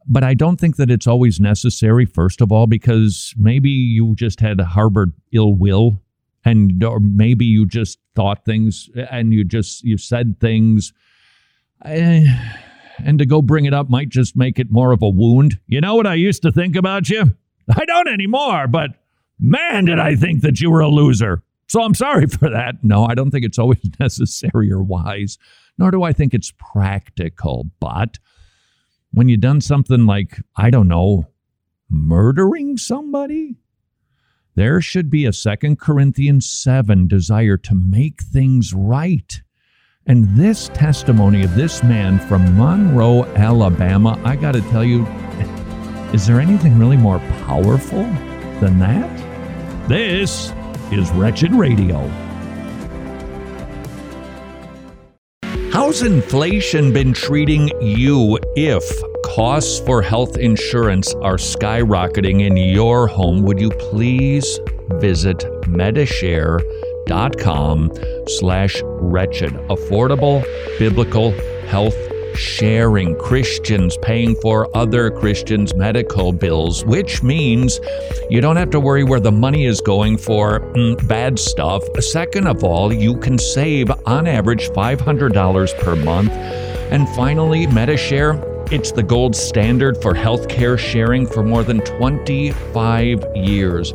But 0.07 0.23
I 0.23 0.33
don't 0.33 0.59
think 0.59 0.77
that 0.77 0.89
it's 0.89 1.05
always 1.05 1.39
necessary, 1.39 2.05
first 2.05 2.41
of 2.41 2.51
all, 2.51 2.65
because 2.65 3.33
maybe 3.37 3.69
you 3.69 4.15
just 4.15 4.39
had 4.39 4.59
harbored 4.61 5.11
ill 5.33 5.53
will 5.53 6.01
and 6.45 6.83
or 6.83 6.99
maybe 6.99 7.45
you 7.45 7.65
just 7.65 7.99
thought 8.15 8.45
things 8.45 8.89
and 9.11 9.33
you 9.33 9.43
just 9.43 9.83
you 9.83 9.97
said 9.97 10.39
things 10.39 10.93
eh, 11.85 12.25
and 13.03 13.19
to 13.19 13.25
go 13.25 13.41
bring 13.41 13.65
it 13.65 13.73
up 13.73 13.89
might 13.89 14.09
just 14.09 14.35
make 14.35 14.59
it 14.59 14.71
more 14.71 14.91
of 14.91 15.01
a 15.01 15.09
wound. 15.09 15.59
You 15.67 15.81
know 15.81 15.95
what 15.95 16.07
i 16.07 16.15
used 16.15 16.41
to 16.43 16.51
think 16.51 16.75
about 16.75 17.09
you? 17.09 17.35
I 17.75 17.85
don't 17.85 18.07
anymore 18.07 18.67
but 18.67 18.91
man 19.39 19.85
did 19.85 19.99
i 19.99 20.15
think 20.15 20.41
that 20.41 20.59
you 20.59 20.71
were 20.71 20.81
a 20.81 20.89
loser. 20.89 21.43
So 21.67 21.81
i'm 21.81 21.93
sorry 21.93 22.27
for 22.27 22.49
that. 22.49 22.83
No 22.83 23.05
i 23.05 23.15
don't 23.15 23.31
think 23.31 23.45
it's 23.45 23.59
always 23.59 23.81
necessary 23.99 24.71
or 24.71 24.81
wise 24.81 25.37
nor 25.77 25.91
do 25.91 26.03
i 26.03 26.13
think 26.13 26.33
it's 26.33 26.53
practical. 26.57 27.67
But 27.79 28.19
when 29.11 29.27
you've 29.27 29.41
done 29.41 29.61
something 29.61 30.05
like 30.05 30.39
i 30.55 30.69
don't 30.69 30.87
know 30.87 31.27
murdering 31.89 32.77
somebody 32.77 33.55
there 34.59 34.81
should 34.81 35.09
be 35.09 35.25
a 35.25 35.31
Second 35.31 35.79
Corinthians 35.79 36.51
7 36.51 37.07
desire 37.07 37.55
to 37.55 37.73
make 37.73 38.21
things 38.21 38.73
right. 38.73 39.41
And 40.05 40.35
this 40.35 40.67
testimony 40.73 41.43
of 41.43 41.55
this 41.55 41.81
man 41.81 42.19
from 42.19 42.57
Monroe, 42.57 43.23
Alabama, 43.35 44.19
I 44.25 44.35
got 44.35 44.55
to 44.55 44.61
tell 44.63 44.83
you, 44.83 45.05
is 46.13 46.27
there 46.27 46.41
anything 46.41 46.77
really 46.77 46.97
more 46.97 47.19
powerful 47.47 48.03
than 48.59 48.79
that? 48.79 49.87
This 49.87 50.51
is 50.91 51.09
Wretched 51.11 51.55
Radio. 51.55 52.05
How's 55.71 56.01
inflation 56.01 56.91
been 56.91 57.13
treating 57.13 57.69
you 57.81 58.37
if 58.57 58.83
costs 59.35 59.79
for 59.81 60.01
health 60.01 60.37
insurance 60.37 61.13
are 61.15 61.37
skyrocketing 61.37 62.41
in 62.41 62.55
your 62.57 63.07
home? 63.07 63.43
Would 63.43 63.59
you 63.59 63.69
please 63.69 64.59
visit 64.93 65.39
medishare.com 65.65 67.91
slash 68.27 68.81
wretched. 68.85 69.53
Affordable 69.69 70.43
biblical 70.79 71.31
health 71.67 71.95
sharing 72.35 73.15
Christians 73.17 73.97
paying 74.01 74.35
for 74.35 74.75
other 74.75 75.11
Christians' 75.11 75.75
medical 75.75 76.31
bills, 76.31 76.83
which 76.85 77.21
means 77.21 77.79
you 78.29 78.41
don't 78.41 78.55
have 78.55 78.71
to 78.71 78.79
worry 78.79 79.03
where 79.03 79.19
the 79.19 79.31
money 79.31 79.65
is 79.65 79.81
going 79.81 80.17
for 80.17 80.59
mm, 80.59 81.07
bad 81.07 81.37
stuff. 81.37 81.83
Second 81.99 82.47
of 82.47 82.63
all, 82.63 82.91
you 82.93 83.17
can 83.17 83.37
save 83.37 83.91
on 84.07 84.25
average 84.25 84.69
$500 84.69 85.79
per 85.79 85.95
month. 85.97 86.31
And 86.31 87.07
finally, 87.09 87.67
Medishare. 87.67 88.48
It's 88.71 88.91
the 88.91 89.01
gold 89.01 89.35
standard 89.35 89.99
for 89.99 90.13
healthcare 90.13 90.77
sharing 90.77 91.25
for 91.25 91.41
more 91.41 91.63
than 91.63 91.81
25 91.81 93.35
years. 93.35 93.91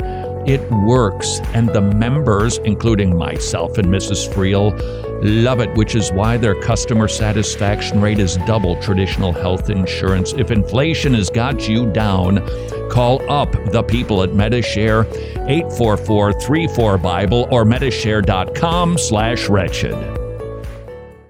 It 0.46 0.68
works, 0.72 1.38
and 1.54 1.68
the 1.68 1.80
members, 1.80 2.58
including 2.58 3.16
myself 3.16 3.78
and 3.78 3.86
Mrs. 3.86 4.28
Friel, 4.28 4.76
love 5.22 5.60
it, 5.60 5.72
which 5.76 5.94
is 5.94 6.10
why 6.10 6.38
their 6.38 6.60
customer 6.60 7.06
satisfaction 7.06 8.00
rate 8.00 8.18
is 8.18 8.36
double 8.48 8.74
traditional 8.82 9.32
health 9.32 9.70
insurance. 9.70 10.32
If 10.32 10.50
inflation 10.50 11.14
has 11.14 11.30
got 11.30 11.68
you 11.68 11.86
down, 11.92 12.44
call 12.90 13.22
up 13.30 13.52
the 13.70 13.84
people 13.84 14.24
at 14.24 14.30
Medishare 14.30 15.04
844-34 15.46 17.00
Bible 17.00 17.46
or 17.52 17.64
medishare.com 17.64 18.98
slash 18.98 19.48
wretched. 19.48 20.23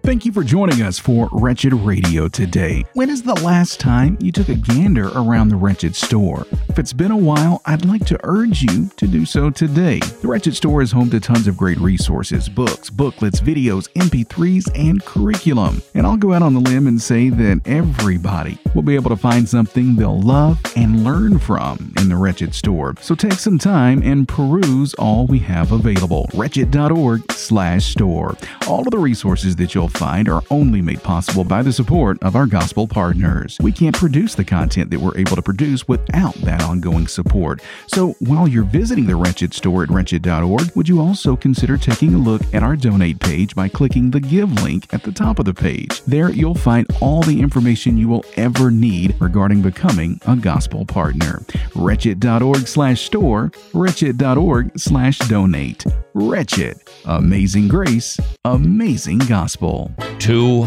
Thank 0.04 0.26
you 0.26 0.32
for 0.32 0.44
joining 0.44 0.82
us 0.82 0.98
for 0.98 1.30
Wretched 1.32 1.72
Radio 1.72 2.28
today. 2.28 2.84
When 2.92 3.08
is 3.08 3.22
the 3.22 3.36
last 3.36 3.80
time 3.80 4.18
you 4.20 4.32
took 4.32 4.50
a 4.50 4.54
gander 4.54 5.08
around 5.08 5.48
the 5.48 5.56
Wretched 5.56 5.96
store? 5.96 6.46
If 6.68 6.78
it's 6.78 6.92
been 6.92 7.10
a 7.10 7.16
while, 7.16 7.62
I'd 7.64 7.86
like 7.86 8.04
to 8.06 8.20
urge 8.22 8.60
you 8.60 8.90
to 8.98 9.06
do 9.06 9.24
so 9.24 9.48
today. 9.48 10.00
The 10.00 10.28
Wretched 10.28 10.54
store 10.56 10.82
is 10.82 10.92
home 10.92 11.08
to 11.08 11.20
tons 11.20 11.48
of 11.48 11.56
great 11.56 11.78
resources 11.78 12.50
books, 12.50 12.90
booklets, 12.90 13.40
videos, 13.40 13.88
MP3s, 13.94 14.70
and 14.78 15.02
curriculum. 15.06 15.80
And 15.94 16.06
I'll 16.06 16.18
go 16.18 16.34
out 16.34 16.42
on 16.42 16.52
the 16.52 16.60
limb 16.60 16.86
and 16.86 17.00
say 17.00 17.30
that 17.30 17.62
everybody 17.64 18.58
will 18.74 18.82
be 18.82 18.96
able 18.96 19.08
to 19.08 19.16
find 19.16 19.48
something 19.48 19.96
they'll 19.96 20.20
love 20.20 20.60
and 20.76 21.02
learn 21.02 21.38
from 21.38 21.94
in 21.96 22.10
the 22.10 22.16
Wretched 22.16 22.54
store. 22.54 22.94
So 23.00 23.14
take 23.14 23.34
some 23.34 23.58
time 23.58 24.02
and 24.02 24.28
peruse 24.28 24.92
all 24.94 25.26
we 25.26 25.38
have 25.38 25.72
available. 25.72 26.28
Wretched.org 26.34 27.32
slash 27.32 27.92
store. 27.92 28.36
All 28.68 28.80
of 28.80 28.90
the 28.90 28.98
resources 28.98 29.56
that 29.56 29.74
you'll 29.74 29.93
find 29.94 30.28
are 30.28 30.42
only 30.50 30.82
made 30.82 31.02
possible 31.02 31.44
by 31.44 31.62
the 31.62 31.72
support 31.72 32.22
of 32.22 32.36
our 32.36 32.46
gospel 32.46 32.86
partners. 32.86 33.58
We 33.60 33.72
can't 33.72 33.96
produce 33.96 34.34
the 34.34 34.44
content 34.44 34.90
that 34.90 35.00
we're 35.00 35.16
able 35.16 35.36
to 35.36 35.42
produce 35.42 35.88
without 35.88 36.34
that 36.42 36.62
ongoing 36.62 37.06
support. 37.06 37.62
So 37.86 38.14
while 38.20 38.48
you're 38.48 38.64
visiting 38.64 39.06
the 39.06 39.16
Wretched 39.16 39.54
store 39.54 39.84
at 39.84 39.90
wretched.org, 39.90 40.74
would 40.74 40.88
you 40.88 41.00
also 41.00 41.36
consider 41.36 41.76
taking 41.76 42.14
a 42.14 42.18
look 42.18 42.42
at 42.52 42.62
our 42.62 42.76
donate 42.76 43.20
page 43.20 43.54
by 43.54 43.68
clicking 43.68 44.10
the 44.10 44.20
give 44.20 44.52
link 44.62 44.92
at 44.92 45.02
the 45.02 45.12
top 45.12 45.38
of 45.38 45.44
the 45.44 45.54
page? 45.54 46.02
There 46.02 46.30
you'll 46.30 46.54
find 46.54 46.86
all 47.00 47.22
the 47.22 47.40
information 47.40 47.96
you 47.96 48.08
will 48.08 48.24
ever 48.36 48.70
need 48.70 49.16
regarding 49.20 49.62
becoming 49.62 50.20
a 50.26 50.36
gospel 50.36 50.84
partner. 50.84 51.42
Wretched.org 51.74 52.66
slash 52.66 53.02
store, 53.02 53.52
wretched.org 53.72 54.78
slash 54.78 55.18
donate. 55.18 55.84
Wretched. 56.14 56.80
Amazing 57.06 57.68
grace, 57.68 58.18
amazing 58.44 59.18
gospel. 59.18 59.83
Two. 60.18 60.66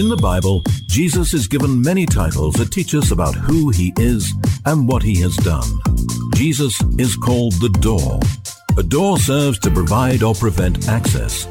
In 0.00 0.08
the 0.08 0.16
Bible, 0.16 0.62
Jesus 0.86 1.34
is 1.34 1.46
given 1.46 1.82
many 1.82 2.06
titles 2.06 2.54
that 2.54 2.72
teach 2.72 2.94
us 2.94 3.10
about 3.10 3.34
who 3.34 3.68
he 3.68 3.92
is 3.98 4.32
and 4.64 4.88
what 4.88 5.02
he 5.02 5.20
has 5.20 5.36
done. 5.36 5.68
Jesus 6.34 6.80
is 6.98 7.14
called 7.16 7.52
the 7.60 7.68
door. 7.68 8.18
A 8.78 8.82
door 8.82 9.18
serves 9.18 9.58
to 9.58 9.70
provide 9.70 10.22
or 10.22 10.34
prevent 10.34 10.88
access. 10.88 11.44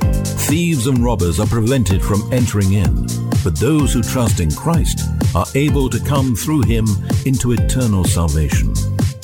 Thieves 0.47 0.87
and 0.87 0.97
robbers 0.97 1.39
are 1.39 1.45
prevented 1.45 2.01
from 2.01 2.27
entering 2.33 2.73
in, 2.73 3.05
but 3.43 3.55
those 3.55 3.93
who 3.93 4.01
trust 4.01 4.39
in 4.39 4.49
Christ 4.51 5.01
are 5.35 5.45
able 5.53 5.87
to 5.87 5.99
come 5.99 6.35
through 6.35 6.63
him 6.63 6.87
into 7.27 7.51
eternal 7.51 8.03
salvation. 8.03 8.73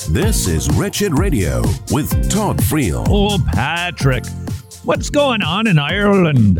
This 0.09 0.47
is 0.47 0.69
Wretched 0.77 1.17
Radio 1.17 1.63
with 1.89 2.29
Todd 2.29 2.57
Friel. 2.57 3.03
Oh, 3.09 3.43
Patrick, 3.53 4.23
what's 4.83 5.09
going 5.09 5.41
on 5.41 5.65
in 5.65 5.79
Ireland? 5.79 6.59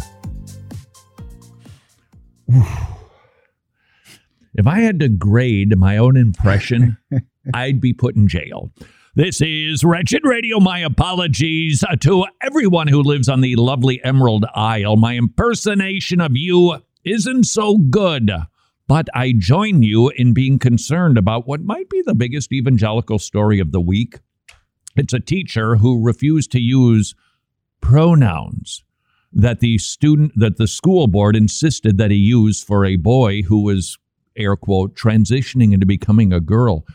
If 4.58 4.68
I 4.68 4.80
had 4.80 5.02
to 5.02 5.10
grade 5.10 5.78
my 5.78 5.98
own 5.98 6.16
impression, 6.16 6.98
I'd 7.54 7.82
be 7.82 7.92
put 7.92 8.16
in 8.16 8.30
jail. 8.30 8.72
This 9.14 9.42
is 9.42 9.84
Wretched 9.84 10.22
Radio. 10.24 10.62
My 10.62 10.80
apologies 10.80 11.84
uh, 11.84 11.98
to 11.98 12.26
everyone 12.42 12.88
who 12.88 13.02
lives 13.02 13.28
on 13.28 13.42
the 13.42 13.58
lovely 13.58 14.02
Emerald 14.04 14.46
Isle. 14.56 14.96
My 14.96 15.16
impersonation 15.16 16.22
of 16.22 16.38
you 16.38 16.78
isn't 17.04 17.44
so 17.46 17.78
good, 17.78 18.32
but 18.88 19.10
I 19.14 19.34
join 19.38 19.84
you 19.84 20.10
in 20.10 20.34
being 20.34 20.58
concerned 20.58 21.18
about 21.18 21.48
what 21.48 21.62
might 21.62 21.90
be 21.90 22.02
the 22.06 22.16
biggest 22.16 22.54
evangelical 22.54 23.20
story 23.20 23.60
of 23.60 23.74
the 23.74 23.82
week. 23.82 24.20
It's 24.96 25.14
a 25.14 25.20
teacher 25.20 25.76
who 25.76 26.02
refused 26.02 26.52
to 26.54 26.60
use 26.62 27.14
pronouns 27.82 28.85
that 29.36 29.60
the 29.60 29.78
student 29.78 30.32
that 30.38 30.58
the 30.58 30.68
school 30.68 31.08
board 31.08 31.36
insisted 31.36 31.98
that 31.98 32.10
he 32.10 32.18
use 32.18 32.64
for 32.64 32.86
a 32.86 32.96
boy 32.96 33.42
who 33.44 33.62
was 33.62 33.98
air 34.38 34.56
quote 34.56 34.96
transitioning 34.96 35.74
into 35.74 35.86
becoming 35.86 36.34
a 36.34 36.40
girl. 36.40 36.86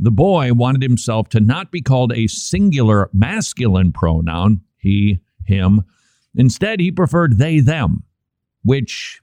The 0.00 0.10
boy 0.10 0.52
wanted 0.52 0.82
himself 0.82 1.28
to 1.30 1.40
not 1.40 1.70
be 1.70 1.80
called 1.80 2.12
a 2.12 2.26
singular 2.26 3.08
masculine 3.12 3.92
pronoun, 3.92 4.62
he, 4.76 5.20
him. 5.44 5.82
Instead, 6.34 6.78
he 6.78 6.92
preferred 6.92 7.38
they, 7.38 7.58
them, 7.58 8.04
which 8.62 9.20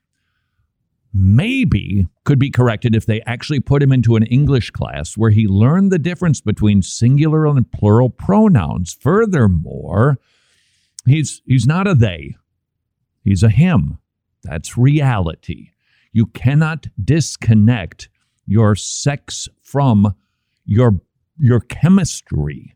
maybe 1.14 2.08
could 2.26 2.39
be 2.39 2.49
corrected 2.49 2.93
if 2.93 3.06
they 3.06 3.22
actually 3.22 3.62
put 3.62 3.82
him 3.82 3.93
into 3.93 4.18
an 4.18 4.24
English 4.24 4.72
class 4.72 5.16
where 5.16 5.32
he 5.32 5.47
learned 5.47 5.91
the 5.91 5.99
difference 5.99 6.41
between 6.41 6.82
singular 6.82 7.45
and 7.45 7.72
plural 7.72 8.10
pronouns. 8.10 8.97
Furthermore, 8.99 10.18
he's 11.06 11.41
he's 11.45 11.66
not 11.66 11.88
a 11.88 11.95
they. 11.95 12.36
He's 13.26 13.43
a 13.43 13.49
him. 13.49 13.97
That's 14.43 14.78
reality. 14.78 15.71
You 16.13 16.28
cannot 16.28 16.88
disconnect 17.03 18.07
your 18.45 18.76
sex 18.76 19.49
from 19.61 20.15
your 20.63 21.01
your 21.38 21.59
chemistry. 21.59 22.76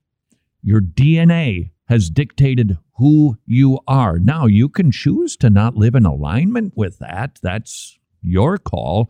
Your 0.61 0.81
DNA 0.81 1.71
has 1.85 2.09
dictated 2.09 2.77
who 2.97 3.37
you 3.45 3.79
are. 3.87 4.19
Now, 4.19 4.45
you 4.45 4.67
can 4.67 4.91
choose 4.91 5.37
to 5.37 5.49
not 5.49 5.77
live 5.77 5.95
in 5.95 6.05
alignment 6.05 6.73
with 6.75 6.99
that. 6.99 7.39
That's 7.41 7.97
your 8.21 8.57
call. 8.57 9.09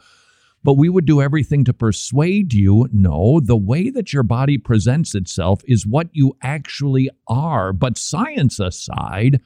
But 0.64 0.74
we 0.74 0.90
would 0.90 1.06
do 1.06 1.22
everything 1.22 1.64
to 1.64 1.74
persuade 1.74 2.54
you 2.54 2.88
no, 2.92 3.40
the 3.40 3.58
way 3.58 3.90
that 3.90 4.14
your 4.14 4.24
body 4.24 4.58
presents 4.58 5.16
itself 5.16 5.62
is 5.66 5.88
what 5.88 6.10
you 6.12 6.36
actually 6.44 7.10
are. 7.28 7.74
But 7.74 7.98
science 7.98 8.60
aside, 8.60 9.42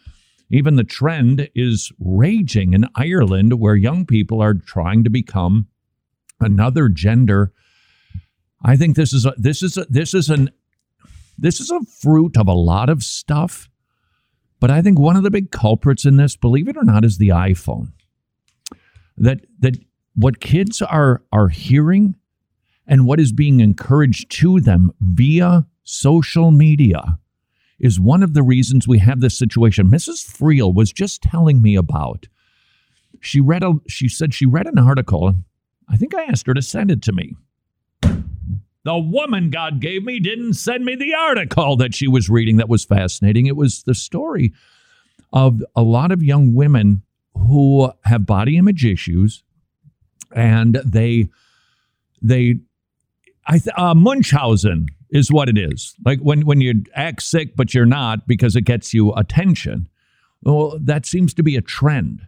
even 0.54 0.76
the 0.76 0.84
trend 0.84 1.50
is 1.56 1.92
raging 2.00 2.74
in 2.74 2.86
Ireland 2.96 3.60
where 3.60 3.76
young 3.76 4.06
people 4.06 4.40
are 4.40 4.54
trying 4.54 5.04
to 5.04 5.10
become 5.10 5.66
another 6.40 6.90
gender. 6.90 7.52
I 8.64 8.78
think 8.78 8.96
this 8.96 9.14
is 9.14 9.26
a, 9.26 9.34
this 9.36 9.64
is 9.64 9.78
a, 9.78 9.86
this 9.90 10.14
is 10.14 10.30
an 10.30 10.52
this 11.40 11.60
is 11.60 11.72
a 11.72 11.82
fruit 12.00 12.38
of 12.38 12.48
a 12.48 12.54
lot 12.54 12.90
of 12.90 13.02
stuff. 13.02 13.68
But 14.60 14.70
I 14.70 14.84
think 14.84 15.00
one 15.00 15.16
of 15.16 15.24
the 15.24 15.32
big 15.32 15.50
culprits 15.50 16.06
in 16.06 16.18
this, 16.18 16.36
believe 16.36 16.68
it 16.68 16.78
or 16.78 16.84
not, 16.84 17.04
is 17.04 17.18
the 17.18 17.30
iPhone 17.30 17.92
that 19.18 19.42
that 19.58 19.80
what 20.14 20.40
kids 20.40 20.84
are 20.84 21.24
are 21.32 21.48
hearing 21.48 22.16
and 22.86 23.08
what 23.08 23.20
is 23.20 23.32
being 23.32 23.60
encouraged 23.60 24.30
to 24.30 24.60
them 24.60 24.92
via 25.00 25.66
social 25.84 26.52
media 26.52 27.18
is 27.84 28.00
one 28.00 28.24
of 28.24 28.34
the 28.34 28.42
reasons 28.42 28.88
we 28.88 29.00
have 29.00 29.20
this 29.20 29.38
situation. 29.38 29.92
Mrs. 29.92 30.26
Friel 30.26 30.74
was 30.74 30.92
just 30.92 31.22
telling 31.22 31.62
me 31.62 31.76
about. 31.76 32.28
She 33.20 33.42
read 33.42 33.62
a 33.62 33.74
she 33.88 34.08
said 34.08 34.34
she 34.34 34.46
read 34.46 34.68
an 34.68 34.80
article. 34.80 35.36
I 35.90 35.98
think 35.98 36.16
I 36.16 36.24
asked 36.24 36.48
her 36.48 36.54
to 36.54 36.62
send 36.62 36.90
it 36.90 37.02
to 37.04 37.12
me. 37.12 37.36
The 38.86 38.98
woman 38.98 39.50
God 39.50 39.82
gave 39.82 40.04
me 40.04 40.20
didn't 40.22 40.54
send 40.54 40.86
me 40.86 40.96
the 40.96 41.14
article 41.14 41.76
that 41.76 41.94
she 41.94 42.08
was 42.08 42.30
reading 42.30 42.56
that 42.58 42.70
was 42.70 42.86
fascinating. 42.86 43.48
It 43.48 43.58
was 43.58 43.84
the 43.84 43.96
story 43.96 44.54
of 45.34 45.62
a 45.76 45.82
lot 45.82 46.12
of 46.12 46.24
young 46.24 46.54
women 46.54 47.02
who 47.36 47.92
have 48.06 48.26
body 48.26 48.58
image 48.58 48.86
issues 48.86 49.44
and 50.34 50.76
they 50.86 51.28
they 52.22 52.60
I 53.46 53.58
th- 53.58 53.76
uh, 53.78 53.94
Munchausen 53.94 54.88
is 55.14 55.32
what 55.32 55.48
it 55.48 55.58
is. 55.58 55.96
Like 56.04 56.20
when 56.20 56.46
when 56.46 56.60
you 56.60 56.84
act 56.96 57.22
sick 57.22 57.56
but 57.56 57.74
you're 57.74 57.86
not 57.86 58.28
because 58.28 58.58
it 58.58 58.66
gets 58.66 58.94
you 58.94 59.14
attention. 59.14 59.88
Well, 60.42 60.78
that 60.82 61.06
seems 61.06 61.34
to 61.36 61.44
be 61.44 61.56
a 61.56 61.62
trend. 61.62 62.28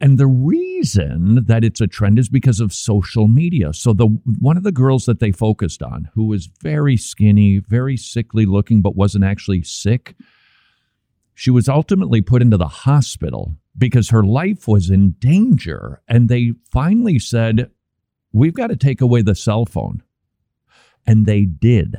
And 0.00 0.16
the 0.18 0.26
reason 0.26 1.44
that 1.46 1.64
it's 1.64 1.80
a 1.80 1.86
trend 1.86 2.18
is 2.18 2.28
because 2.28 2.60
of 2.60 2.72
social 2.72 3.28
media. 3.28 3.72
So 3.72 3.92
the 3.92 4.06
one 4.38 4.56
of 4.56 4.62
the 4.62 4.72
girls 4.72 5.06
that 5.06 5.18
they 5.18 5.32
focused 5.32 5.82
on 5.82 6.08
who 6.14 6.26
was 6.26 6.46
very 6.62 6.96
skinny, 6.96 7.58
very 7.58 7.96
sickly 7.96 8.46
looking 8.46 8.80
but 8.80 8.96
wasn't 8.96 9.24
actually 9.24 9.62
sick, 9.62 10.14
she 11.34 11.50
was 11.50 11.68
ultimately 11.68 12.20
put 12.20 12.42
into 12.42 12.56
the 12.56 12.68
hospital 12.68 13.56
because 13.76 14.10
her 14.10 14.22
life 14.22 14.68
was 14.68 14.88
in 14.88 15.12
danger. 15.18 16.00
And 16.06 16.28
they 16.28 16.52
finally 16.70 17.18
said, 17.18 17.70
We've 18.32 18.54
got 18.54 18.68
to 18.68 18.76
take 18.76 19.00
away 19.00 19.22
the 19.22 19.34
cell 19.34 19.64
phone. 19.64 20.02
And 21.06 21.26
they 21.26 21.44
did. 21.44 21.96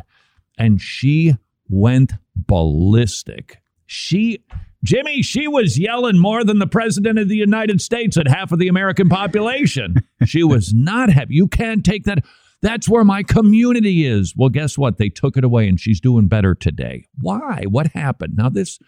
And 0.57 0.81
she 0.81 1.35
went 1.69 2.13
ballistic. 2.35 3.61
She, 3.85 4.43
Jimmy, 4.83 5.21
she 5.21 5.47
was 5.47 5.77
yelling 5.77 6.17
more 6.17 6.43
than 6.43 6.59
the 6.59 6.67
president 6.67 7.19
of 7.19 7.29
the 7.29 7.35
United 7.35 7.81
States 7.81 8.17
at 8.17 8.27
half 8.27 8.51
of 8.51 8.59
the 8.59 8.67
American 8.67 9.09
population. 9.09 9.95
she 10.25 10.43
was 10.43 10.73
not 10.73 11.09
happy. 11.09 11.35
You 11.35 11.47
can't 11.47 11.85
take 11.85 12.05
that. 12.05 12.23
That's 12.61 12.89
where 12.89 13.03
my 13.03 13.21
community 13.21 14.05
is. 14.05 14.33
Well, 14.35 14.49
guess 14.49 14.77
what? 14.77 14.97
They 14.97 15.09
took 15.09 15.37
it 15.37 15.43
away 15.43 15.67
and 15.67 15.79
she's 15.79 15.99
doing 15.99 16.27
better 16.27 16.55
today. 16.55 17.05
Why? 17.19 17.65
What 17.69 17.87
happened? 17.87 18.35
Now, 18.37 18.49
this 18.49 18.79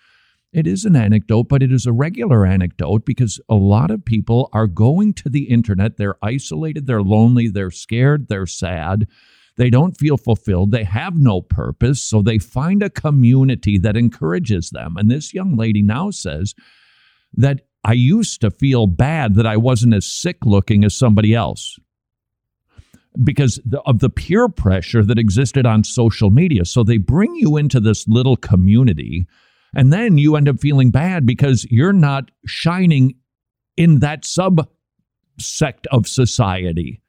it 0.54 0.66
is 0.66 0.86
an 0.86 0.96
anecdote, 0.96 1.50
but 1.50 1.62
it 1.62 1.72
is 1.72 1.86
a 1.86 1.92
regular 1.92 2.46
anecdote 2.46 3.06
because 3.06 3.40
a 3.50 3.56
lot 3.56 3.92
of 3.92 4.06
people 4.06 4.50
are 4.54 4.66
going 4.66 5.14
to 5.16 5.30
the 5.30 5.44
internet. 5.44 5.98
They're 5.98 6.18
isolated, 6.24 6.88
they're 6.88 7.04
lonely, 7.04 7.50
they're 7.50 7.70
scared, 7.70 8.28
they're 8.30 8.48
sad. 8.48 9.08
They 9.58 9.70
don't 9.70 9.98
feel 9.98 10.18
fulfilled. 10.18 10.72
They 10.72 10.84
have 10.84 11.18
no 11.18 11.42
purpose. 11.42 12.02
So 12.02 12.22
they 12.22 12.38
find 12.38 12.84
a 12.84 12.90
community 12.90 13.78
that 13.80 13.98
encourages 13.98 14.70
them. 14.70 14.96
And 14.98 15.10
this 15.10 15.34
young 15.34 15.58
lady 15.58 15.82
now 15.82 16.12
says 16.12 16.54
that 17.34 17.62
I 17.84 17.94
used 17.94 18.42
to 18.42 18.52
feel 18.52 18.88
bad 18.88 19.36
that 19.36 19.48
I 19.48 19.58
wasn't 19.58 19.94
as 19.94 20.06
sick 20.06 20.38
looking 20.46 20.84
as 20.84 20.96
somebody 20.96 21.34
else 21.34 21.80
because 23.24 23.60
of 23.86 24.00
the 24.00 24.10
peer 24.10 24.48
pressure 24.48 25.04
that 25.04 25.18
existed 25.18 25.66
on 25.66 25.84
social 25.84 26.30
media. 26.30 26.66
So 26.66 26.84
they 26.84 26.98
bring 26.98 27.36
you 27.36 27.58
into 27.58 27.80
this 27.80 28.08
little 28.08 28.38
community 28.38 29.26
and 29.76 29.92
then 29.92 30.18
you 30.18 30.36
end 30.36 30.48
up 30.48 30.60
feeling 30.60 30.92
bad 30.92 31.26
because 31.26 31.66
you're 31.70 31.94
not 31.94 32.32
shining 32.46 33.16
in 33.76 34.00
that 34.00 34.24
subsect 34.24 35.86
of 35.92 36.08
society. 36.08 37.02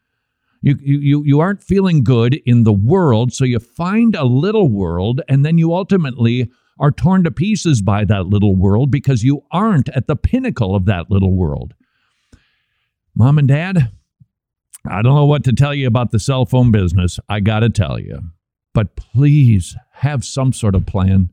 You, 0.61 0.77
you, 0.81 1.23
you 1.25 1.41
aren't 1.41 1.63
feeling 1.63 2.03
good 2.03 2.35
in 2.45 2.65
the 2.65 2.73
world, 2.73 3.33
so 3.33 3.45
you 3.45 3.61
find 3.61 4.17
a 4.17 4.25
little 4.25 4.69
world, 4.69 5.21
and 5.29 5.45
then 5.45 5.57
you 5.57 5.73
ultimately 5.73 6.51
are 6.81 6.91
torn 6.91 7.25
to 7.25 7.31
pieces 7.31 7.81
by 7.83 8.05
that 8.05 8.27
little 8.27 8.57
world 8.57 8.91
because 8.91 9.25
you 9.25 9.43
aren't 9.51 9.89
at 9.91 10.07
the 10.07 10.17
pinnacle 10.17 10.75
of 10.75 10.85
that 10.87 11.11
little 11.11 11.35
world. 11.35 11.75
Mom 13.15 13.39
and 13.39 13.49
dad, 13.49 13.91
I 14.87 15.03
don't 15.03 15.15
know 15.15 15.27
what 15.27 15.45
to 15.45 15.53
tell 15.53 15.75
you 15.75 15.87
about 15.87 16.11
the 16.11 16.21
cell 16.21 16.47
phone 16.47 16.71
business. 16.71 17.19
I 17.29 17.41
got 17.41 17.61
to 17.61 17.71
tell 17.71 17.99
you. 17.99 18.21
But 18.75 18.97
please 18.97 19.77
have 19.95 20.25
some 20.25 20.53
sort 20.53 20.75
of 20.75 20.87
plan 20.87 21.31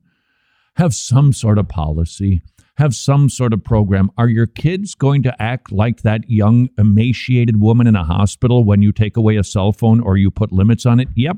have 0.75 0.93
some 0.93 1.33
sort 1.33 1.57
of 1.57 1.67
policy, 1.67 2.41
have 2.77 2.93
some 2.95 3.29
sort 3.29 3.53
of 3.53 3.63
program. 3.63 4.11
Are 4.17 4.27
your 4.27 4.47
kids 4.47 4.95
going 4.95 5.23
to 5.23 5.41
act 5.41 5.71
like 5.71 6.01
that 6.01 6.29
young, 6.29 6.69
emaciated 6.77 7.59
woman 7.59 7.87
in 7.87 7.95
a 7.95 8.03
hospital 8.03 8.63
when 8.63 8.81
you 8.81 8.91
take 8.91 9.17
away 9.17 9.37
a 9.37 9.43
cell 9.43 9.71
phone 9.71 10.01
or 10.01 10.17
you 10.17 10.29
put 10.29 10.51
limits 10.51 10.85
on 10.85 10.99
it? 10.99 11.07
Yep. 11.15 11.37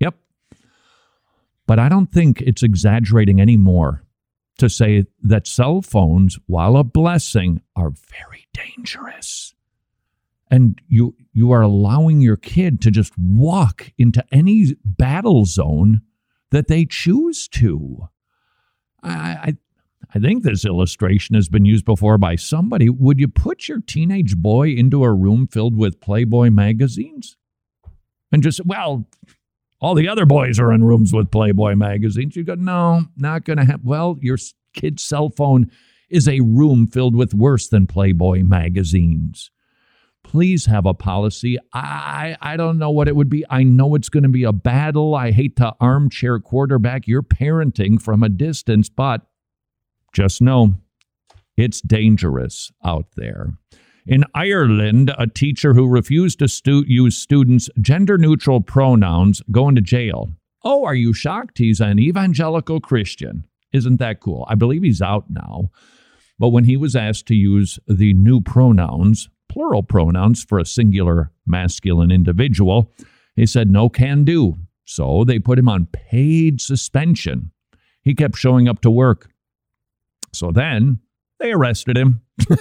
Yep. 0.00 0.14
But 1.66 1.78
I 1.78 1.88
don't 1.88 2.10
think 2.10 2.40
it's 2.40 2.62
exaggerating 2.62 3.40
anymore 3.40 4.04
to 4.58 4.68
say 4.68 5.04
that 5.22 5.46
cell 5.46 5.82
phones, 5.82 6.38
while 6.46 6.76
a 6.76 6.84
blessing, 6.84 7.60
are 7.76 7.90
very 7.90 8.46
dangerous. 8.52 9.54
And 10.50 10.80
you 10.86 11.16
you 11.32 11.50
are 11.50 11.62
allowing 11.62 12.20
your 12.20 12.36
kid 12.36 12.80
to 12.82 12.90
just 12.90 13.12
walk 13.18 13.92
into 13.98 14.24
any 14.30 14.76
battle 14.84 15.46
zone 15.46 16.02
that 16.50 16.68
they 16.68 16.84
choose 16.84 17.48
to. 17.48 18.08
I, 19.02 19.10
I, 19.10 19.56
I 20.14 20.20
think 20.20 20.44
this 20.44 20.64
illustration 20.64 21.34
has 21.34 21.48
been 21.48 21.64
used 21.64 21.84
before 21.84 22.18
by 22.18 22.36
somebody. 22.36 22.88
Would 22.88 23.18
you 23.18 23.26
put 23.26 23.68
your 23.68 23.80
teenage 23.80 24.36
boy 24.36 24.68
into 24.68 25.02
a 25.02 25.12
room 25.12 25.48
filled 25.48 25.76
with 25.76 26.00
Playboy 26.00 26.50
magazines? 26.50 27.36
And 28.30 28.42
just, 28.42 28.64
well, 28.64 29.08
all 29.80 29.94
the 29.94 30.08
other 30.08 30.24
boys 30.24 30.60
are 30.60 30.72
in 30.72 30.84
rooms 30.84 31.12
with 31.12 31.32
Playboy 31.32 31.74
magazines. 31.74 32.36
You 32.36 32.44
go, 32.44 32.54
no, 32.54 33.06
not 33.16 33.44
going 33.44 33.56
to 33.56 33.64
have. 33.64 33.80
Well, 33.82 34.16
your 34.20 34.38
kid's 34.72 35.02
cell 35.02 35.30
phone 35.30 35.70
is 36.08 36.28
a 36.28 36.40
room 36.40 36.86
filled 36.86 37.16
with 37.16 37.34
worse 37.34 37.68
than 37.68 37.86
Playboy 37.88 38.44
magazines. 38.44 39.50
please 40.24 40.66
have 40.66 40.86
a 40.86 40.94
policy. 40.94 41.58
I 41.72 42.36
I 42.40 42.56
don't 42.56 42.78
know 42.78 42.90
what 42.90 43.06
it 43.08 43.14
would 43.14 43.28
be. 43.28 43.44
I 43.50 43.62
know 43.62 43.94
it's 43.94 44.08
going 44.08 44.24
to 44.24 44.28
be 44.28 44.42
a 44.42 44.52
battle. 44.52 45.14
I 45.14 45.30
hate 45.30 45.56
to 45.56 45.74
armchair 45.80 46.40
quarterback 46.40 47.06
your 47.06 47.22
parenting 47.22 48.00
from 48.02 48.22
a 48.22 48.28
distance, 48.28 48.88
but 48.88 49.22
just 50.14 50.40
know 50.40 50.74
it's 51.56 51.80
dangerous 51.80 52.72
out 52.84 53.06
there. 53.16 53.52
In 54.06 54.24
Ireland, 54.34 55.14
a 55.18 55.26
teacher 55.26 55.74
who 55.74 55.86
refused 55.86 56.38
to 56.40 56.48
stu- 56.48 56.84
use 56.86 57.16
students' 57.16 57.70
gender 57.80 58.18
neutral 58.18 58.60
pronouns 58.60 59.42
going 59.50 59.74
to 59.76 59.80
jail. 59.80 60.30
Oh, 60.62 60.84
are 60.84 60.94
you 60.94 61.12
shocked? 61.12 61.58
He's 61.58 61.80
an 61.80 61.98
evangelical 61.98 62.80
Christian. 62.80 63.44
Isn't 63.72 63.98
that 63.98 64.20
cool? 64.20 64.46
I 64.48 64.54
believe 64.54 64.82
he's 64.82 65.02
out 65.02 65.26
now. 65.28 65.70
But 66.38 66.50
when 66.50 66.64
he 66.64 66.76
was 66.76 66.96
asked 66.96 67.26
to 67.26 67.34
use 67.34 67.78
the 67.86 68.12
new 68.14 68.40
pronouns, 68.40 69.28
plural 69.48 69.82
pronouns 69.82 70.44
for 70.44 70.58
a 70.58 70.66
singular 70.66 71.30
masculine 71.46 72.10
individual, 72.10 72.92
he 73.36 73.46
said 73.46 73.70
no 73.70 73.88
can 73.88 74.24
do. 74.24 74.54
So 74.84 75.24
they 75.24 75.38
put 75.38 75.58
him 75.58 75.68
on 75.68 75.86
paid 75.86 76.60
suspension. 76.60 77.52
He 78.02 78.14
kept 78.14 78.36
showing 78.36 78.68
up 78.68 78.80
to 78.82 78.90
work. 78.90 79.30
So 80.34 80.50
then 80.50 80.98
they 81.38 81.52
arrested 81.52 81.96
him. 81.96 82.22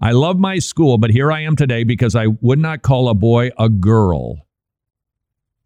I 0.00 0.12
love 0.12 0.38
my 0.38 0.60
school, 0.60 0.98
but 0.98 1.10
here 1.10 1.32
I 1.32 1.40
am 1.40 1.56
today 1.56 1.84
because 1.84 2.14
I 2.14 2.28
would 2.28 2.58
not 2.58 2.82
call 2.82 3.08
a 3.08 3.14
boy 3.14 3.50
a 3.58 3.68
girl 3.68 4.46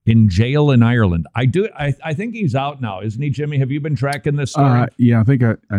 in 0.07 0.29
jail 0.29 0.71
in 0.71 0.83
Ireland. 0.83 1.27
I 1.35 1.47
do. 1.47 1.69
I, 1.79 1.95
I 2.05 2.15
think 2.15 2.35
he's 2.35 2.55
out 2.55 2.81
now, 2.81 3.01
isn't 3.01 3.21
he, 3.21 3.31
Jimmy? 3.31 3.59
Have 3.59 3.71
you 3.71 3.81
been 3.81 3.97
tracking 3.97 4.37
this 4.37 4.53
story? 4.53 4.81
Uh, 4.81 4.87
yeah, 4.99 5.21
I 5.21 5.25
think 5.25 5.43
I, 5.43 5.53
I. 5.71 5.79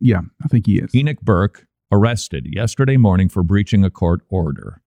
Yeah, 0.00 0.20
I 0.42 0.48
think 0.48 0.66
he 0.66 0.78
is. 0.78 0.94
Enoch 0.94 1.20
Burke 1.20 1.66
arrested 1.92 2.46
yesterday 2.50 2.96
morning 2.96 3.28
for 3.28 3.42
breaching 3.42 3.84
a 3.84 3.90
court 3.90 4.22
order. 4.30 4.80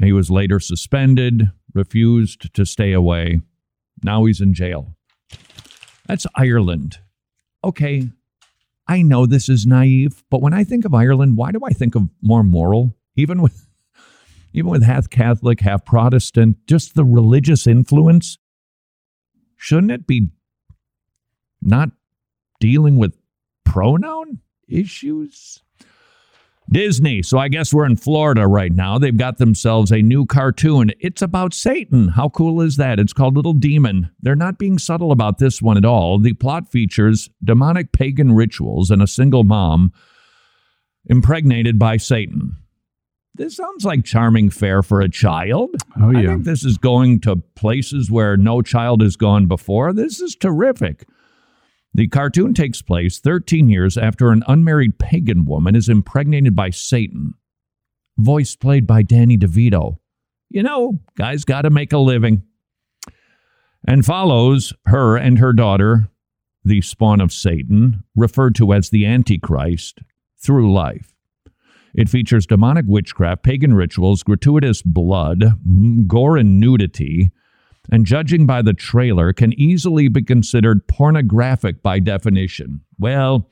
He 0.00 0.12
was 0.12 0.30
later 0.30 0.58
suspended, 0.58 1.50
refused 1.74 2.52
to 2.54 2.64
stay 2.64 2.92
away. 2.92 3.40
Now 4.02 4.24
he's 4.24 4.40
in 4.40 4.54
jail. 4.54 4.96
That's 6.06 6.26
Ireland. 6.34 6.98
Okay, 7.62 8.08
I 8.86 9.02
know 9.02 9.26
this 9.26 9.48
is 9.48 9.66
naive, 9.66 10.22
but 10.30 10.42
when 10.42 10.52
I 10.52 10.64
think 10.64 10.84
of 10.84 10.94
Ireland, 10.94 11.36
why 11.36 11.52
do 11.52 11.60
I 11.64 11.70
think 11.70 11.94
of 11.94 12.08
more 12.20 12.42
moral? 12.42 12.94
Even 13.16 13.40
with 13.40 13.66
even 14.52 14.70
with 14.70 14.82
half 14.82 15.08
Catholic, 15.10 15.60
half 15.60 15.84
Protestant, 15.84 16.58
just 16.66 16.94
the 16.94 17.04
religious 17.04 17.66
influence. 17.66 18.38
Shouldn't 19.56 19.92
it 19.92 20.06
be 20.06 20.28
not 21.62 21.90
dealing 22.60 22.98
with 22.98 23.16
pronoun 23.64 24.40
issues? 24.68 25.63
Disney. 26.70 27.22
So 27.22 27.38
I 27.38 27.48
guess 27.48 27.72
we're 27.72 27.86
in 27.86 27.96
Florida 27.96 28.46
right 28.46 28.72
now. 28.72 28.98
They've 28.98 29.16
got 29.16 29.38
themselves 29.38 29.92
a 29.92 30.02
new 30.02 30.26
cartoon. 30.26 30.92
It's 30.98 31.22
about 31.22 31.54
Satan. 31.54 32.08
How 32.08 32.28
cool 32.28 32.60
is 32.60 32.76
that? 32.76 32.98
It's 32.98 33.12
called 33.12 33.36
Little 33.36 33.52
Demon. 33.52 34.10
They're 34.20 34.34
not 34.34 34.58
being 34.58 34.78
subtle 34.78 35.12
about 35.12 35.38
this 35.38 35.60
one 35.60 35.76
at 35.76 35.84
all. 35.84 36.18
The 36.18 36.32
plot 36.32 36.70
features 36.70 37.28
demonic 37.42 37.92
pagan 37.92 38.32
rituals 38.32 38.90
and 38.90 39.02
a 39.02 39.06
single 39.06 39.44
mom 39.44 39.92
impregnated 41.06 41.78
by 41.78 41.98
Satan. 41.98 42.56
This 43.36 43.56
sounds 43.56 43.84
like 43.84 44.04
charming 44.04 44.48
fare 44.48 44.82
for 44.82 45.00
a 45.00 45.08
child. 45.08 45.70
Oh, 46.00 46.12
yeah. 46.12 46.20
I 46.20 46.26
think 46.26 46.44
this 46.44 46.64
is 46.64 46.78
going 46.78 47.20
to 47.22 47.36
places 47.56 48.10
where 48.10 48.36
no 48.36 48.62
child 48.62 49.02
has 49.02 49.16
gone 49.16 49.46
before. 49.46 49.92
This 49.92 50.20
is 50.20 50.36
terrific. 50.36 51.06
The 51.96 52.08
cartoon 52.08 52.54
takes 52.54 52.82
place 52.82 53.20
13 53.20 53.70
years 53.70 53.96
after 53.96 54.30
an 54.30 54.42
unmarried 54.48 54.98
pagan 54.98 55.44
woman 55.44 55.76
is 55.76 55.88
impregnated 55.88 56.56
by 56.56 56.70
Satan, 56.70 57.34
voice 58.18 58.56
played 58.56 58.84
by 58.84 59.02
Danny 59.02 59.38
DeVito. 59.38 59.98
You 60.50 60.64
know, 60.64 60.98
guys 61.16 61.44
got 61.44 61.62
to 61.62 61.70
make 61.70 61.92
a 61.92 61.98
living. 61.98 62.42
And 63.86 64.04
follows 64.04 64.72
her 64.86 65.16
and 65.16 65.38
her 65.38 65.52
daughter, 65.52 66.08
the 66.64 66.80
spawn 66.80 67.20
of 67.20 67.32
Satan, 67.32 68.02
referred 68.16 68.56
to 68.56 68.72
as 68.72 68.90
the 68.90 69.06
Antichrist, 69.06 70.00
through 70.42 70.72
life. 70.72 71.14
It 71.94 72.08
features 72.08 72.46
demonic 72.46 72.86
witchcraft, 72.88 73.44
pagan 73.44 73.74
rituals, 73.74 74.24
gratuitous 74.24 74.82
blood, 74.82 75.44
gore, 76.08 76.36
and 76.36 76.58
nudity 76.58 77.30
and 77.90 78.06
judging 78.06 78.46
by 78.46 78.62
the 78.62 78.72
trailer, 78.72 79.32
can 79.32 79.52
easily 79.58 80.08
be 80.08 80.22
considered 80.22 80.86
pornographic 80.86 81.82
by 81.82 81.98
definition. 81.98 82.80
Well, 82.98 83.50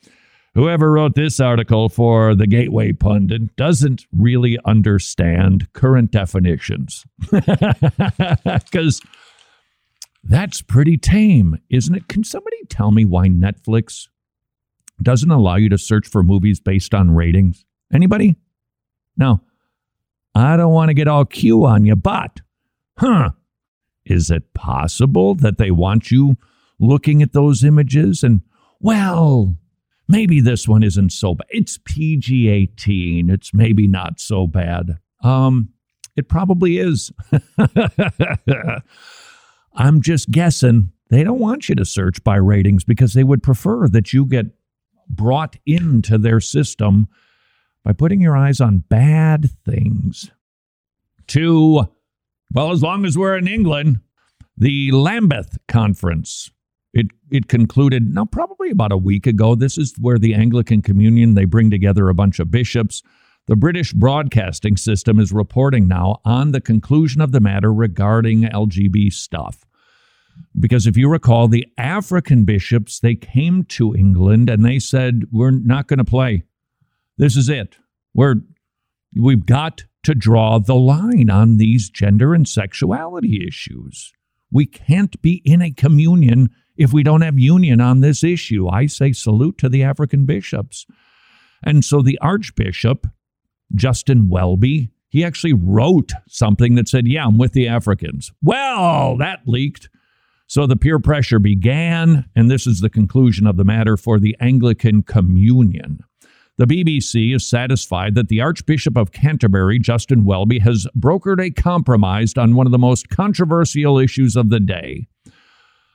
whoever 0.54 0.92
wrote 0.92 1.14
this 1.14 1.40
article 1.40 1.88
for 1.88 2.34
the 2.34 2.46
Gateway 2.46 2.92
Pundit 2.92 3.56
doesn't 3.56 4.06
really 4.12 4.58
understand 4.64 5.72
current 5.72 6.10
definitions. 6.10 7.04
Because 8.44 9.00
that's 10.24 10.62
pretty 10.62 10.96
tame, 10.96 11.58
isn't 11.70 11.94
it? 11.94 12.08
Can 12.08 12.24
somebody 12.24 12.56
tell 12.68 12.90
me 12.90 13.04
why 13.04 13.28
Netflix 13.28 14.08
doesn't 15.02 15.30
allow 15.30 15.56
you 15.56 15.68
to 15.68 15.78
search 15.78 16.06
for 16.06 16.22
movies 16.22 16.60
based 16.60 16.94
on 16.94 17.10
ratings? 17.10 17.64
Anybody? 17.92 18.36
No. 19.16 19.40
I 20.34 20.56
don't 20.56 20.72
want 20.72 20.88
to 20.88 20.94
get 20.94 21.08
all 21.08 21.24
Q 21.24 21.66
on 21.66 21.84
you, 21.84 21.96
but, 21.96 22.40
huh, 22.98 23.30
is 24.04 24.30
it 24.30 24.54
possible 24.54 25.34
that 25.36 25.58
they 25.58 25.70
want 25.70 26.10
you 26.10 26.36
looking 26.78 27.22
at 27.22 27.32
those 27.32 27.62
images 27.64 28.22
and, 28.22 28.40
well, 28.80 29.56
maybe 30.08 30.40
this 30.40 30.66
one 30.66 30.82
isn't 30.82 31.10
so 31.10 31.34
bad. 31.34 31.46
It's 31.50 31.78
PG 31.84 32.48
18. 32.48 33.30
It's 33.30 33.54
maybe 33.54 33.86
not 33.86 34.20
so 34.20 34.46
bad. 34.46 34.98
Um, 35.22 35.70
it 36.16 36.28
probably 36.28 36.78
is. 36.78 37.12
I'm 39.74 40.02
just 40.02 40.30
guessing 40.30 40.92
they 41.08 41.24
don't 41.24 41.38
want 41.38 41.68
you 41.68 41.74
to 41.76 41.84
search 41.84 42.22
by 42.24 42.36
ratings 42.36 42.84
because 42.84 43.14
they 43.14 43.24
would 43.24 43.42
prefer 43.42 43.88
that 43.88 44.12
you 44.12 44.26
get 44.26 44.46
brought 45.08 45.56
into 45.66 46.18
their 46.18 46.40
system 46.40 47.08
by 47.84 47.92
putting 47.92 48.20
your 48.20 48.36
eyes 48.36 48.60
on 48.60 48.78
bad 48.88 49.50
things. 49.64 50.30
Two, 51.26 51.86
well, 52.52 52.70
as 52.70 52.82
long 52.82 53.04
as 53.04 53.16
we're 53.16 53.36
in 53.36 53.48
England, 53.48 54.00
the 54.56 54.90
Lambeth 54.92 55.58
Conference. 55.68 56.50
It 56.92 57.06
it 57.30 57.48
concluded 57.48 58.14
now 58.14 58.26
probably 58.26 58.70
about 58.70 58.92
a 58.92 58.98
week 58.98 59.26
ago. 59.26 59.54
This 59.54 59.78
is 59.78 59.94
where 59.98 60.18
the 60.18 60.34
Anglican 60.34 60.82
Communion 60.82 61.34
they 61.34 61.46
bring 61.46 61.70
together 61.70 62.08
a 62.08 62.14
bunch 62.14 62.38
of 62.38 62.50
bishops. 62.50 63.02
The 63.46 63.56
British 63.56 63.92
broadcasting 63.92 64.76
system 64.76 65.18
is 65.18 65.32
reporting 65.32 65.88
now 65.88 66.20
on 66.24 66.52
the 66.52 66.60
conclusion 66.60 67.20
of 67.20 67.32
the 67.32 67.40
matter 67.40 67.72
regarding 67.72 68.42
LGB 68.42 69.12
stuff. 69.12 69.64
Because 70.58 70.86
if 70.86 70.96
you 70.96 71.08
recall, 71.08 71.48
the 71.48 71.66
African 71.78 72.44
bishops 72.44 73.00
they 73.00 73.14
came 73.14 73.64
to 73.64 73.94
England 73.94 74.50
and 74.50 74.64
they 74.64 74.78
said, 74.78 75.24
"We're 75.32 75.50
not 75.50 75.88
going 75.88 75.98
to 75.98 76.04
play. 76.04 76.44
This 77.16 77.36
is 77.36 77.48
it. 77.48 77.76
We're 78.14 78.36
we've 79.16 79.46
got 79.46 79.84
to 80.04 80.14
draw 80.14 80.58
the 80.58 80.74
line 80.74 81.30
on 81.30 81.56
these 81.56 81.90
gender 81.90 82.34
and 82.34 82.48
sexuality 82.48 83.46
issues. 83.46 84.12
We 84.50 84.66
can't 84.66 85.20
be 85.22 85.42
in 85.44 85.62
a 85.62 85.70
communion 85.70 86.50
if 86.76 86.92
we 86.92 87.02
don't 87.02 87.22
have 87.22 87.38
union 87.38 87.80
on 87.80 88.00
this 88.00 88.24
issue. 88.24 88.68
I 88.68 88.86
say 88.86 89.12
salute 89.12 89.58
to 89.58 89.68
the 89.68 89.82
African 89.82 90.26
bishops. 90.26 90.86
And 91.62 91.84
so 91.84 92.02
the 92.02 92.18
Archbishop, 92.20 93.06
Justin 93.74 94.28
Welby, 94.28 94.90
he 95.08 95.24
actually 95.24 95.52
wrote 95.52 96.12
something 96.28 96.74
that 96.74 96.88
said, 96.88 97.06
Yeah, 97.06 97.26
I'm 97.26 97.38
with 97.38 97.52
the 97.52 97.68
Africans. 97.68 98.32
Well, 98.42 99.16
that 99.18 99.40
leaked. 99.46 99.88
So 100.46 100.66
the 100.66 100.76
peer 100.76 100.98
pressure 100.98 101.38
began, 101.38 102.26
and 102.34 102.50
this 102.50 102.66
is 102.66 102.80
the 102.80 102.90
conclusion 102.90 103.46
of 103.46 103.56
the 103.56 103.64
matter 103.64 103.96
for 103.96 104.18
the 104.18 104.36
Anglican 104.40 105.02
Communion. 105.02 106.00
The 106.58 106.66
BBC 106.66 107.34
is 107.34 107.48
satisfied 107.48 108.14
that 108.14 108.28
the 108.28 108.42
Archbishop 108.42 108.96
of 108.96 109.10
Canterbury, 109.10 109.78
Justin 109.78 110.24
Welby, 110.24 110.58
has 110.58 110.86
brokered 110.98 111.40
a 111.40 111.50
compromise 111.50 112.34
on 112.36 112.54
one 112.54 112.66
of 112.66 112.72
the 112.72 112.78
most 112.78 113.08
controversial 113.08 113.98
issues 113.98 114.36
of 114.36 114.50
the 114.50 114.60
day. 114.60 115.06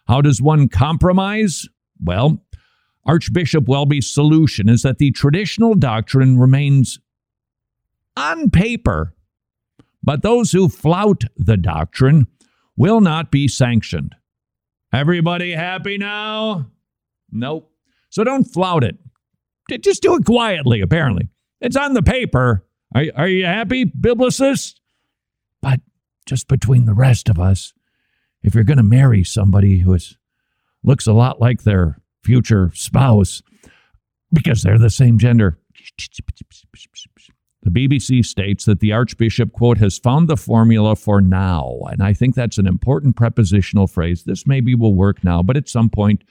How 0.07 0.21
does 0.21 0.41
one 0.41 0.67
compromise? 0.67 1.67
Well, 2.03 2.43
Archbishop 3.05 3.65
Welby's 3.67 4.09
solution 4.09 4.67
is 4.67 4.81
that 4.81 4.97
the 4.97 5.11
traditional 5.11 5.75
doctrine 5.75 6.39
remains 6.39 6.99
on 8.15 8.49
paper, 8.49 9.13
but 10.03 10.23
those 10.23 10.51
who 10.51 10.69
flout 10.69 11.23
the 11.35 11.57
doctrine 11.57 12.27
will 12.75 12.99
not 12.99 13.31
be 13.31 13.47
sanctioned. 13.47 14.15
Everybody 14.91 15.51
happy 15.51 15.97
now? 15.97 16.67
Nope. 17.31 17.71
So 18.09 18.23
don't 18.23 18.45
flout 18.45 18.83
it. 18.83 18.97
Just 19.81 20.01
do 20.01 20.15
it 20.15 20.25
quietly, 20.25 20.81
apparently. 20.81 21.29
It's 21.61 21.75
on 21.75 21.93
the 21.93 22.03
paper. 22.03 22.65
Are, 22.95 23.03
are 23.15 23.27
you 23.27 23.45
happy, 23.45 23.85
biblicist? 23.85 24.75
But 25.61 25.79
just 26.25 26.47
between 26.47 26.85
the 26.85 26.93
rest 26.93 27.29
of 27.29 27.39
us, 27.39 27.73
if 28.43 28.55
you're 28.55 28.63
going 28.63 28.77
to 28.77 28.83
marry 28.83 29.23
somebody 29.23 29.79
who 29.79 29.93
is, 29.93 30.17
looks 30.83 31.07
a 31.07 31.13
lot 31.13 31.41
like 31.41 31.63
their 31.63 31.99
future 32.23 32.71
spouse 32.73 33.41
because 34.31 34.61
they're 34.61 34.77
the 34.77 34.89
same 34.89 35.17
gender, 35.17 35.57
The 37.63 37.71
BBC 37.71 38.25
states 38.25 38.65
that 38.65 38.79
the 38.79 38.93
Archbishop, 38.93 39.51
quote, 39.51 39.77
has 39.79 39.97
found 39.97 40.27
the 40.27 40.37
formula 40.37 40.95
for 40.95 41.21
now. 41.21 41.79
And 41.89 42.01
I 42.01 42.13
think 42.13 42.35
that's 42.35 42.57
an 42.57 42.67
important 42.67 43.15
prepositional 43.15 43.87
phrase. 43.87 44.23
This 44.23 44.45
maybe 44.45 44.75
will 44.75 44.93
work 44.93 45.23
now, 45.23 45.41
but 45.43 45.57
at 45.57 45.67
some 45.67 45.89
point, 45.89 46.23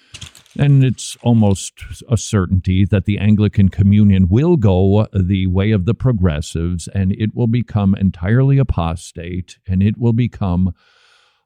and 0.58 0.84
it's 0.84 1.16
almost 1.22 1.84
a 2.08 2.16
certainty 2.16 2.84
that 2.84 3.04
the 3.04 3.18
Anglican 3.18 3.68
Communion 3.68 4.28
will 4.28 4.56
go 4.56 5.06
the 5.12 5.46
way 5.46 5.70
of 5.70 5.84
the 5.84 5.94
progressives 5.94 6.88
and 6.88 7.12
it 7.12 7.34
will 7.34 7.46
become 7.46 7.94
entirely 7.94 8.58
apostate 8.58 9.58
and 9.66 9.82
it 9.82 9.98
will 9.98 10.12
become 10.12 10.74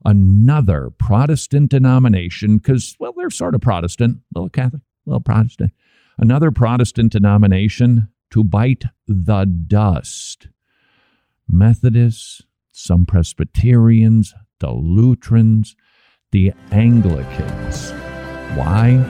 another 0.05 0.91
Protestant 0.91 1.71
denomination 1.71 2.59
because, 2.59 2.97
well, 2.99 3.13
they're 3.17 3.31
sort 3.31 3.55
of 3.55 3.61
Protestant, 3.61 4.19
a 4.19 4.39
little 4.39 4.49
Catholic, 4.49 4.83
a 5.07 5.11
little 5.11 5.21
Protestant. 5.21 5.73
Another 6.19 6.51
Protestant 6.51 7.13
denomination 7.13 8.09
to 8.31 8.45
bite 8.45 8.85
the 9.07 9.45
dust. 9.45 10.49
Methodists, 11.49 12.43
some 12.71 13.07
Presbyterians, 13.07 14.35
the 14.61 14.71
Lutherans, 14.71 15.75
the 16.31 16.53
Anglicans. 16.71 18.00
Why? 18.55 19.05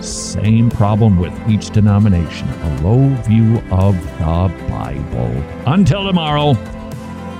Same 0.00 0.70
problem 0.70 1.18
with 1.18 1.32
each 1.48 1.70
denomination 1.70 2.48
a 2.48 2.82
low 2.82 3.08
view 3.22 3.58
of 3.70 3.94
the 4.18 4.52
Bible. 4.68 5.44
Until 5.66 6.06
tomorrow, 6.06 6.54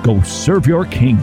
go 0.03 0.21
serve 0.23 0.67
your 0.67 0.87
king. 0.87 1.19